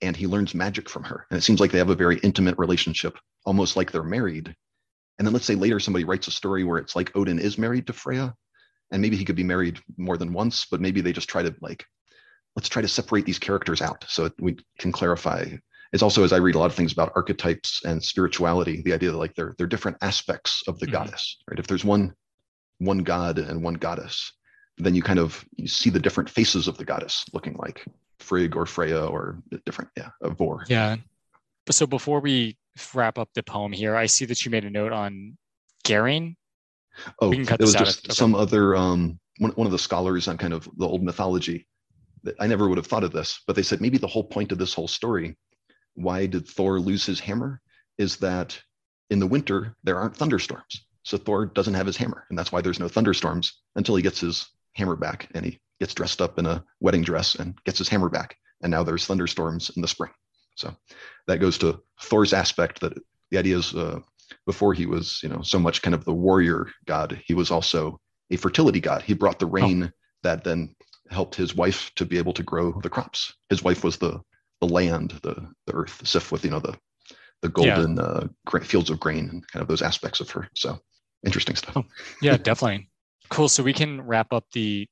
and 0.00 0.16
he 0.16 0.26
learns 0.26 0.54
magic 0.54 0.88
from 0.88 1.04
her. 1.04 1.26
And 1.30 1.38
it 1.38 1.42
seems 1.42 1.60
like 1.60 1.72
they 1.72 1.78
have 1.78 1.90
a 1.90 1.94
very 1.94 2.18
intimate 2.18 2.56
relationship, 2.58 3.18
almost 3.44 3.76
like 3.76 3.90
they're 3.90 4.02
married. 4.02 4.54
And 5.18 5.26
then 5.26 5.32
let's 5.32 5.46
say 5.46 5.54
later 5.54 5.78
somebody 5.80 6.04
writes 6.04 6.28
a 6.28 6.32
story 6.32 6.64
where 6.64 6.78
it's 6.78 6.96
like 6.96 7.16
Odin 7.16 7.38
is 7.38 7.58
married 7.58 7.86
to 7.86 7.92
Freya, 7.92 8.34
and 8.90 9.00
maybe 9.00 9.16
he 9.16 9.24
could 9.24 9.36
be 9.36 9.44
married 9.44 9.78
more 9.96 10.16
than 10.16 10.32
once, 10.32 10.66
but 10.70 10.80
maybe 10.80 11.00
they 11.00 11.12
just 11.12 11.28
try 11.28 11.42
to 11.42 11.54
like, 11.60 11.84
let's 12.56 12.68
try 12.68 12.82
to 12.82 12.88
separate 12.88 13.24
these 13.24 13.38
characters 13.38 13.80
out 13.80 14.04
so 14.08 14.30
we 14.38 14.56
can 14.78 14.92
clarify 14.92 15.44
it's 15.94 16.02
also 16.02 16.24
as 16.24 16.32
I 16.32 16.38
read 16.38 16.56
a 16.56 16.58
lot 16.58 16.66
of 16.66 16.74
things 16.74 16.92
about 16.92 17.12
archetypes 17.14 17.80
and 17.84 18.02
spirituality, 18.02 18.82
the 18.82 18.92
idea 18.92 19.12
that 19.12 19.16
like 19.16 19.32
they're 19.36 19.54
they're 19.56 19.68
different 19.68 19.96
aspects 20.02 20.64
of 20.66 20.80
the 20.80 20.86
mm-hmm. 20.86 20.92
goddess, 20.92 21.38
right? 21.48 21.58
If 21.58 21.68
there's 21.68 21.84
one 21.84 22.12
one 22.78 22.98
god 22.98 23.38
and 23.38 23.62
one 23.62 23.74
goddess, 23.74 24.32
then 24.76 24.96
you 24.96 25.02
kind 25.02 25.20
of 25.20 25.44
you 25.54 25.68
see 25.68 25.90
the 25.90 26.00
different 26.00 26.28
faces 26.28 26.66
of 26.66 26.76
the 26.78 26.84
goddess 26.84 27.24
looking 27.32 27.54
like 27.58 27.84
Frigg 28.18 28.56
or 28.56 28.66
Freya 28.66 29.06
or 29.06 29.38
different, 29.64 29.88
yeah, 29.96 30.08
a 30.20 30.30
Vor. 30.30 30.64
Yeah. 30.68 30.96
So 31.70 31.86
before 31.86 32.18
we 32.18 32.56
wrap 32.94 33.18
up 33.18 33.28
the 33.34 33.42
poem 33.42 33.72
here, 33.72 33.96
I 33.96 34.06
see 34.06 34.24
that 34.26 34.44
you 34.44 34.50
made 34.50 34.64
a 34.64 34.70
note 34.70 34.92
on 34.92 35.36
Garing. 35.84 36.36
Oh, 37.20 37.32
it 37.32 37.60
was 37.60 37.74
just 37.74 38.06
okay. 38.06 38.14
some 38.14 38.34
other 38.34 38.76
um 38.76 39.18
one, 39.38 39.50
one 39.52 39.66
of 39.66 39.72
the 39.72 39.78
scholars 39.78 40.28
on 40.28 40.38
kind 40.38 40.52
of 40.52 40.68
the 40.76 40.86
old 40.86 41.02
mythology 41.02 41.66
that 42.22 42.36
I 42.40 42.46
never 42.46 42.68
would 42.68 42.78
have 42.78 42.86
thought 42.86 43.04
of 43.04 43.12
this, 43.12 43.40
but 43.46 43.56
they 43.56 43.62
said 43.62 43.80
maybe 43.80 43.98
the 43.98 44.06
whole 44.06 44.24
point 44.24 44.52
of 44.52 44.58
this 44.58 44.72
whole 44.72 44.88
story 44.88 45.36
why 45.94 46.26
did 46.26 46.48
Thor 46.48 46.80
lose 46.80 47.06
his 47.06 47.20
hammer? 47.20 47.60
Is 47.98 48.16
that 48.18 48.60
in 49.10 49.20
the 49.20 49.26
winter 49.26 49.76
there 49.84 49.98
aren't 49.98 50.16
thunderstorms. 50.16 50.86
So 51.04 51.18
Thor 51.18 51.46
doesn't 51.46 51.74
have 51.74 51.86
his 51.86 51.96
hammer, 51.96 52.24
and 52.30 52.38
that's 52.38 52.50
why 52.50 52.62
there's 52.62 52.80
no 52.80 52.88
thunderstorms 52.88 53.60
until 53.76 53.94
he 53.94 54.02
gets 54.02 54.20
his 54.20 54.48
hammer 54.72 54.96
back 54.96 55.28
and 55.34 55.44
he 55.44 55.60
gets 55.78 55.94
dressed 55.94 56.22
up 56.22 56.38
in 56.38 56.46
a 56.46 56.64
wedding 56.80 57.02
dress 57.02 57.34
and 57.34 57.56
gets 57.64 57.78
his 57.78 57.88
hammer 57.88 58.08
back. 58.08 58.36
And 58.62 58.70
now 58.70 58.82
there's 58.82 59.06
thunderstorms 59.06 59.70
in 59.76 59.82
the 59.82 59.88
spring. 59.88 60.12
So 60.54 60.74
that 61.26 61.38
goes 61.38 61.58
to 61.58 61.80
Thor's 62.00 62.32
aspect 62.32 62.80
that 62.80 62.94
the 63.30 63.38
idea 63.38 63.56
is 63.56 63.74
uh, 63.74 64.00
before 64.46 64.74
he 64.74 64.86
was, 64.86 65.20
you 65.22 65.28
know, 65.28 65.42
so 65.42 65.58
much 65.58 65.82
kind 65.82 65.94
of 65.94 66.04
the 66.04 66.12
warrior 66.12 66.68
god, 66.86 67.20
he 67.26 67.34
was 67.34 67.50
also 67.50 68.00
a 68.30 68.36
fertility 68.36 68.80
god. 68.80 69.02
He 69.02 69.14
brought 69.14 69.38
the 69.38 69.46
rain 69.46 69.84
oh. 69.84 69.90
that 70.22 70.44
then 70.44 70.74
helped 71.10 71.34
his 71.34 71.54
wife 71.54 71.90
to 71.96 72.04
be 72.04 72.18
able 72.18 72.32
to 72.34 72.42
grow 72.42 72.72
the 72.82 72.90
crops. 72.90 73.34
His 73.50 73.62
wife 73.62 73.84
was 73.84 73.98
the 73.98 74.20
the 74.60 74.68
land, 74.68 75.18
the 75.22 75.46
the 75.66 75.74
earth, 75.74 75.98
the 75.98 76.06
sif 76.06 76.32
with 76.32 76.44
you 76.44 76.50
know 76.50 76.60
the 76.60 76.76
the 77.42 77.48
golden 77.48 77.96
yeah. 77.96 78.02
uh, 78.02 78.60
fields 78.60 78.90
of 78.90 79.00
grain 79.00 79.28
and 79.28 79.46
kind 79.48 79.62
of 79.62 79.68
those 79.68 79.82
aspects 79.82 80.20
of 80.20 80.30
her. 80.30 80.48
So 80.54 80.78
interesting 81.24 81.56
stuff. 81.56 81.76
Oh, 81.76 81.84
yeah, 82.22 82.36
definitely. 82.36 82.88
Cool. 83.28 83.48
So 83.48 83.62
we 83.62 83.72
can 83.72 84.00
wrap 84.02 84.32
up 84.32 84.44
the 84.52 84.88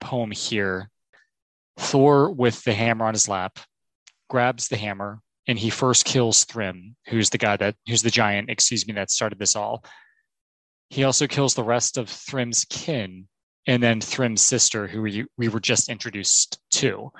poem 0.00 0.30
here. 0.30 0.90
Thor, 1.78 2.30
with 2.30 2.62
the 2.64 2.72
hammer 2.72 3.04
on 3.04 3.14
his 3.14 3.28
lap, 3.28 3.58
grabs 4.28 4.68
the 4.68 4.76
hammer 4.76 5.20
and 5.46 5.58
he 5.58 5.70
first 5.70 6.04
kills 6.04 6.44
Thrym, 6.44 6.96
who's 7.08 7.30
the 7.30 7.38
guy 7.38 7.56
that 7.56 7.76
who's 7.86 8.02
the 8.02 8.10
giant, 8.10 8.50
excuse 8.50 8.86
me, 8.86 8.94
that 8.94 9.10
started 9.10 9.38
this 9.38 9.56
all. 9.56 9.84
He 10.90 11.04
also 11.04 11.26
kills 11.26 11.54
the 11.54 11.64
rest 11.64 11.98
of 11.98 12.08
Thrym's 12.08 12.64
kin 12.68 13.26
and 13.66 13.82
then 13.82 14.00
Thrym's 14.00 14.42
sister, 14.42 14.86
who 14.86 15.02
we, 15.02 15.26
we 15.36 15.48
were 15.48 15.60
just 15.60 15.88
introduced 15.88 16.60
to. 16.72 17.10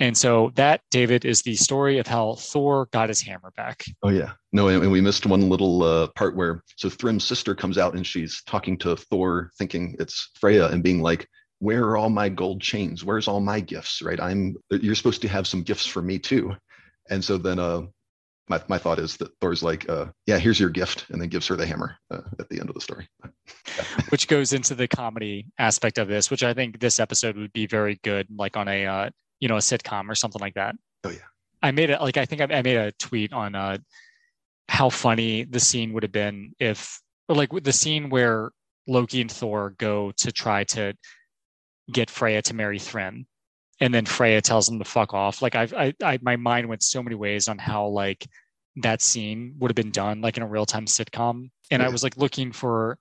And 0.00 0.16
so 0.16 0.50
that, 0.56 0.80
David, 0.90 1.24
is 1.24 1.42
the 1.42 1.54
story 1.54 1.98
of 1.98 2.06
how 2.08 2.34
Thor 2.34 2.88
got 2.92 3.08
his 3.08 3.22
hammer 3.22 3.52
back. 3.56 3.84
Oh 4.02 4.08
yeah, 4.08 4.32
no, 4.52 4.66
and 4.66 4.90
we 4.90 5.00
missed 5.00 5.24
one 5.24 5.48
little 5.48 5.84
uh, 5.84 6.08
part 6.16 6.34
where 6.34 6.64
so 6.76 6.88
Thrym's 6.88 7.24
sister 7.24 7.54
comes 7.54 7.78
out 7.78 7.94
and 7.94 8.04
she's 8.04 8.42
talking 8.44 8.76
to 8.78 8.96
Thor, 8.96 9.50
thinking 9.56 9.94
it's 10.00 10.30
Freya, 10.40 10.66
and 10.68 10.82
being 10.82 11.00
like, 11.00 11.28
"Where 11.58 11.84
are 11.84 11.96
all 11.96 12.10
my 12.10 12.28
gold 12.28 12.60
chains? 12.60 13.04
Where's 13.04 13.28
all 13.28 13.40
my 13.40 13.60
gifts? 13.60 14.02
Right? 14.02 14.20
I'm 14.20 14.56
you're 14.70 14.94
supposed 14.94 15.22
to 15.22 15.28
have 15.28 15.46
some 15.46 15.62
gifts 15.62 15.86
for 15.86 16.02
me 16.02 16.18
too." 16.18 16.54
And 17.10 17.22
so 17.22 17.38
then, 17.38 17.58
uh, 17.58 17.82
my 18.48 18.62
my 18.68 18.78
thought 18.78 18.98
is 18.98 19.16
that 19.18 19.30
Thor's 19.40 19.62
like, 19.62 19.88
uh, 19.88 20.06
"Yeah, 20.26 20.38
here's 20.38 20.60
your 20.60 20.70
gift," 20.70 21.06
and 21.10 21.20
then 21.20 21.28
gives 21.28 21.46
her 21.48 21.56
the 21.56 21.66
hammer 21.66 21.96
uh, 22.10 22.22
at 22.38 22.48
the 22.48 22.60
end 22.60 22.68
of 22.68 22.74
the 22.74 22.80
story. 22.80 23.08
which 24.10 24.28
goes 24.28 24.52
into 24.52 24.74
the 24.74 24.88
comedy 24.88 25.46
aspect 25.58 25.98
of 25.98 26.08
this, 26.08 26.30
which 26.30 26.42
I 26.42 26.54
think 26.54 26.80
this 26.80 27.00
episode 27.00 27.36
would 27.36 27.52
be 27.52 27.66
very 27.66 27.98
good, 28.02 28.26
like 28.36 28.56
on 28.56 28.68
a 28.68 28.86
uh, 28.86 29.10
you 29.40 29.48
know 29.48 29.56
a 29.56 29.60
sitcom 29.60 30.08
or 30.08 30.14
something 30.14 30.40
like 30.40 30.54
that. 30.54 30.74
Oh 31.04 31.10
yeah. 31.10 31.18
I 31.62 31.70
made 31.70 31.90
it 31.90 32.00
like 32.00 32.16
I 32.16 32.26
think 32.26 32.42
I, 32.42 32.58
I 32.58 32.62
made 32.62 32.76
a 32.76 32.92
tweet 32.92 33.32
on 33.32 33.54
uh, 33.54 33.78
how 34.68 34.90
funny 34.90 35.44
the 35.44 35.60
scene 35.60 35.92
would 35.92 36.02
have 36.02 36.12
been 36.12 36.52
if 36.58 37.00
or 37.28 37.36
like 37.36 37.50
the 37.50 37.72
scene 37.72 38.10
where 38.10 38.50
Loki 38.86 39.20
and 39.20 39.30
Thor 39.32 39.74
go 39.78 40.12
to 40.18 40.32
try 40.32 40.64
to 40.64 40.94
get 41.90 42.10
Freya 42.10 42.42
to 42.42 42.54
marry 42.54 42.78
Thrym, 42.78 43.26
and 43.80 43.92
then 43.92 44.06
Freya 44.06 44.40
tells 44.40 44.66
them 44.66 44.78
to 44.78 44.84
fuck 44.84 45.14
off. 45.14 45.42
Like 45.42 45.54
I've, 45.54 45.74
I, 45.74 45.94
I, 46.02 46.18
my 46.22 46.36
mind 46.36 46.68
went 46.68 46.82
so 46.82 47.02
many 47.02 47.16
ways 47.16 47.48
on 47.48 47.58
how 47.58 47.86
like 47.86 48.26
that 48.76 49.02
scene 49.02 49.54
would 49.58 49.70
have 49.70 49.76
been 49.76 49.90
done 49.90 50.20
like 50.20 50.36
in 50.36 50.42
a 50.42 50.48
real 50.48 50.66
time 50.66 50.86
sitcom, 50.86 51.50
and 51.70 51.80
yeah. 51.80 51.86
I 51.86 51.88
was 51.88 52.02
like 52.02 52.16
looking 52.16 52.52
for 52.52 52.98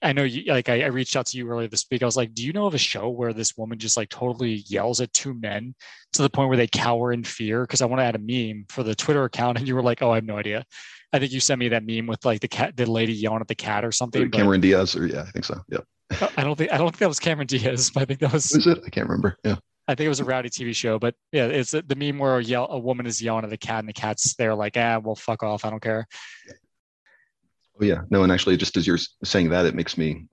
I 0.00 0.12
know 0.12 0.22
you 0.22 0.44
like 0.52 0.68
I, 0.68 0.82
I, 0.82 0.86
reached 0.86 1.16
out 1.16 1.26
to 1.26 1.36
you 1.36 1.48
earlier 1.48 1.68
this 1.68 1.86
week. 1.90 2.02
I 2.02 2.06
was 2.06 2.16
like, 2.16 2.34
do 2.34 2.44
you 2.44 2.52
know 2.52 2.66
of 2.66 2.74
a 2.74 2.78
show 2.78 3.08
where 3.08 3.32
this 3.32 3.56
woman 3.56 3.78
just 3.78 3.96
like 3.96 4.08
totally 4.10 4.64
yells 4.66 5.00
at 5.00 5.12
two 5.12 5.34
men 5.34 5.74
to 6.12 6.22
the 6.22 6.30
point 6.30 6.48
where 6.48 6.56
they 6.56 6.68
cower 6.68 7.12
in 7.12 7.24
fear? 7.24 7.62
Because 7.62 7.82
I 7.82 7.86
want 7.86 8.00
to 8.00 8.04
add 8.04 8.14
a 8.14 8.18
meme 8.18 8.66
for 8.68 8.82
the 8.82 8.94
Twitter 8.94 9.24
account, 9.24 9.58
and 9.58 9.66
you 9.66 9.74
were 9.74 9.82
like, 9.82 10.02
oh, 10.02 10.12
I 10.12 10.16
have 10.16 10.24
no 10.24 10.38
idea. 10.38 10.64
I 11.12 11.18
think 11.18 11.32
you 11.32 11.40
sent 11.40 11.58
me 11.58 11.68
that 11.68 11.84
meme 11.84 12.06
with 12.06 12.24
like 12.24 12.40
the 12.40 12.48
cat, 12.48 12.76
the 12.76 12.86
lady 12.86 13.12
yelling 13.12 13.40
at 13.40 13.48
the 13.48 13.54
cat 13.54 13.84
or 13.84 13.92
something. 13.92 14.30
Cameron 14.30 14.60
Diaz, 14.60 14.94
or 14.94 15.06
yeah, 15.06 15.22
I 15.22 15.30
think 15.30 15.44
so. 15.44 15.60
Yeah. 15.68 15.80
I 16.10 16.44
don't 16.44 16.56
think 16.56 16.72
I 16.72 16.78
don't 16.78 16.88
think 16.88 16.98
that 16.98 17.08
was 17.08 17.18
Cameron 17.18 17.46
Diaz, 17.46 17.90
but 17.90 18.02
I 18.02 18.06
think 18.06 18.20
that 18.20 18.32
was. 18.32 18.52
Is 18.52 18.66
it? 18.66 18.78
I 18.84 18.90
can't 18.90 19.08
remember. 19.08 19.36
Yeah. 19.44 19.56
I 19.88 19.94
think 19.94 20.06
it 20.06 20.10
was 20.10 20.20
a 20.20 20.24
rowdy 20.24 20.48
TV 20.48 20.74
show, 20.74 20.98
but 20.98 21.14
yeah, 21.32 21.46
it's 21.46 21.72
the 21.72 21.96
meme 21.96 22.18
where 22.18 22.38
a, 22.38 22.42
yell, 22.42 22.68
a 22.70 22.78
woman 22.78 23.04
is 23.04 23.20
yelling 23.20 23.44
at 23.44 23.50
the 23.50 23.58
cat, 23.58 23.80
and 23.80 23.88
the 23.88 23.92
cat's 23.92 24.34
there 24.36 24.54
like, 24.54 24.76
ah, 24.76 25.00
well, 25.02 25.16
fuck 25.16 25.42
off, 25.42 25.64
I 25.64 25.70
don't 25.70 25.82
care. 25.82 26.06
Oh 27.80 27.84
yeah, 27.84 28.02
no, 28.08 28.22
and 28.22 28.30
actually, 28.30 28.56
just 28.56 28.76
as 28.76 28.86
you're 28.86 28.98
saying 29.24 29.48
that, 29.48 29.66
it 29.66 29.74
makes 29.74 29.98
me 29.98 30.28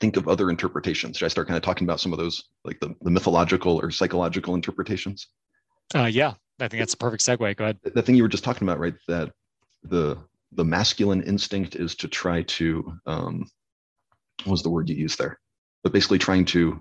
think 0.00 0.16
of 0.16 0.28
other 0.28 0.50
interpretations? 0.50 1.16
Should 1.16 1.26
I 1.26 1.28
start 1.28 1.46
kind 1.46 1.56
of 1.56 1.62
talking 1.62 1.86
about 1.86 2.00
some 2.00 2.12
of 2.12 2.18
those, 2.18 2.44
like 2.64 2.78
the, 2.80 2.94
the 3.02 3.10
mythological 3.10 3.80
or 3.80 3.90
psychological 3.90 4.54
interpretations? 4.54 5.28
Uh, 5.94 6.06
yeah, 6.06 6.34
I 6.60 6.68
think 6.68 6.80
that's 6.80 6.94
a 6.94 6.98
perfect 6.98 7.24
segue. 7.24 7.56
Go 7.56 7.64
ahead. 7.64 7.78
The 7.82 8.02
thing 8.02 8.16
you 8.16 8.24
were 8.24 8.28
just 8.28 8.44
talking 8.44 8.66
about, 8.66 8.80
right? 8.80 8.94
That 9.08 9.32
the 9.84 10.18
the 10.54 10.64
masculine 10.64 11.22
instinct 11.22 11.76
is 11.76 11.94
to 11.96 12.08
try 12.08 12.42
to 12.42 12.92
um, 13.06 13.48
was 14.46 14.62
the 14.62 14.70
word 14.70 14.88
you 14.88 14.96
used 14.96 15.18
there? 15.18 15.38
But 15.82 15.92
basically 15.92 16.18
trying 16.18 16.44
to 16.46 16.80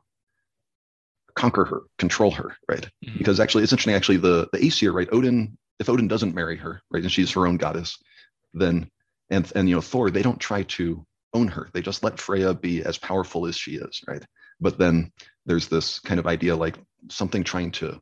conquer 1.35 1.65
her, 1.65 1.83
control 1.97 2.31
her, 2.31 2.55
right? 2.67 2.87
Mm-hmm. 3.05 3.17
Because 3.17 3.39
actually, 3.39 3.63
it's 3.63 3.71
interesting. 3.71 3.95
Actually, 3.95 4.17
the 4.17 4.49
the 4.51 4.63
Aesir, 4.63 4.91
right? 4.91 5.09
Odin, 5.11 5.57
if 5.79 5.89
Odin 5.89 6.07
doesn't 6.07 6.35
marry 6.35 6.57
her, 6.57 6.81
right, 6.91 7.03
and 7.03 7.11
she's 7.11 7.31
her 7.31 7.47
own 7.47 7.57
goddess, 7.57 7.97
then 8.53 8.89
and 9.29 9.51
and 9.55 9.69
you 9.69 9.75
know 9.75 9.81
Thor, 9.81 10.09
they 10.11 10.21
don't 10.21 10.39
try 10.39 10.63
to 10.63 11.05
own 11.33 11.47
her. 11.47 11.69
They 11.73 11.81
just 11.81 12.03
let 12.03 12.19
Freya 12.19 12.53
be 12.53 12.83
as 12.83 12.97
powerful 12.97 13.47
as 13.47 13.57
she 13.57 13.75
is, 13.75 14.01
right? 14.07 14.23
But 14.59 14.77
then 14.77 15.11
there's 15.45 15.67
this 15.67 15.99
kind 15.99 16.19
of 16.19 16.27
idea 16.27 16.55
like 16.55 16.77
something 17.09 17.43
trying 17.43 17.71
to 17.71 17.99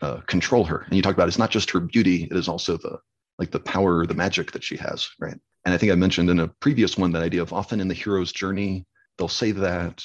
uh, 0.00 0.20
control 0.22 0.64
her. 0.64 0.84
And 0.86 0.94
you 0.94 1.02
talk 1.02 1.14
about 1.14 1.28
it's 1.28 1.38
not 1.38 1.50
just 1.50 1.70
her 1.70 1.80
beauty; 1.80 2.28
it 2.30 2.36
is 2.36 2.48
also 2.48 2.76
the 2.76 2.98
like 3.38 3.50
the 3.50 3.60
power, 3.60 4.06
the 4.06 4.14
magic 4.14 4.52
that 4.52 4.64
she 4.64 4.76
has, 4.76 5.08
right? 5.18 5.36
And 5.64 5.74
I 5.74 5.78
think 5.78 5.92
I 5.92 5.94
mentioned 5.94 6.30
in 6.30 6.40
a 6.40 6.48
previous 6.48 6.96
one 6.96 7.12
that 7.12 7.22
idea 7.22 7.42
of 7.42 7.52
often 7.52 7.80
in 7.80 7.88
the 7.88 7.94
hero's 7.94 8.32
journey, 8.32 8.86
they'll 9.18 9.28
say 9.28 9.52
that 9.52 10.02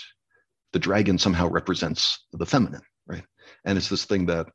the 0.74 0.80
dragon 0.80 1.18
somehow 1.18 1.48
represents 1.48 2.26
the 2.34 2.46
feminine, 2.46 2.82
right? 3.08 3.24
And 3.64 3.78
it's 3.78 3.90
this 3.90 4.06
thing 4.06 4.26
that 4.26 4.48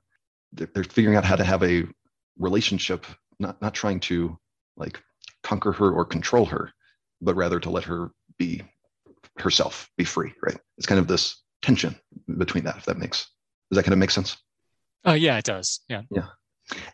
they're 0.52 0.84
figuring 0.84 1.16
out 1.16 1.24
how 1.24 1.36
to 1.36 1.44
have 1.44 1.62
a 1.62 1.84
relationship, 2.38 3.06
not 3.38 3.60
not 3.62 3.74
trying 3.74 4.00
to 4.00 4.38
like 4.76 5.00
conquer 5.42 5.72
her 5.72 5.90
or 5.90 6.04
control 6.04 6.44
her, 6.46 6.70
but 7.20 7.36
rather 7.36 7.60
to 7.60 7.70
let 7.70 7.84
her 7.84 8.10
be 8.38 8.62
herself, 9.38 9.88
be 9.96 10.04
free, 10.04 10.32
right? 10.42 10.58
It's 10.76 10.86
kind 10.86 10.98
of 10.98 11.06
this 11.06 11.42
tension 11.62 11.94
between 12.36 12.64
that, 12.64 12.76
if 12.76 12.84
that 12.84 12.98
makes 12.98 13.30
does 13.70 13.76
that 13.76 13.84
kind 13.84 13.92
of 13.92 13.98
make 13.98 14.10
sense? 14.10 14.36
Oh 15.04 15.14
yeah, 15.14 15.38
it 15.38 15.44
does. 15.44 15.80
Yeah. 15.88 16.02
Yeah. 16.10 16.26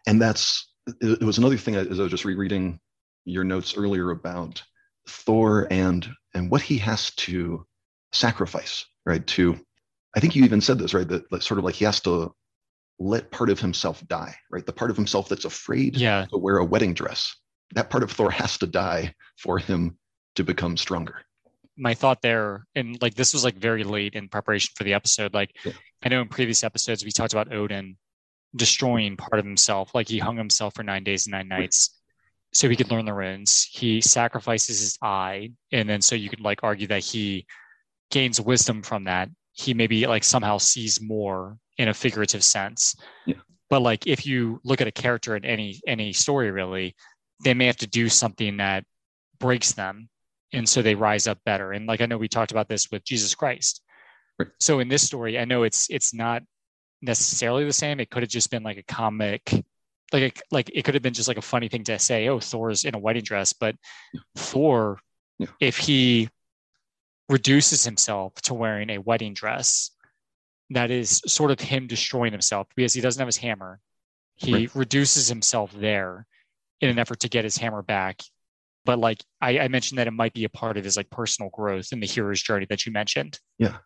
And 0.07 0.21
that's 0.21 0.69
it 1.01 1.23
was 1.23 1.39
another 1.39 1.57
thing 1.57 1.75
as 1.75 1.99
I 1.99 2.03
was 2.03 2.13
just 2.13 2.25
rereading 2.25 2.79
your 3.27 3.45
notes 3.45 3.77
earlier 3.77 4.11
about 4.11 4.63
Thor 5.07 5.69
and 5.71 6.09
and 6.35 6.51
what 6.51 6.63
he 6.63 6.79
has 6.79 7.11
to 7.17 7.67
sacrifice 8.13 8.87
right? 9.07 9.27
To, 9.29 9.59
I 10.15 10.21
think 10.21 10.37
you 10.37 10.45
even 10.45 10.61
said 10.61 10.79
this, 10.79 10.93
right? 10.93 11.09
That, 11.09 11.31
that 11.31 11.43
sort 11.43 11.59
of 11.59 11.65
like 11.65 11.77
he 11.77 11.87
has 11.87 12.01
to 12.01 12.35
let 12.99 13.31
part 13.31 13.49
of 13.49 13.61
himself 13.61 14.07
die, 14.09 14.35
right? 14.51 14.67
The 14.67 14.73
part 14.73 14.91
of 14.91 14.97
himself 14.97 15.29
that's 15.29 15.45
afraid 15.47 15.97
yeah. 15.97 16.27
to 16.31 16.37
wear 16.37 16.59
a 16.59 16.65
wedding 16.65 16.93
dress. 16.93 17.35
That 17.75 17.89
part 17.89 18.03
of 18.03 18.11
Thor 18.11 18.31
has 18.31 18.59
to 18.59 18.67
die 18.67 19.15
for 19.39 19.59
him 19.59 19.97
to 20.35 20.45
become 20.45 20.77
stronger. 20.77 21.23
My 21.79 21.95
thought 21.95 22.23
there, 22.23 22.67
and 22.75 23.01
like 23.03 23.15
this 23.15 23.33
was 23.33 23.45
like 23.45 23.57
very 23.57 23.85
late 23.85 24.15
in 24.15 24.29
preparation 24.29 24.73
for 24.77 24.85
the 24.85 24.95
episode. 24.95 25.35
Like 25.35 25.51
yeah. 25.65 25.73
I 26.03 26.09
know 26.09 26.23
in 26.23 26.29
previous 26.29 26.65
episodes 26.65 27.05
we 27.05 27.11
talked 27.11 27.35
about 27.35 27.53
Odin 27.53 27.97
destroying 28.55 29.17
part 29.17 29.39
of 29.39 29.45
himself, 29.45 29.95
like 29.95 30.09
he 30.09 30.19
hung 30.19 30.39
himself 30.39 30.75
for 30.75 30.83
nine 30.83 31.05
days 31.05 31.27
and 31.27 31.33
nine 31.33 31.49
nights 31.49 32.01
so 32.57 32.69
he 32.69 32.77
could 32.77 32.91
learn 32.91 33.05
the 33.05 33.13
runes. 33.13 33.69
He 33.71 34.01
sacrifices 34.01 34.81
his 34.81 34.99
eye, 35.03 35.51
and 35.73 35.89
then 35.89 36.01
so 36.01 36.15
you 36.15 36.31
could 36.31 36.41
like 36.41 36.61
argue 36.63 36.87
that 36.87 37.05
he 37.05 37.47
gains 38.11 38.41
wisdom 38.41 38.83
from 38.83 39.05
that, 39.05 39.29
he 39.53 39.75
maybe 39.75 40.07
like 40.07 40.25
somehow 40.25 40.59
sees 40.59 41.01
more 41.01 41.59
in 41.79 41.89
a 41.89 41.95
figurative 41.95 42.45
sense. 42.45 42.97
Yeah. 43.27 43.37
But 43.69 43.83
like 43.83 44.07
if 44.07 44.27
you 44.27 44.61
look 44.65 44.81
at 44.81 44.87
a 44.87 44.93
character 44.93 45.37
in 45.37 45.45
any 45.45 45.81
any 45.87 46.13
story 46.13 46.51
really, 46.51 46.95
they 47.45 47.55
may 47.55 47.67
have 47.67 47.77
to 47.79 47.87
do 47.87 48.09
something 48.09 48.59
that 48.59 48.85
breaks 49.39 49.73
them 49.73 50.09
and 50.53 50.69
so 50.69 50.81
they 50.81 50.95
rise 50.95 51.27
up 51.27 51.39
better. 51.45 51.73
And 51.73 51.87
like 51.87 52.01
I 52.01 52.07
know 52.07 52.19
we 52.19 52.29
talked 52.29 52.53
about 52.53 52.69
this 52.69 52.91
with 52.91 53.05
Jesus 53.05 53.35
Christ. 53.35 53.83
Right. 54.39 54.49
So 54.61 54.79
in 54.81 54.89
this 54.89 55.03
story, 55.03 55.39
I 55.39 55.45
know 55.45 55.65
it's 55.65 55.89
it's 55.91 56.15
not 56.15 56.43
necessarily 57.03 57.65
the 57.65 57.73
same. 57.73 58.01
It 58.01 58.11
could 58.11 58.23
have 58.23 58.31
just 58.31 58.51
been 58.51 58.63
like 58.63 58.79
a 58.79 58.83
comic 58.83 59.65
like 60.13 60.23
a, 60.23 60.55
like 60.55 60.71
it 60.73 60.85
could 60.85 60.95
have 60.95 61.03
been 61.03 61.15
just 61.15 61.29
like 61.29 61.39
a 61.39 61.43
funny 61.43 61.69
thing 61.69 61.85
to 61.85 61.99
say, 61.99 62.29
oh, 62.29 62.41
Thor's 62.41 62.85
in 62.85 62.95
a 62.95 62.99
wedding 62.99 63.25
dress, 63.25 63.53
but 63.53 63.75
yeah. 64.13 64.21
Thor, 64.37 64.99
yeah. 65.39 65.49
if 65.61 65.77
he 65.77 66.29
reduces 67.29 67.85
himself 67.85 68.35
to 68.43 68.55
wearing 68.55 68.91
a 68.91 68.99
wedding 68.99 69.35
dress 69.35 69.91
that 70.71 70.91
is 70.91 71.23
sort 71.27 71.51
of 71.51 71.61
him 71.61 71.87
destroying 71.87 72.33
himself 72.33 72.67
because 72.77 72.93
he 72.93 73.01
doesn't 73.01 73.21
have 73.21 73.29
his 73.29 73.37
hammer. 73.37 73.81
He 74.37 74.53
right. 74.53 74.75
reduces 74.75 75.29
himself 75.29 75.73
there 75.73 76.27
in 76.81 76.91
an 76.91 76.99
effort 76.99 77.21
to 77.21 77.29
get 77.29 77.45
his 77.45 77.57
hammer 77.57 77.83
back. 77.83 78.21
But 78.85 78.99
like 78.99 79.23
I, 79.41 79.61
I, 79.61 79.69
mentioned 79.69 79.99
that 79.99 80.07
it 80.07 80.13
might 80.13 80.35
be 80.35 80.45
a 80.45 80.49
part 80.49 80.77
of 80.77 80.85
his 80.85 80.97
like 80.97 81.11
personal 81.11 81.51
growth 81.51 81.89
in 81.93 82.01
the 82.01 82.07
hero's 82.07 82.43
journey 82.43 82.67
that 82.71 82.87
you 82.87 82.93
mentioned. 82.93 83.39
Yeah. 83.59 83.79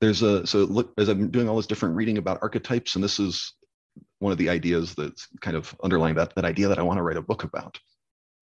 There's 0.00 0.22
a 0.22 0.46
so 0.46 0.60
look 0.60 0.92
as 0.98 1.08
I'm 1.08 1.30
doing 1.30 1.48
all 1.48 1.56
this 1.56 1.66
different 1.66 1.96
reading 1.96 2.18
about 2.18 2.38
archetypes, 2.42 2.94
and 2.94 3.04
this 3.04 3.20
is 3.20 3.54
one 4.22 4.32
of 4.32 4.38
the 4.38 4.48
ideas 4.48 4.94
that's 4.94 5.26
kind 5.40 5.56
of 5.56 5.74
underlying 5.82 6.14
that 6.14 6.34
that 6.36 6.44
idea 6.44 6.68
that 6.68 6.78
I 6.78 6.82
want 6.82 6.98
to 6.98 7.02
write 7.02 7.16
a 7.16 7.22
book 7.22 7.42
about 7.42 7.78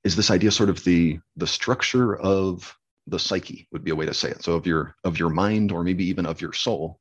is 0.05 0.15
this 0.15 0.31
idea 0.31 0.51
sort 0.51 0.69
of 0.69 0.85
the 0.85 1.19
the 1.37 1.47
structure 1.47 2.17
of 2.17 2.77
the 3.07 3.19
psyche 3.19 3.67
would 3.73 3.83
be 3.83 3.91
a 3.91 3.97
way 3.97 4.05
to 4.05 4.15
say 4.15 4.31
it. 4.31 4.45
So 4.45 4.53
of 4.53 4.67
your 4.67 4.95
of 5.05 5.19
your 5.19 5.31
mind 5.31 5.73
or 5.73 5.83
maybe 5.83 6.05
even 6.05 6.27
of 6.27 6.41
your 6.43 6.53
soul, 6.53 7.01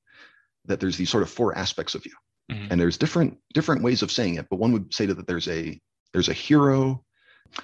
that 0.65 0.79
there's 0.79 0.97
these 0.97 1.09
sort 1.09 1.23
of 1.23 1.29
four 1.29 1.57
aspects 1.57 1.93
of 1.93 2.05
you. 2.05 2.13
Mm-hmm. 2.49 2.71
And 2.71 2.81
there's 2.81 2.97
different 2.97 3.37
different 3.53 3.83
ways 3.83 4.01
of 4.01 4.11
saying 4.11 4.35
it, 4.35 4.47
but 4.49 4.59
one 4.59 4.71
would 4.71 4.93
say 4.93 5.05
that 5.05 5.27
there's 5.27 5.49
a 5.49 5.79
there's 6.13 6.29
a 6.29 6.33
hero. 6.33 7.03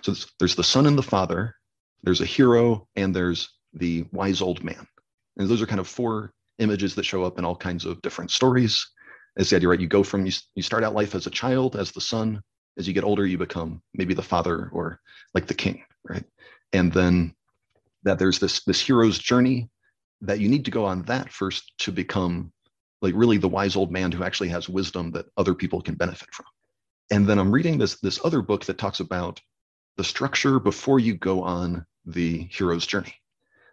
So 0.01 0.11
there's, 0.11 0.33
there's 0.39 0.55
the 0.55 0.63
son 0.63 0.85
and 0.85 0.97
the 0.97 1.03
father, 1.03 1.55
there's 2.03 2.21
a 2.21 2.25
hero, 2.25 2.87
and 2.95 3.15
there's 3.15 3.49
the 3.73 4.05
wise 4.11 4.41
old 4.41 4.63
man. 4.63 4.85
And 5.37 5.47
those 5.47 5.61
are 5.61 5.67
kind 5.67 5.79
of 5.79 5.87
four 5.87 6.33
images 6.59 6.95
that 6.95 7.05
show 7.05 7.23
up 7.23 7.39
in 7.39 7.45
all 7.45 7.55
kinds 7.55 7.85
of 7.85 8.01
different 8.01 8.31
stories. 8.31 8.85
As 9.37 9.49
the 9.49 9.57
idea, 9.57 9.69
right? 9.69 9.79
You 9.79 9.87
go 9.87 10.03
from 10.03 10.25
you, 10.25 10.31
you 10.55 10.63
start 10.63 10.83
out 10.83 10.93
life 10.93 11.15
as 11.15 11.27
a 11.27 11.31
child, 11.31 11.75
as 11.75 11.91
the 11.91 12.01
son. 12.01 12.41
As 12.77 12.87
you 12.87 12.93
get 12.93 13.03
older, 13.03 13.25
you 13.25 13.37
become 13.37 13.81
maybe 13.93 14.13
the 14.13 14.21
father 14.21 14.69
or 14.73 14.99
like 15.33 15.47
the 15.47 15.53
king, 15.53 15.83
right? 16.07 16.25
And 16.73 16.91
then 16.91 17.33
that 18.05 18.19
there's 18.19 18.39
this 18.39 18.63
this 18.63 18.79
hero's 18.79 19.19
journey 19.19 19.69
that 20.21 20.39
you 20.39 20.47
need 20.47 20.65
to 20.65 20.71
go 20.71 20.85
on 20.85 21.03
that 21.03 21.31
first 21.31 21.73
to 21.79 21.91
become 21.91 22.51
like 23.01 23.13
really 23.15 23.37
the 23.37 23.49
wise 23.49 23.75
old 23.75 23.91
man 23.91 24.11
who 24.11 24.23
actually 24.23 24.49
has 24.49 24.69
wisdom 24.69 25.11
that 25.11 25.25
other 25.37 25.53
people 25.53 25.81
can 25.81 25.95
benefit 25.95 26.29
from 26.33 26.45
and 27.11 27.27
then 27.27 27.37
i'm 27.37 27.51
reading 27.51 27.77
this 27.77 27.99
this 27.99 28.19
other 28.23 28.41
book 28.41 28.63
that 28.65 28.77
talks 28.77 29.01
about 29.01 29.41
the 29.97 30.03
structure 30.03 30.59
before 30.59 30.99
you 30.99 31.15
go 31.15 31.43
on 31.43 31.85
the 32.05 32.47
hero's 32.51 32.85
journey 32.85 33.13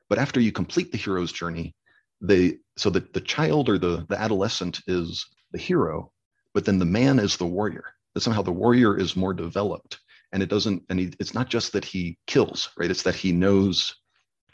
but 0.08 0.18
after 0.18 0.40
you 0.40 0.50
complete 0.50 0.90
the 0.90 0.98
hero's 0.98 1.32
journey 1.32 1.74
they 2.22 2.56
so 2.76 2.88
that 2.88 3.12
the 3.12 3.20
child 3.20 3.68
or 3.68 3.78
the 3.78 4.06
the 4.08 4.18
adolescent 4.20 4.80
is 4.86 5.26
the 5.52 5.58
hero 5.58 6.10
but 6.54 6.64
then 6.64 6.78
the 6.78 6.84
man 6.84 7.18
is 7.18 7.36
the 7.36 7.46
warrior 7.46 7.84
that 8.14 8.22
somehow 8.22 8.42
the 8.42 8.52
warrior 8.52 8.96
is 8.96 9.16
more 9.16 9.34
developed 9.34 9.98
and 10.32 10.42
it 10.42 10.48
doesn't 10.48 10.82
and 10.88 10.98
he, 10.98 11.12
it's 11.20 11.34
not 11.34 11.50
just 11.50 11.72
that 11.72 11.84
he 11.84 12.16
kills 12.26 12.70
right 12.78 12.90
it's 12.90 13.02
that 13.02 13.14
he 13.14 13.32
knows 13.32 13.94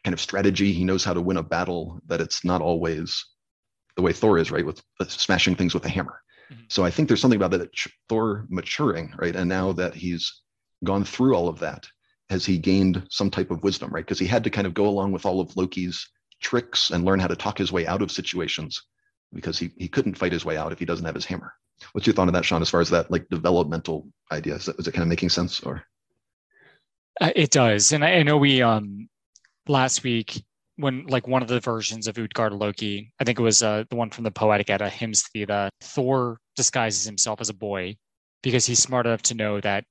kind 0.05 0.14
of 0.14 0.21
strategy. 0.21 0.73
He 0.73 0.85
knows 0.85 1.05
how 1.05 1.12
to 1.12 1.21
win 1.21 1.37
a 1.37 1.43
battle, 1.43 2.01
that 2.07 2.21
it's 2.21 2.45
not 2.45 2.62
always 2.62 3.25
the 3.97 4.03
way 4.03 4.12
Thor 4.12 4.39
is, 4.39 4.51
right? 4.51 4.64
With 4.64 4.83
smashing 5.09 5.57
things 5.57 5.75
with 5.75 5.85
a 5.85 5.89
hammer. 5.89 6.21
Mm-hmm. 6.51 6.62
So 6.69 6.85
I 6.85 6.91
think 6.91 7.09
there's 7.09 7.21
something 7.21 7.41
about 7.41 7.51
that 7.53 7.71
Thor 8.09 8.47
maturing, 8.49 9.12
right? 9.19 9.35
And 9.35 9.49
now 9.49 9.73
that 9.73 9.95
he's 9.95 10.43
gone 10.85 11.05
through 11.05 11.35
all 11.35 11.49
of 11.49 11.59
that, 11.61 11.87
has 12.31 12.47
he 12.47 12.59
gained 12.59 13.07
some 13.11 13.31
type 13.31 13.51
of 13.51 13.62
wisdom, 13.62 13.91
right? 13.91 14.05
Because 14.05 14.19
he 14.19 14.27
had 14.27 14.45
to 14.45 14.51
kind 14.51 14.66
of 14.66 14.75
go 14.75 14.87
along 14.87 15.12
with 15.12 15.27
all 15.27 15.41
of 15.41 15.57
Loki's 15.57 16.09
tricks 16.41 16.91
and 16.91 17.05
learn 17.05 17.20
how 17.20 17.26
to 17.26 17.36
talk 17.36 17.59
his 17.59 17.72
way 17.72 17.86
out 17.86 18.03
of 18.03 18.11
situations 18.11 18.82
because 19.32 19.59
he, 19.59 19.70
he 19.76 19.89
couldn't 19.89 20.16
fight 20.16 20.32
his 20.32 20.45
way 20.45 20.57
out 20.57 20.72
if 20.72 20.78
he 20.78 20.84
doesn't 20.84 21.05
have 21.05 21.14
his 21.14 21.24
hammer. 21.24 21.53
What's 21.93 22.07
your 22.07 22.14
thought 22.14 22.28
on 22.28 22.34
that, 22.34 22.45
Shawn, 22.45 22.62
as 22.62 22.70
far 22.70 22.80
as 22.80 22.91
that 22.91 23.11
like 23.11 23.28
developmental 23.28 24.09
idea? 24.32 24.57
Is, 24.57 24.66
that, 24.66 24.78
is 24.78 24.89
it 24.89 24.93
kind 24.93 25.03
of 25.03 25.09
making 25.09 25.28
sense 25.28 25.61
or? 25.61 25.82
Uh, 27.20 27.30
it 27.36 27.51
does. 27.51 27.93
And 27.93 28.05
I, 28.05 28.14
I 28.14 28.22
know 28.22 28.36
we, 28.36 28.62
um, 28.62 29.09
last 29.66 30.03
week 30.03 30.43
when 30.76 31.07
like 31.07 31.26
one 31.26 31.43
of 31.43 31.49
the 31.49 31.61
versions 31.61 32.07
of 32.07 32.18
Utgard 32.18 32.53
Loki, 32.53 33.12
I 33.20 33.24
think 33.24 33.39
it 33.39 33.43
was 33.43 33.62
uh, 33.62 33.84
the 33.91 33.97
one 33.97 34.11
from 34.11 34.24
the 34.24 34.30
Poetic 34.30 34.70
Edda, 34.70 34.89
Hymiskvida, 34.89 35.70
Thor 35.80 36.39
disguises 36.57 37.05
himself 37.05 37.41
as 37.41 37.49
a 37.49 37.55
boy 37.55 37.97
because 38.43 38.64
he's 38.64 38.78
smart 38.80 39.07
enough 39.07 39.22
to 39.22 39.34
know 39.34 39.61
that 39.61 39.84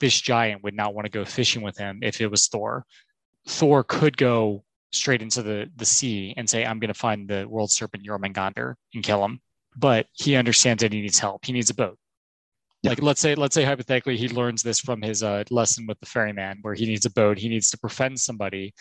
this 0.00 0.20
giant 0.20 0.62
would 0.62 0.74
not 0.74 0.94
want 0.94 1.06
to 1.06 1.10
go 1.10 1.24
fishing 1.24 1.62
with 1.62 1.78
him 1.78 2.00
if 2.02 2.20
it 2.20 2.30
was 2.30 2.48
Thor. 2.48 2.84
Thor 3.46 3.84
could 3.84 4.16
go 4.16 4.63
straight 4.94 5.22
into 5.22 5.42
the, 5.42 5.70
the 5.76 5.84
sea 5.84 6.34
and 6.36 6.48
say, 6.48 6.64
I'm 6.64 6.78
going 6.78 6.92
to 6.92 6.98
find 6.98 7.28
the 7.28 7.46
world 7.48 7.70
serpent 7.70 8.06
Jormungandr 8.06 8.74
and 8.94 9.02
kill 9.02 9.24
him. 9.24 9.40
But 9.76 10.06
he 10.12 10.36
understands 10.36 10.82
that 10.82 10.92
he 10.92 11.00
needs 11.00 11.18
help. 11.18 11.44
He 11.44 11.52
needs 11.52 11.70
a 11.70 11.74
boat. 11.74 11.98
Yeah. 12.82 12.90
Like 12.90 13.02
let's 13.02 13.20
say 13.20 13.34
let's 13.34 13.54
say 13.54 13.64
hypothetically 13.64 14.18
he 14.18 14.28
learns 14.28 14.62
this 14.62 14.78
from 14.78 15.00
his 15.00 15.22
uh, 15.22 15.44
lesson 15.50 15.86
with 15.86 15.98
the 16.00 16.06
ferryman 16.06 16.58
where 16.60 16.74
he 16.74 16.84
needs 16.84 17.06
a 17.06 17.10
boat. 17.10 17.38
He 17.38 17.48
needs 17.48 17.70
to 17.70 17.78
befriend 17.78 18.20
somebody 18.20 18.74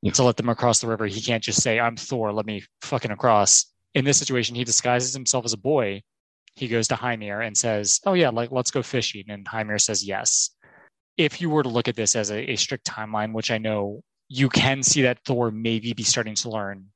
yeah. 0.00 0.12
to 0.12 0.22
let 0.22 0.38
them 0.38 0.48
across 0.48 0.80
the 0.80 0.86
river. 0.86 1.06
He 1.06 1.20
can't 1.20 1.42
just 1.42 1.62
say, 1.62 1.78
I'm 1.78 1.96
Thor, 1.96 2.32
let 2.32 2.46
me 2.46 2.64
fucking 2.82 3.10
across. 3.10 3.66
In 3.94 4.04
this 4.04 4.18
situation, 4.18 4.56
he 4.56 4.64
disguises 4.64 5.12
himself 5.12 5.44
as 5.44 5.52
a 5.52 5.58
boy. 5.58 6.02
He 6.56 6.68
goes 6.68 6.88
to 6.88 6.94
Hymir 6.94 7.46
and 7.46 7.56
says, 7.56 8.00
Oh, 8.06 8.14
yeah, 8.14 8.30
like 8.30 8.50
let's 8.50 8.70
go 8.70 8.82
fishing. 8.82 9.24
And 9.28 9.46
Hymir 9.46 9.80
says, 9.80 10.04
Yes. 10.04 10.50
If 11.16 11.40
you 11.40 11.50
were 11.50 11.62
to 11.62 11.68
look 11.68 11.88
at 11.88 11.96
this 11.96 12.16
as 12.16 12.30
a, 12.30 12.52
a 12.52 12.56
strict 12.56 12.86
timeline, 12.86 13.34
which 13.34 13.50
I 13.50 13.58
know 13.58 14.02
you 14.32 14.48
can 14.48 14.82
see 14.82 15.02
that 15.02 15.18
Thor 15.26 15.50
maybe 15.50 15.92
be 15.92 16.04
starting 16.04 16.36
to 16.36 16.50
learn, 16.50 16.86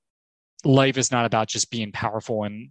life 0.64 0.96
is 0.96 1.10
not 1.10 1.26
about 1.26 1.48
just 1.48 1.68
being 1.68 1.90
powerful 1.90 2.44
and 2.44 2.70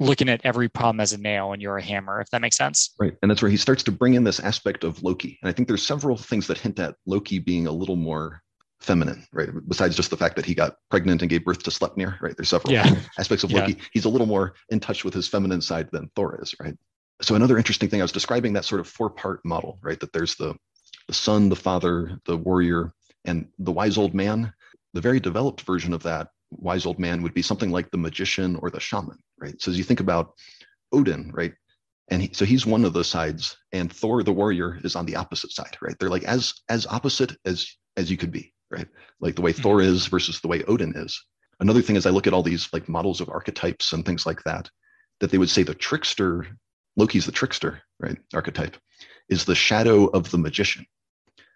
looking 0.00 0.30
at 0.30 0.40
every 0.42 0.70
problem 0.70 1.00
as 1.00 1.12
a 1.12 1.18
nail 1.18 1.52
and 1.52 1.60
you're 1.60 1.76
a 1.76 1.82
hammer, 1.82 2.18
if 2.20 2.30
that 2.30 2.40
makes 2.40 2.56
sense. 2.56 2.94
Right. 2.98 3.12
And 3.20 3.30
that's 3.30 3.42
where 3.42 3.50
he 3.50 3.58
starts 3.58 3.82
to 3.84 3.92
bring 3.92 4.14
in 4.14 4.24
this 4.24 4.40
aspect 4.40 4.84
of 4.84 5.02
Loki. 5.02 5.38
And 5.42 5.50
I 5.50 5.52
think 5.52 5.68
there's 5.68 5.86
several 5.86 6.16
things 6.16 6.46
that 6.46 6.56
hint 6.56 6.78
at 6.78 6.96
Loki 7.04 7.38
being 7.38 7.66
a 7.66 7.72
little 7.72 7.94
more 7.94 8.42
feminine, 8.80 9.26
right? 9.32 9.50
Besides 9.68 9.96
just 9.96 10.08
the 10.08 10.16
fact 10.16 10.36
that 10.36 10.46
he 10.46 10.54
got 10.54 10.76
pregnant 10.90 11.20
and 11.20 11.30
gave 11.30 11.44
birth 11.44 11.62
to 11.64 11.70
Sleipnir, 11.70 12.18
right? 12.22 12.34
There's 12.36 12.48
several 12.48 12.72
yeah. 12.72 12.96
aspects 13.18 13.44
of 13.44 13.52
Loki. 13.52 13.74
Yeah. 13.74 13.84
He's 13.92 14.06
a 14.06 14.08
little 14.08 14.26
more 14.26 14.54
in 14.70 14.80
touch 14.80 15.04
with 15.04 15.12
his 15.12 15.28
feminine 15.28 15.60
side 15.60 15.90
than 15.92 16.10
Thor 16.16 16.40
is, 16.42 16.54
right? 16.58 16.74
So 17.20 17.34
another 17.34 17.58
interesting 17.58 17.90
thing, 17.90 18.00
I 18.00 18.04
was 18.04 18.12
describing 18.12 18.54
that 18.54 18.64
sort 18.64 18.80
of 18.80 18.88
four-part 18.88 19.44
model, 19.44 19.78
right? 19.82 20.00
That 20.00 20.12
there's 20.14 20.36
the 20.36 20.56
the 21.06 21.14
son, 21.14 21.48
the 21.48 21.56
father, 21.56 22.18
the 22.24 22.36
warrior, 22.36 22.92
and 23.24 23.48
the 23.58 23.72
wise 23.72 23.98
old 23.98 24.14
man. 24.14 24.52
The 24.92 25.00
very 25.00 25.18
developed 25.18 25.62
version 25.62 25.92
of 25.92 26.04
that 26.04 26.28
wise 26.50 26.86
old 26.86 26.98
man 26.98 27.22
would 27.22 27.34
be 27.34 27.42
something 27.42 27.70
like 27.70 27.90
the 27.90 27.98
magician 27.98 28.56
or 28.56 28.70
the 28.70 28.80
shaman, 28.80 29.18
right? 29.38 29.60
So 29.60 29.70
as 29.70 29.78
you 29.78 29.84
think 29.84 30.00
about 30.00 30.34
Odin, 30.92 31.32
right? 31.32 31.52
And 32.08 32.22
he, 32.22 32.30
so 32.32 32.44
he's 32.44 32.66
one 32.66 32.84
of 32.84 32.92
the 32.92 33.02
sides, 33.02 33.56
and 33.72 33.90
Thor, 33.92 34.22
the 34.22 34.32
warrior, 34.32 34.78
is 34.84 34.94
on 34.94 35.06
the 35.06 35.16
opposite 35.16 35.52
side, 35.52 35.76
right? 35.80 35.96
They're 35.98 36.10
like 36.10 36.24
as 36.24 36.54
as 36.68 36.86
opposite 36.86 37.36
as 37.44 37.68
as 37.96 38.10
you 38.10 38.16
could 38.16 38.30
be, 38.30 38.52
right? 38.70 38.88
Like 39.20 39.36
the 39.36 39.42
way 39.42 39.52
Thor 39.52 39.78
mm-hmm. 39.78 39.94
is 39.94 40.06
versus 40.06 40.40
the 40.40 40.48
way 40.48 40.62
Odin 40.64 40.92
is. 40.96 41.20
Another 41.60 41.82
thing 41.82 41.96
is 41.96 42.04
I 42.04 42.10
look 42.10 42.26
at 42.26 42.34
all 42.34 42.42
these 42.42 42.68
like 42.72 42.88
models 42.88 43.20
of 43.20 43.28
archetypes 43.28 43.92
and 43.92 44.04
things 44.04 44.26
like 44.26 44.42
that, 44.44 44.68
that 45.20 45.30
they 45.30 45.38
would 45.38 45.50
say 45.50 45.62
the 45.62 45.74
trickster, 45.74 46.46
Loki's 46.96 47.26
the 47.26 47.32
trickster, 47.32 47.80
right? 47.98 48.18
Archetype 48.34 48.76
is 49.28 49.44
the 49.44 49.54
shadow 49.54 50.06
of 50.06 50.30
the 50.30 50.38
magician. 50.38 50.84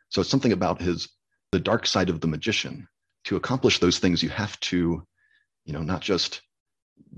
So 0.08 0.20
it's 0.22 0.30
something 0.30 0.52
about 0.52 0.80
his 0.80 1.08
the 1.52 1.60
dark 1.60 1.86
side 1.86 2.10
of 2.10 2.20
the 2.20 2.26
magician 2.26 2.88
to 3.24 3.36
accomplish 3.36 3.78
those 3.78 3.98
things, 3.98 4.22
you 4.22 4.28
have 4.28 4.58
to, 4.60 5.02
you 5.64 5.72
know, 5.72 5.82
not 5.82 6.00
just 6.00 6.42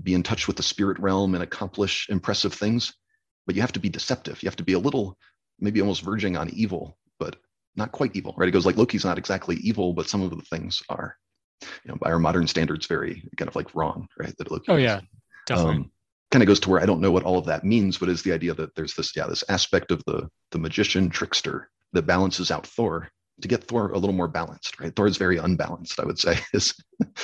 be 0.03 0.13
in 0.13 0.23
touch 0.23 0.47
with 0.47 0.57
the 0.57 0.63
spirit 0.63 0.99
realm 0.99 1.33
and 1.35 1.43
accomplish 1.43 2.07
impressive 2.09 2.53
things, 2.53 2.93
but 3.45 3.55
you 3.55 3.61
have 3.61 3.71
to 3.73 3.79
be 3.79 3.89
deceptive. 3.89 4.41
You 4.41 4.47
have 4.47 4.55
to 4.57 4.63
be 4.63 4.73
a 4.73 4.79
little, 4.79 5.17
maybe 5.59 5.81
almost 5.81 6.03
verging 6.03 6.37
on 6.37 6.49
evil, 6.49 6.97
but 7.19 7.37
not 7.75 7.91
quite 7.91 8.15
evil, 8.15 8.33
right? 8.37 8.47
It 8.47 8.51
goes 8.51 8.65
like 8.65 8.77
Loki's 8.77 9.05
not 9.05 9.17
exactly 9.17 9.57
evil, 9.57 9.93
but 9.93 10.09
some 10.09 10.21
of 10.21 10.29
the 10.29 10.41
things 10.43 10.81
are, 10.89 11.15
you 11.61 11.67
know, 11.85 11.95
by 11.95 12.11
our 12.11 12.19
modern 12.19 12.47
standards, 12.47 12.87
very 12.87 13.23
kind 13.37 13.47
of 13.47 13.55
like 13.55 13.73
wrong, 13.75 14.07
right? 14.17 14.35
That 14.37 14.51
Loki. 14.51 14.65
Oh 14.69 14.77
yeah, 14.77 15.01
definitely. 15.45 15.75
Um, 15.75 15.91
kind 16.31 16.43
of 16.43 16.47
goes 16.47 16.61
to 16.61 16.69
where 16.69 16.81
I 16.81 16.85
don't 16.85 17.01
know 17.01 17.11
what 17.11 17.23
all 17.23 17.37
of 17.37 17.45
that 17.45 17.65
means, 17.65 17.97
but 17.97 18.09
is 18.09 18.23
the 18.23 18.31
idea 18.31 18.53
that 18.53 18.73
there's 18.75 18.95
this, 18.95 19.15
yeah, 19.15 19.27
this 19.27 19.43
aspect 19.49 19.91
of 19.91 20.03
the 20.05 20.29
the 20.51 20.59
magician 20.59 21.09
trickster 21.09 21.69
that 21.93 22.03
balances 22.03 22.51
out 22.51 22.65
Thor 22.65 23.09
to 23.41 23.47
get 23.47 23.63
Thor 23.63 23.91
a 23.91 23.97
little 23.97 24.15
more 24.15 24.27
balanced, 24.27 24.79
right? 24.79 24.95
Thor 24.95 25.07
is 25.07 25.17
very 25.17 25.37
unbalanced, 25.37 25.99
I 25.99 26.05
would 26.05 26.19
say, 26.19 26.39
is 26.53 26.73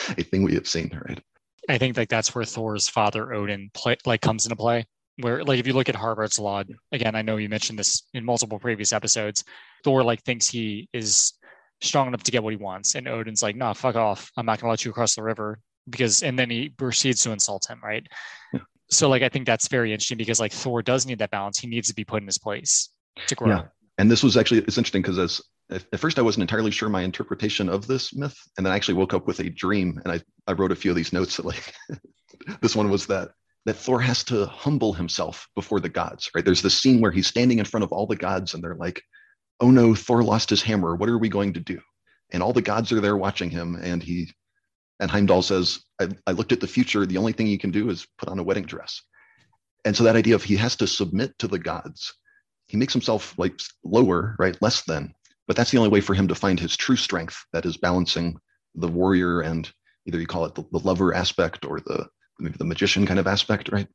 a 0.09 0.23
thing 0.23 0.43
we 0.43 0.55
have 0.55 0.67
seen, 0.67 0.99
right? 1.07 1.21
I 1.69 1.77
think 1.77 1.97
like 1.97 2.09
that's 2.09 2.33
where 2.33 2.45
Thor's 2.45 2.87
father 2.87 3.33
Odin 3.33 3.69
play 3.73 3.97
like 4.05 4.21
comes 4.21 4.45
into 4.45 4.55
play. 4.55 4.85
Where 5.19 5.43
like 5.43 5.59
if 5.59 5.67
you 5.67 5.73
look 5.73 5.89
at 5.89 5.95
Harbardsljod, 5.95 6.73
again, 6.91 7.15
I 7.15 7.21
know 7.21 7.37
you 7.37 7.49
mentioned 7.49 7.79
this 7.79 8.03
in 8.13 8.23
multiple 8.23 8.59
previous 8.59 8.93
episodes. 8.93 9.43
Thor 9.83 10.03
like 10.03 10.23
thinks 10.23 10.47
he 10.47 10.87
is 10.93 11.33
strong 11.81 12.07
enough 12.07 12.23
to 12.23 12.31
get 12.31 12.43
what 12.43 12.53
he 12.53 12.57
wants, 12.57 12.95
and 12.95 13.07
Odin's 13.07 13.41
like, 13.41 13.55
"Nah, 13.55 13.73
fuck 13.73 13.95
off. 13.95 14.31
I'm 14.37 14.45
not 14.45 14.59
gonna 14.59 14.71
let 14.71 14.85
you 14.85 14.91
cross 14.91 15.15
the 15.15 15.23
river." 15.23 15.59
Because 15.89 16.21
and 16.23 16.37
then 16.37 16.49
he 16.49 16.69
proceeds 16.69 17.21
to 17.23 17.31
insult 17.31 17.69
him, 17.69 17.79
right? 17.83 18.05
Yeah. 18.53 18.59
So 18.89 19.09
like 19.09 19.23
I 19.23 19.29
think 19.29 19.45
that's 19.45 19.67
very 19.67 19.91
interesting 19.91 20.17
because 20.17 20.39
like 20.39 20.53
Thor 20.53 20.81
does 20.81 21.05
need 21.05 21.19
that 21.19 21.31
balance. 21.31 21.59
He 21.59 21.67
needs 21.67 21.87
to 21.87 21.95
be 21.95 22.05
put 22.05 22.21
in 22.21 22.27
his 22.27 22.37
place 22.37 22.89
to 23.27 23.35
grow. 23.35 23.49
Yeah. 23.49 23.63
And 23.97 24.11
this 24.11 24.23
was 24.23 24.37
actually 24.37 24.59
it's 24.61 24.77
interesting 24.77 25.01
because 25.01 25.17
as 25.17 25.41
at 25.69 25.99
first 25.99 26.17
I 26.17 26.21
wasn't 26.21 26.43
entirely 26.43 26.71
sure 26.71 26.89
my 26.89 27.01
interpretation 27.01 27.69
of 27.69 27.87
this 27.87 28.15
myth, 28.15 28.37
and 28.57 28.65
then 28.65 28.71
I 28.73 28.75
actually 28.75 28.95
woke 28.95 29.13
up 29.13 29.27
with 29.27 29.39
a 29.39 29.49
dream, 29.49 29.99
and 30.03 30.13
I, 30.13 30.21
I 30.47 30.53
wrote 30.53 30.71
a 30.71 30.75
few 30.75 30.91
of 30.91 30.97
these 30.97 31.13
notes. 31.13 31.37
That 31.37 31.45
like 31.45 31.73
this 32.61 32.75
one 32.75 32.89
was 32.89 33.07
that 33.07 33.31
that 33.65 33.75
Thor 33.75 33.99
has 33.99 34.23
to 34.25 34.45
humble 34.45 34.93
himself 34.93 35.47
before 35.55 35.79
the 35.81 35.89
gods. 35.89 36.29
Right? 36.33 36.45
There's 36.45 36.61
this 36.61 36.79
scene 36.79 37.01
where 37.01 37.11
he's 37.11 37.27
standing 37.27 37.59
in 37.59 37.65
front 37.65 37.83
of 37.83 37.91
all 37.91 38.07
the 38.07 38.15
gods, 38.15 38.53
and 38.53 38.63
they're 38.63 38.75
like, 38.75 39.01
"Oh 39.59 39.71
no, 39.71 39.93
Thor 39.93 40.23
lost 40.23 40.49
his 40.49 40.61
hammer. 40.61 40.95
What 40.95 41.09
are 41.09 41.17
we 41.17 41.29
going 41.29 41.53
to 41.53 41.59
do?" 41.59 41.81
And 42.31 42.41
all 42.41 42.53
the 42.53 42.61
gods 42.61 42.91
are 42.91 43.01
there 43.01 43.17
watching 43.17 43.49
him, 43.49 43.75
and 43.81 44.01
he 44.01 44.31
and 44.99 45.11
Heimdall 45.11 45.43
says, 45.43 45.79
I, 46.01 46.07
I 46.25 46.31
looked 46.31 46.51
at 46.51 46.59
the 46.59 46.67
future. 46.67 47.05
The 47.05 47.17
only 47.17 47.31
thing 47.33 47.45
you 47.45 47.59
can 47.59 47.71
do 47.71 47.89
is 47.89 48.07
put 48.17 48.29
on 48.29 48.39
a 48.39 48.43
wedding 48.43 48.65
dress." 48.65 49.01
And 49.85 49.95
so 49.95 50.03
that 50.05 50.15
idea 50.15 50.35
of 50.35 50.43
he 50.43 50.55
has 50.57 50.75
to 50.77 50.87
submit 50.87 51.37
to 51.39 51.47
the 51.47 51.59
gods 51.59 52.13
he 52.67 52.77
makes 52.77 52.93
himself 52.93 53.33
like 53.37 53.59
lower, 53.83 54.35
right, 54.37 54.57
less 54.61 54.83
than, 54.83 55.13
but 55.47 55.55
that's 55.55 55.71
the 55.71 55.77
only 55.77 55.89
way 55.89 56.01
for 56.01 56.13
him 56.13 56.27
to 56.27 56.35
find 56.35 56.59
his 56.59 56.75
true 56.75 56.95
strength 56.95 57.45
that 57.53 57.65
is 57.65 57.77
balancing 57.77 58.37
the 58.75 58.87
warrior 58.87 59.41
and 59.41 59.71
either 60.05 60.19
you 60.19 60.27
call 60.27 60.45
it 60.45 60.55
the, 60.55 60.63
the 60.71 60.79
lover 60.79 61.13
aspect 61.13 61.65
or 61.65 61.79
the 61.79 62.07
maybe 62.39 62.55
the 62.57 62.65
magician 62.65 63.05
kind 63.05 63.19
of 63.19 63.27
aspect 63.27 63.69
right? 63.71 63.87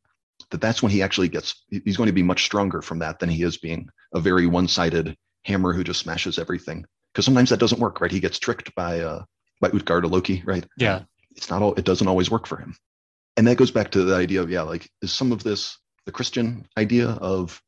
That 0.51 0.61
that's 0.61 0.83
when 0.83 0.91
he 0.91 1.03
actually 1.03 1.29
gets 1.29 1.65
he's 1.69 1.97
going 1.97 2.09
to 2.09 2.13
be 2.13 2.23
much 2.23 2.45
stronger 2.45 2.83
from 2.83 2.99
that 2.99 3.19
than 3.19 3.29
he 3.29 3.43
is 3.43 3.59
being 3.59 3.89
a 4.15 4.21
very 4.21 4.47
one-sided 4.47 5.17
hammer 5.45 5.73
who 5.73 5.85
just 5.85 6.01
smashes 6.01 6.39
everything. 6.39 6.85
Because 7.13 7.25
sometimes 7.25 7.51
that 7.51 7.61
doesn't 7.61 7.81
work 7.81 8.01
right? 8.01 8.11
He 8.11 8.21
gets 8.21 8.39
tricked 8.39 8.75
by 8.75 9.01
uh 9.01 9.25
by 9.61 9.69
utgard 9.69 10.05
or 10.05 10.09
loki 10.09 10.43
right? 10.45 10.67
Yeah. 10.77 11.03
It's 11.37 11.51
not 11.51 11.63
all 11.63 11.75
it 11.75 11.85
doesn't 11.85 12.09
always 12.09 12.31
work 12.31 12.47
for 12.47 12.57
him. 12.57 12.75
And 13.37 13.47
that 13.47 13.57
goes 13.57 13.71
back 13.71 13.91
to 13.93 14.05
the 14.05 14.17
idea 14.17 14.41
of 14.41 14.51
yeah 14.51 14.63
like 14.63 14.89
is 15.03 15.13
some 15.13 15.33
of 15.33 15.43
this 15.43 15.79
the 16.05 16.13
christian 16.13 16.67
idea 16.77 17.09
of 17.09 17.63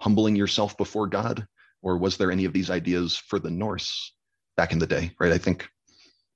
humbling 0.00 0.36
yourself 0.36 0.76
before 0.76 1.08
god 1.08 1.46
or 1.82 1.96
was 1.96 2.16
there 2.16 2.30
any 2.30 2.44
of 2.44 2.52
these 2.52 2.70
ideas 2.70 3.16
for 3.16 3.38
the 3.38 3.50
Norse 3.50 4.14
back 4.56 4.72
in 4.72 4.78
the 4.78 4.86
day? 4.86 5.12
Right. 5.18 5.32
I 5.32 5.38
think 5.38 5.68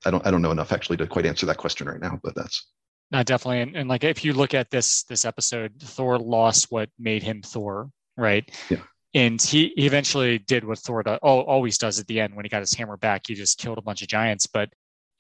I 0.05 0.11
don't 0.11 0.26
I 0.26 0.30
don't 0.30 0.42
know 0.42 0.53
enough 0.53 0.72
actually 0.72 0.97
to 0.99 1.07
quite 1.07 1.26
answer 1.26 1.47
that 1.47 1.59
question 1.59 1.88
right 1.88 2.01
now, 2.01 2.18
but 2.22 2.34
that's 2.34 2.66
not 3.11 3.26
definitely. 3.26 3.61
And, 3.61 3.76
and 3.76 3.88
like 3.88 4.05
if 4.05 4.24
you 4.24 4.32
look 4.32 4.55
at 4.55 4.70
this 4.70 5.05
this 5.05 5.24
episode, 5.24 5.72
Thor 5.80 6.18
lost 6.18 6.70
what 6.70 6.88
made 6.99 7.22
him 7.22 7.42
Thor, 7.42 7.90
right? 8.16 8.51
Yeah. 8.70 8.78
And 9.14 9.40
he, 9.40 9.72
he 9.76 9.86
eventually 9.86 10.38
did 10.38 10.64
what 10.64 10.78
Thor 10.78 11.05
does, 11.05 11.20
always 11.22 11.78
does 11.78 12.01
at 12.01 12.09
the 12.09 12.20
end 12.20 12.34
when 12.34 12.45
he 12.45 12.49
got 12.49 12.61
his 12.61 12.74
hammer 12.74 12.97
back. 12.97 13.22
He 13.28 13.34
just 13.34 13.59
killed 13.59 13.78
a 13.78 13.82
bunch 13.82 14.03
of 14.03 14.09
giants. 14.09 14.49
But 14.49 14.70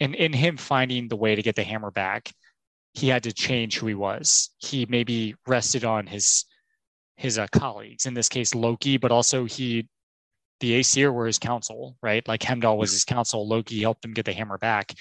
in, 0.00 0.14
in 0.14 0.32
him 0.32 0.56
finding 0.56 1.06
the 1.06 1.16
way 1.16 1.36
to 1.36 1.42
get 1.42 1.54
the 1.54 1.62
hammer 1.62 1.92
back, 1.92 2.32
he 2.94 3.06
had 3.06 3.22
to 3.22 3.32
change 3.32 3.78
who 3.78 3.86
he 3.86 3.94
was. 3.94 4.50
He 4.58 4.86
maybe 4.88 5.36
rested 5.46 5.84
on 5.84 6.06
his 6.06 6.44
his 7.16 7.38
uh, 7.38 7.46
colleagues, 7.52 8.06
in 8.06 8.14
this 8.14 8.28
case 8.28 8.56
Loki, 8.56 8.96
but 8.96 9.12
also 9.12 9.44
he 9.44 9.88
the 10.64 10.80
Aesir 10.80 11.12
were 11.12 11.26
his 11.26 11.38
counsel, 11.38 11.96
right? 12.02 12.26
Like 12.26 12.42
Heimdall 12.42 12.78
was 12.78 12.90
his 12.90 13.04
counsel. 13.04 13.46
Loki 13.46 13.82
helped 13.82 14.02
him 14.02 14.14
get 14.14 14.24
the 14.24 14.32
hammer 14.32 14.56
back. 14.56 14.94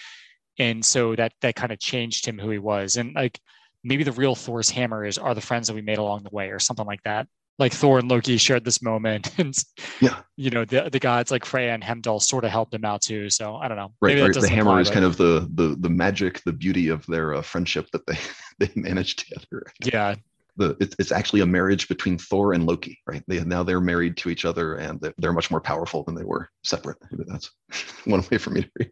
And 0.60 0.84
so 0.84 1.16
that 1.16 1.32
that 1.42 1.56
kind 1.56 1.72
of 1.72 1.80
changed 1.80 2.26
him 2.26 2.38
who 2.38 2.50
he 2.50 2.60
was. 2.60 2.98
And 2.98 3.16
like 3.16 3.40
maybe 3.82 4.04
the 4.04 4.12
real 4.12 4.36
Thor's 4.36 4.70
hammer 4.70 5.06
is 5.06 5.18
are 5.18 5.34
the 5.34 5.42
friends 5.42 5.68
that 5.68 5.74
we 5.74 5.82
made 5.82 6.00
along 6.00 6.24
the 6.24 6.36
way 6.36 6.50
or 6.50 6.60
something 6.60 6.86
like 6.86 7.02
that. 7.04 7.28
Like 7.60 7.72
Thor 7.72 8.00
and 8.00 8.12
Loki 8.12 8.36
shared 8.36 8.66
this 8.66 8.82
moment. 8.82 9.32
And 9.40 9.56
yeah, 10.02 10.20
you 10.36 10.50
know, 10.50 10.66
the 10.66 10.90
the 10.90 11.00
gods 11.00 11.32
like 11.32 11.46
Freya 11.46 11.74
and 11.74 11.84
Heimdall 11.84 12.20
sort 12.20 12.44
of 12.44 12.52
helped 12.52 12.74
him 12.74 12.84
out 12.84 13.02
too. 13.02 13.30
So 13.30 13.56
I 13.56 13.70
don't 13.70 13.78
know. 13.78 13.94
Right. 14.02 14.22
right. 14.22 14.34
The 14.34 14.50
hammer 14.50 14.72
apply, 14.72 14.82
is 14.82 14.90
but... 14.90 14.94
kind 14.96 15.06
of 15.06 15.16
the 15.16 15.50
the 15.54 15.78
the 15.80 15.90
magic, 15.90 16.42
the 16.44 16.52
beauty 16.52 16.90
of 16.90 17.06
their 17.06 17.36
uh, 17.36 17.42
friendship 17.42 17.88
that 17.94 18.06
they 18.06 18.18
they 18.60 18.70
managed 18.76 19.20
together. 19.20 19.64
Yeah 19.82 20.16
the 20.58 20.78
it's, 20.80 20.96
it's 21.00 21.12
actually 21.12 21.42
a 21.42 21.46
marriage 21.46 21.88
between 21.88 22.18
Thor 22.18 22.54
and 22.54 22.66
Loki, 22.66 23.00
right? 23.08 23.24
They 23.28 23.44
now 23.44 23.64
they're 23.64 23.82
married 23.82 24.18
to 24.18 24.30
each 24.30 24.46
other 24.46 24.76
and 24.76 25.00
they're 25.18 25.34
much 25.34 25.52
more 25.52 25.62
powerful 25.62 26.04
than 26.04 26.16
they 26.16 26.24
were 26.24 26.50
separate. 26.64 26.98
That's 27.12 27.52
one 28.06 28.24
way 28.32 28.38
for 28.38 28.52
me 28.52 28.62
to 28.62 28.70
read. 28.80 28.92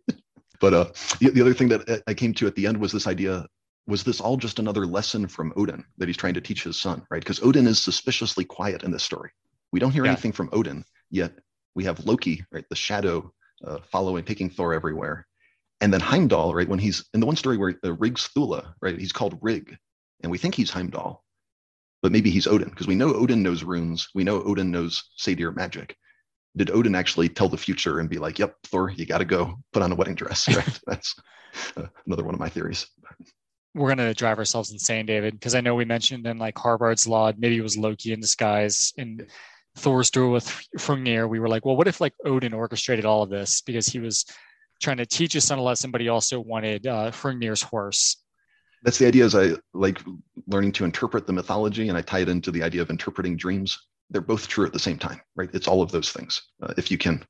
But 0.59 0.73
uh, 0.73 0.85
the, 1.19 1.29
the 1.29 1.41
other 1.41 1.53
thing 1.53 1.69
that 1.69 2.03
I 2.07 2.13
came 2.13 2.33
to 2.35 2.47
at 2.47 2.55
the 2.55 2.67
end 2.67 2.77
was 2.77 2.91
this 2.91 3.07
idea: 3.07 3.45
was 3.87 4.03
this 4.03 4.21
all 4.21 4.37
just 4.37 4.59
another 4.59 4.85
lesson 4.85 5.27
from 5.27 5.53
Odin 5.55 5.83
that 5.97 6.07
he's 6.07 6.17
trying 6.17 6.35
to 6.35 6.41
teach 6.41 6.63
his 6.63 6.79
son, 6.79 7.03
right? 7.09 7.21
Because 7.21 7.41
Odin 7.43 7.67
is 7.67 7.81
suspiciously 7.81 8.45
quiet 8.45 8.83
in 8.83 8.91
this 8.91 9.03
story. 9.03 9.31
We 9.71 9.79
don't 9.79 9.91
hear 9.91 10.05
yeah. 10.05 10.11
anything 10.11 10.31
from 10.31 10.49
Odin 10.51 10.83
yet. 11.09 11.33
We 11.75 11.83
have 11.85 12.05
Loki, 12.05 12.43
right, 12.51 12.65
the 12.69 12.75
shadow, 12.75 13.31
uh, 13.65 13.79
following, 13.91 14.25
taking 14.25 14.49
Thor 14.49 14.73
everywhere, 14.73 15.25
and 15.79 15.93
then 15.93 16.01
Heimdall, 16.01 16.53
right? 16.53 16.67
When 16.67 16.79
he's 16.79 17.05
in 17.13 17.19
the 17.19 17.25
one 17.25 17.35
story 17.35 17.57
where 17.57 17.75
uh, 17.83 17.93
Rig's 17.93 18.29
Thula, 18.35 18.73
right? 18.81 18.99
He's 18.99 19.13
called 19.13 19.39
Rig, 19.41 19.77
and 20.21 20.31
we 20.31 20.37
think 20.37 20.53
he's 20.53 20.69
Heimdall, 20.69 21.23
but 22.01 22.11
maybe 22.11 22.29
he's 22.29 22.47
Odin 22.47 22.69
because 22.69 22.87
we 22.87 22.95
know 22.95 23.13
Odin 23.13 23.43
knows 23.43 23.63
runes. 23.63 24.07
We 24.13 24.23
know 24.23 24.43
Odin 24.43 24.71
knows 24.71 25.11
seidr 25.17 25.55
magic. 25.55 25.95
Did 26.57 26.71
Odin 26.71 26.95
actually 26.95 27.29
tell 27.29 27.47
the 27.47 27.57
future 27.57 27.99
and 27.99 28.09
be 28.09 28.17
like, 28.17 28.39
"Yep, 28.39 28.55
Thor, 28.65 28.89
you 28.89 29.05
got 29.05 29.19
to 29.19 29.25
go 29.25 29.57
put 29.71 29.81
on 29.81 29.91
a 29.91 29.95
wedding 29.95 30.15
dress"? 30.15 30.47
Right? 30.55 30.79
That's 30.87 31.15
uh, 31.77 31.87
another 32.05 32.23
one 32.23 32.33
of 32.33 32.39
my 32.39 32.49
theories. 32.49 32.87
We're 33.73 33.89
gonna 33.89 34.13
drive 34.13 34.37
ourselves 34.37 34.71
insane, 34.71 35.05
David, 35.05 35.33
because 35.33 35.55
I 35.55 35.61
know 35.61 35.75
we 35.75 35.85
mentioned 35.85 36.27
in 36.27 36.37
like 36.37 36.55
Harbardsljod, 36.55 37.35
maybe 37.37 37.57
it 37.57 37.63
was 37.63 37.77
Loki 37.77 38.11
in 38.11 38.19
disguise, 38.19 38.93
and 38.97 39.25
Thor's 39.77 40.11
duel 40.11 40.31
with 40.31 40.45
Hrungnir. 40.77 41.29
We 41.29 41.39
were 41.39 41.47
like, 41.47 41.65
well, 41.65 41.77
what 41.77 41.87
if 41.87 42.01
like 42.01 42.13
Odin 42.25 42.53
orchestrated 42.53 43.05
all 43.05 43.23
of 43.23 43.29
this 43.29 43.61
because 43.61 43.87
he 43.87 43.99
was 43.99 44.25
trying 44.81 44.97
to 44.97 45.05
teach 45.05 45.33
his 45.33 45.45
son 45.45 45.59
a 45.59 45.61
lesson, 45.61 45.91
but 45.91 46.01
he 46.01 46.09
also 46.09 46.39
wanted 46.39 46.87
uh, 46.87 47.11
horse 47.11 48.17
that's 48.83 48.97
the 48.97 49.07
idea 49.07 49.25
is 49.25 49.35
i 49.35 49.51
like 49.73 49.99
learning 50.47 50.71
to 50.71 50.85
interpret 50.85 51.27
the 51.27 51.33
mythology 51.33 51.89
and 51.89 51.97
i 51.97 52.01
tie 52.01 52.19
it 52.19 52.29
into 52.29 52.51
the 52.51 52.63
idea 52.63 52.81
of 52.81 52.89
interpreting 52.89 53.35
dreams 53.35 53.87
they're 54.09 54.21
both 54.21 54.47
true 54.47 54.65
at 54.65 54.73
the 54.73 54.79
same 54.79 54.97
time 54.97 55.19
right 55.35 55.49
it's 55.53 55.67
all 55.67 55.81
of 55.81 55.91
those 55.91 56.11
things 56.11 56.41
uh, 56.63 56.73
if 56.77 56.91
you 56.91 56.97
can 56.97 57.23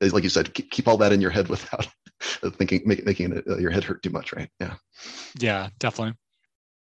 like 0.00 0.24
you 0.24 0.30
said 0.30 0.52
keep 0.54 0.88
all 0.88 0.96
that 0.96 1.12
in 1.12 1.20
your 1.20 1.30
head 1.30 1.48
without 1.48 1.86
thinking 2.56 2.82
make, 2.84 3.04
making 3.04 3.32
it, 3.32 3.44
uh, 3.48 3.56
your 3.58 3.70
head 3.70 3.84
hurt 3.84 4.02
too 4.02 4.10
much 4.10 4.32
right 4.32 4.48
yeah 4.60 4.74
yeah 5.38 5.68
definitely 5.78 6.14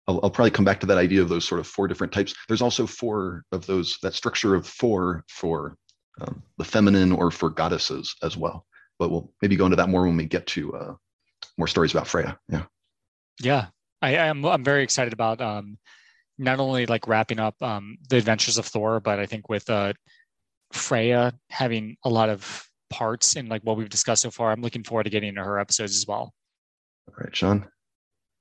I'll, 0.07 0.21
I'll, 0.23 0.31
probably 0.31 0.51
come 0.51 0.67
back 0.67 0.81
to 0.81 0.87
that 0.87 0.99
idea 0.99 1.23
of 1.23 1.31
those 1.31 1.49
sort 1.49 1.61
of 1.61 1.67
four 1.67 1.89
different 1.89 2.13
types. 2.13 2.35
There's 2.47 2.61
also 2.61 2.87
four 2.87 3.43
of 3.53 3.65
those, 3.65 3.97
that 4.03 4.13
structure 4.13 4.55
of 4.55 4.67
four 4.67 5.25
for 5.31 5.79
um, 6.21 6.43
the 6.59 6.65
feminine 6.65 7.13
or 7.13 7.31
for 7.31 7.51
goddesses 7.51 8.15
as 8.23 8.37
well. 8.37 8.67
But 8.99 9.11
we'll 9.11 9.33
maybe 9.43 9.57
go 9.57 9.65
into 9.65 9.77
that 9.77 9.89
more 9.89 10.07
when 10.07 10.17
we 10.17 10.27
get 10.27 10.47
to 10.49 10.75
uh, 10.75 10.95
more 11.59 11.67
stories 11.67 11.93
about 11.93 12.07
Freya. 12.07 12.39
Yeah. 12.49 12.65
Yeah. 13.41 13.67
I, 14.03 14.13
am 14.13 14.45
I'm, 14.45 14.53
I'm 14.53 14.65
very 14.65 14.83
excited 14.83 15.13
about 15.13 15.41
um, 15.41 15.79
not 16.39 16.61
only 16.61 16.87
like 16.87 17.07
wrapping 17.07 17.39
up 17.39 17.61
um, 17.63 17.97
the 18.09 18.17
adventures 18.17 18.59
of 18.59 18.67
Thor, 18.67 19.01
but 19.01 19.19
I 19.19 19.27
think 19.27 19.49
with 19.49 19.69
uh, 19.71 19.95
Freya 20.73 21.33
having 21.51 21.97
a 22.05 22.09
lot 22.11 22.29
of 22.29 22.69
parts 22.91 23.37
in 23.37 23.47
like 23.47 23.63
what 23.63 23.77
we've 23.77 23.89
discussed 23.89 24.23
so 24.23 24.31
far, 24.31 24.53
I'm 24.53 24.61
looking 24.61 24.85
forward 24.85 25.05
to 25.05 25.11
getting 25.11 25.31
into 25.31 25.43
her 25.45 25.59
episodes 25.59 25.97
as 25.97 26.07
well. 26.07 26.35
All 27.09 27.15
right, 27.19 27.35
Shawn. 27.35 27.67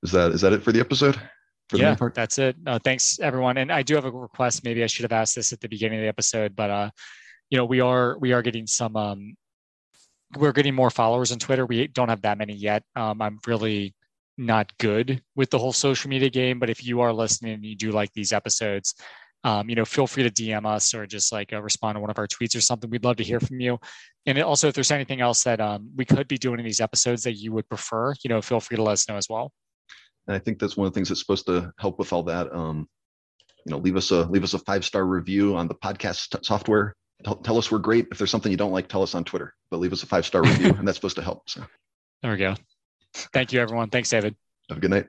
Is 0.02 0.12
that 0.12 0.32
is 0.32 0.40
that 0.42 0.52
it 0.52 0.62
for 0.62 0.72
the 0.72 0.80
episode? 0.80 1.18
For 1.70 1.78
yeah, 1.78 1.96
that's 2.14 2.38
it. 2.38 2.56
Uh, 2.66 2.78
thanks 2.78 3.18
everyone. 3.20 3.56
And 3.56 3.72
I 3.72 3.82
do 3.82 3.94
have 3.94 4.04
a 4.04 4.10
request. 4.10 4.64
Maybe 4.64 4.84
I 4.84 4.86
should 4.86 5.04
have 5.04 5.12
asked 5.12 5.34
this 5.34 5.52
at 5.52 5.60
the 5.60 5.68
beginning 5.68 5.98
of 5.98 6.02
the 6.02 6.08
episode, 6.08 6.54
but 6.54 6.70
uh, 6.70 6.90
you 7.48 7.56
know, 7.56 7.64
we 7.64 7.80
are 7.80 8.18
we 8.18 8.32
are 8.32 8.42
getting 8.42 8.66
some 8.66 8.96
um, 8.96 9.34
we're 10.36 10.52
getting 10.52 10.74
more 10.74 10.90
followers 10.90 11.32
on 11.32 11.38
Twitter. 11.38 11.64
We 11.64 11.86
don't 11.86 12.08
have 12.08 12.22
that 12.22 12.36
many 12.36 12.54
yet. 12.54 12.82
Um, 12.96 13.22
I'm 13.22 13.38
really 13.46 13.94
not 14.36 14.76
good 14.78 15.22
with 15.36 15.50
the 15.50 15.58
whole 15.58 15.72
social 15.72 16.10
media 16.10 16.30
game, 16.30 16.58
but 16.58 16.70
if 16.70 16.84
you 16.84 17.00
are 17.00 17.12
listening 17.12 17.54
and 17.54 17.64
you 17.64 17.76
do 17.76 17.90
like 17.90 18.12
these 18.12 18.32
episodes, 18.32 18.94
um, 19.44 19.68
you 19.68 19.76
know, 19.76 19.84
feel 19.84 20.06
free 20.06 20.22
to 20.22 20.30
DM 20.30 20.66
us 20.66 20.94
or 20.94 21.06
just 21.06 21.30
like 21.30 21.52
uh, 21.52 21.60
respond 21.60 21.96
to 21.96 22.00
one 22.00 22.10
of 22.10 22.18
our 22.18 22.26
tweets 22.26 22.56
or 22.56 22.62
something. 22.62 22.88
We'd 22.88 23.04
love 23.04 23.16
to 23.16 23.24
hear 23.24 23.40
from 23.40 23.60
you. 23.60 23.78
And 24.24 24.40
also, 24.42 24.68
if 24.68 24.74
there's 24.74 24.90
anything 24.90 25.20
else 25.20 25.44
that 25.44 25.60
um, 25.60 25.90
we 25.94 26.06
could 26.06 26.26
be 26.28 26.38
doing 26.38 26.58
in 26.58 26.64
these 26.64 26.80
episodes 26.80 27.22
that 27.24 27.34
you 27.34 27.52
would 27.52 27.68
prefer, 27.68 28.14
you 28.24 28.30
know, 28.30 28.40
feel 28.40 28.58
free 28.58 28.76
to 28.76 28.82
let 28.82 28.92
us 28.92 29.08
know 29.08 29.16
as 29.16 29.28
well. 29.28 29.52
And 30.26 30.34
I 30.34 30.38
think 30.38 30.58
that's 30.58 30.78
one 30.78 30.86
of 30.86 30.94
the 30.94 30.96
things 30.96 31.10
that's 31.10 31.20
supposed 31.20 31.46
to 31.46 31.70
help 31.78 31.98
with 31.98 32.12
all 32.14 32.22
that. 32.24 32.50
Um, 32.54 32.88
you 33.66 33.70
know, 33.70 33.78
leave 33.78 33.96
us 33.96 34.10
a 34.10 34.22
leave 34.24 34.44
us 34.44 34.54
a 34.54 34.58
five 34.58 34.84
star 34.84 35.04
review 35.04 35.56
on 35.56 35.68
the 35.68 35.74
podcast 35.74 36.30
t- 36.30 36.38
software. 36.42 36.94
Tell, 37.22 37.36
tell, 37.36 37.58
us 37.58 37.70
we're 37.70 37.78
great. 37.78 38.08
If 38.10 38.18
there's 38.18 38.30
something 38.30 38.50
you 38.50 38.58
don't 38.58 38.72
like, 38.72 38.88
tell 38.88 39.02
us 39.02 39.14
on 39.14 39.24
Twitter. 39.24 39.54
But 39.70 39.80
leave 39.80 39.92
us 39.92 40.02
a 40.02 40.06
five 40.06 40.24
star 40.24 40.42
review, 40.42 40.74
and 40.78 40.88
that's 40.88 40.96
supposed 40.96 41.16
to 41.16 41.22
help. 41.22 41.48
So 41.48 41.64
there 42.22 42.32
we 42.32 42.38
go. 42.38 42.54
Thank 43.14 43.52
you, 43.52 43.60
everyone. 43.60 43.90
Thanks, 43.90 44.10
David. 44.10 44.34
Have 44.68 44.78
a 44.78 44.80
good 44.80 44.90
night. 44.90 45.06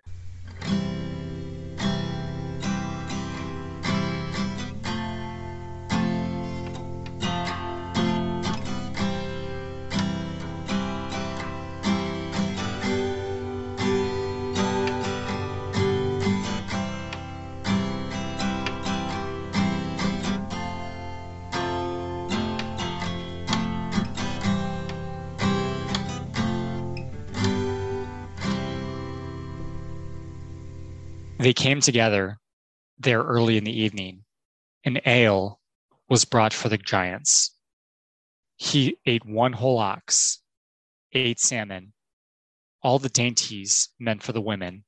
They 31.37 31.53
came 31.53 31.81
together 31.81 32.39
there 32.97 33.21
early 33.21 33.57
in 33.57 33.65
the 33.65 33.79
evening, 33.81 34.23
and 34.85 35.01
ale 35.05 35.59
was 36.07 36.23
brought 36.23 36.53
for 36.53 36.69
the 36.69 36.77
giants. 36.77 37.51
He 38.55 38.97
ate 39.05 39.25
one 39.25 39.51
whole 39.51 39.77
ox, 39.77 40.39
ate 41.11 41.39
salmon, 41.39 41.91
all 42.81 42.99
the 42.99 43.09
dainties 43.09 43.89
meant 43.99 44.23
for 44.23 44.31
the 44.31 44.41
women. 44.41 44.85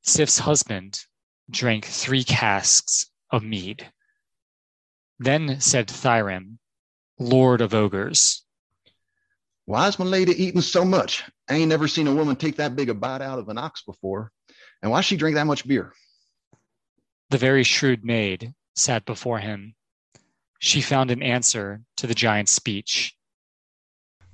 Sif's 0.00 0.38
husband 0.38 1.04
drank 1.50 1.84
three 1.84 2.24
casks 2.24 3.10
of 3.30 3.42
mead. 3.42 3.92
Then 5.18 5.60
said 5.60 5.90
Thrym, 5.90 6.60
Lord 7.18 7.60
of 7.60 7.74
Ogres, 7.74 8.42
"Why 9.66 9.80
Why's 9.80 9.98
my 9.98 10.06
lady 10.06 10.32
eating 10.32 10.62
so 10.62 10.82
much? 10.82 11.24
I 11.46 11.56
ain't 11.56 11.68
never 11.68 11.88
seen 11.88 12.06
a 12.06 12.14
woman 12.14 12.36
take 12.36 12.56
that 12.56 12.74
big 12.74 12.88
a 12.88 12.94
bite 12.94 13.20
out 13.20 13.38
of 13.38 13.50
an 13.50 13.58
ox 13.58 13.82
before. 13.82 14.32
And 14.82 14.90
why 14.90 14.98
does 14.98 15.06
she 15.06 15.16
drink 15.16 15.34
that 15.34 15.46
much 15.46 15.66
beer? 15.66 15.92
The 17.28 17.38
very 17.38 17.64
shrewd 17.64 18.04
maid 18.04 18.54
sat 18.74 19.04
before 19.04 19.38
him. 19.38 19.74
She 20.58 20.80
found 20.80 21.10
an 21.10 21.22
answer 21.22 21.82
to 21.96 22.06
the 22.06 22.14
giant's 22.14 22.52
speech. 22.52 23.14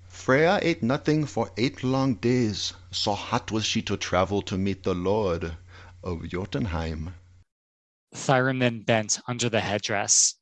Freya 0.09 0.59
ate 0.63 0.83
nothing 0.83 1.27
for 1.27 1.51
eight 1.57 1.83
long 1.85 2.15
days, 2.15 2.73
so 2.91 3.13
hot 3.15 3.51
was 3.51 3.65
she 3.65 3.83
to 3.83 3.97
travel 3.97 4.43
to 4.43 4.57
meet 4.57 4.83
the 4.83 4.95
lord 4.95 5.57
of 6.03 6.29
Jotunheim. 6.29 7.15
Thrym 8.15 8.61
then 8.61 8.83
bent 8.83 9.21
under 9.29 9.49
the 9.49 9.61
headdress. 9.61 10.37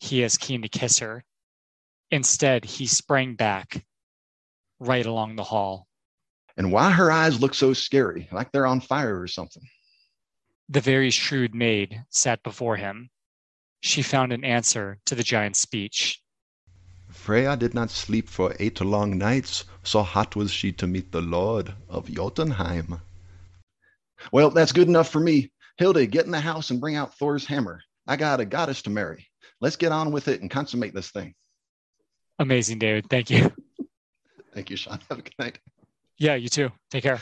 He 0.00 0.22
is 0.22 0.36
keen 0.36 0.62
to 0.62 0.68
kiss 0.68 0.98
her. 0.98 1.24
Instead, 2.10 2.64
he 2.64 2.86
sprang 2.86 3.34
back, 3.34 3.86
right 4.78 5.06
along 5.06 5.36
the 5.36 5.44
hall 5.44 5.86
and 6.56 6.72
why 6.72 6.90
her 6.90 7.10
eyes 7.10 7.40
look 7.40 7.54
so 7.54 7.72
scary, 7.72 8.28
like 8.32 8.52
they're 8.52 8.66
on 8.66 8.80
fire 8.80 9.20
or 9.20 9.26
something. 9.26 9.62
The 10.68 10.80
very 10.80 11.10
shrewd 11.10 11.54
maid 11.54 12.04
sat 12.10 12.42
before 12.42 12.76
him. 12.76 13.10
She 13.80 14.02
found 14.02 14.32
an 14.32 14.44
answer 14.44 14.98
to 15.06 15.14
the 15.14 15.22
giant's 15.22 15.60
speech. 15.60 16.20
Freya 17.10 17.56
did 17.56 17.74
not 17.74 17.90
sleep 17.90 18.28
for 18.28 18.56
eight 18.58 18.80
long 18.80 19.18
nights, 19.18 19.64
so 19.82 20.02
hot 20.02 20.34
was 20.34 20.50
she 20.50 20.72
to 20.72 20.86
meet 20.86 21.12
the 21.12 21.20
lord 21.20 21.74
of 21.88 22.10
Jotunheim. 22.10 23.00
Well, 24.32 24.50
that's 24.50 24.72
good 24.72 24.88
enough 24.88 25.10
for 25.10 25.20
me. 25.20 25.52
Hilda, 25.76 26.06
get 26.06 26.24
in 26.24 26.30
the 26.30 26.40
house 26.40 26.70
and 26.70 26.80
bring 26.80 26.96
out 26.96 27.16
Thor's 27.18 27.46
hammer. 27.46 27.80
I 28.06 28.16
got 28.16 28.40
a 28.40 28.44
goddess 28.44 28.82
to 28.82 28.90
marry. 28.90 29.28
Let's 29.60 29.76
get 29.76 29.92
on 29.92 30.12
with 30.12 30.28
it 30.28 30.40
and 30.40 30.50
consummate 30.50 30.94
this 30.94 31.10
thing. 31.10 31.34
Amazing, 32.38 32.78
David. 32.78 33.06
Thank 33.08 33.30
you. 33.30 33.52
Thank 34.52 34.70
you, 34.70 34.76
Shawn. 34.76 35.00
Have 35.08 35.18
a 35.18 35.22
good 35.22 35.34
night. 35.38 35.58
Yeah, 36.18 36.34
you 36.34 36.48
too. 36.48 36.70
Take 36.90 37.02
care. 37.04 37.20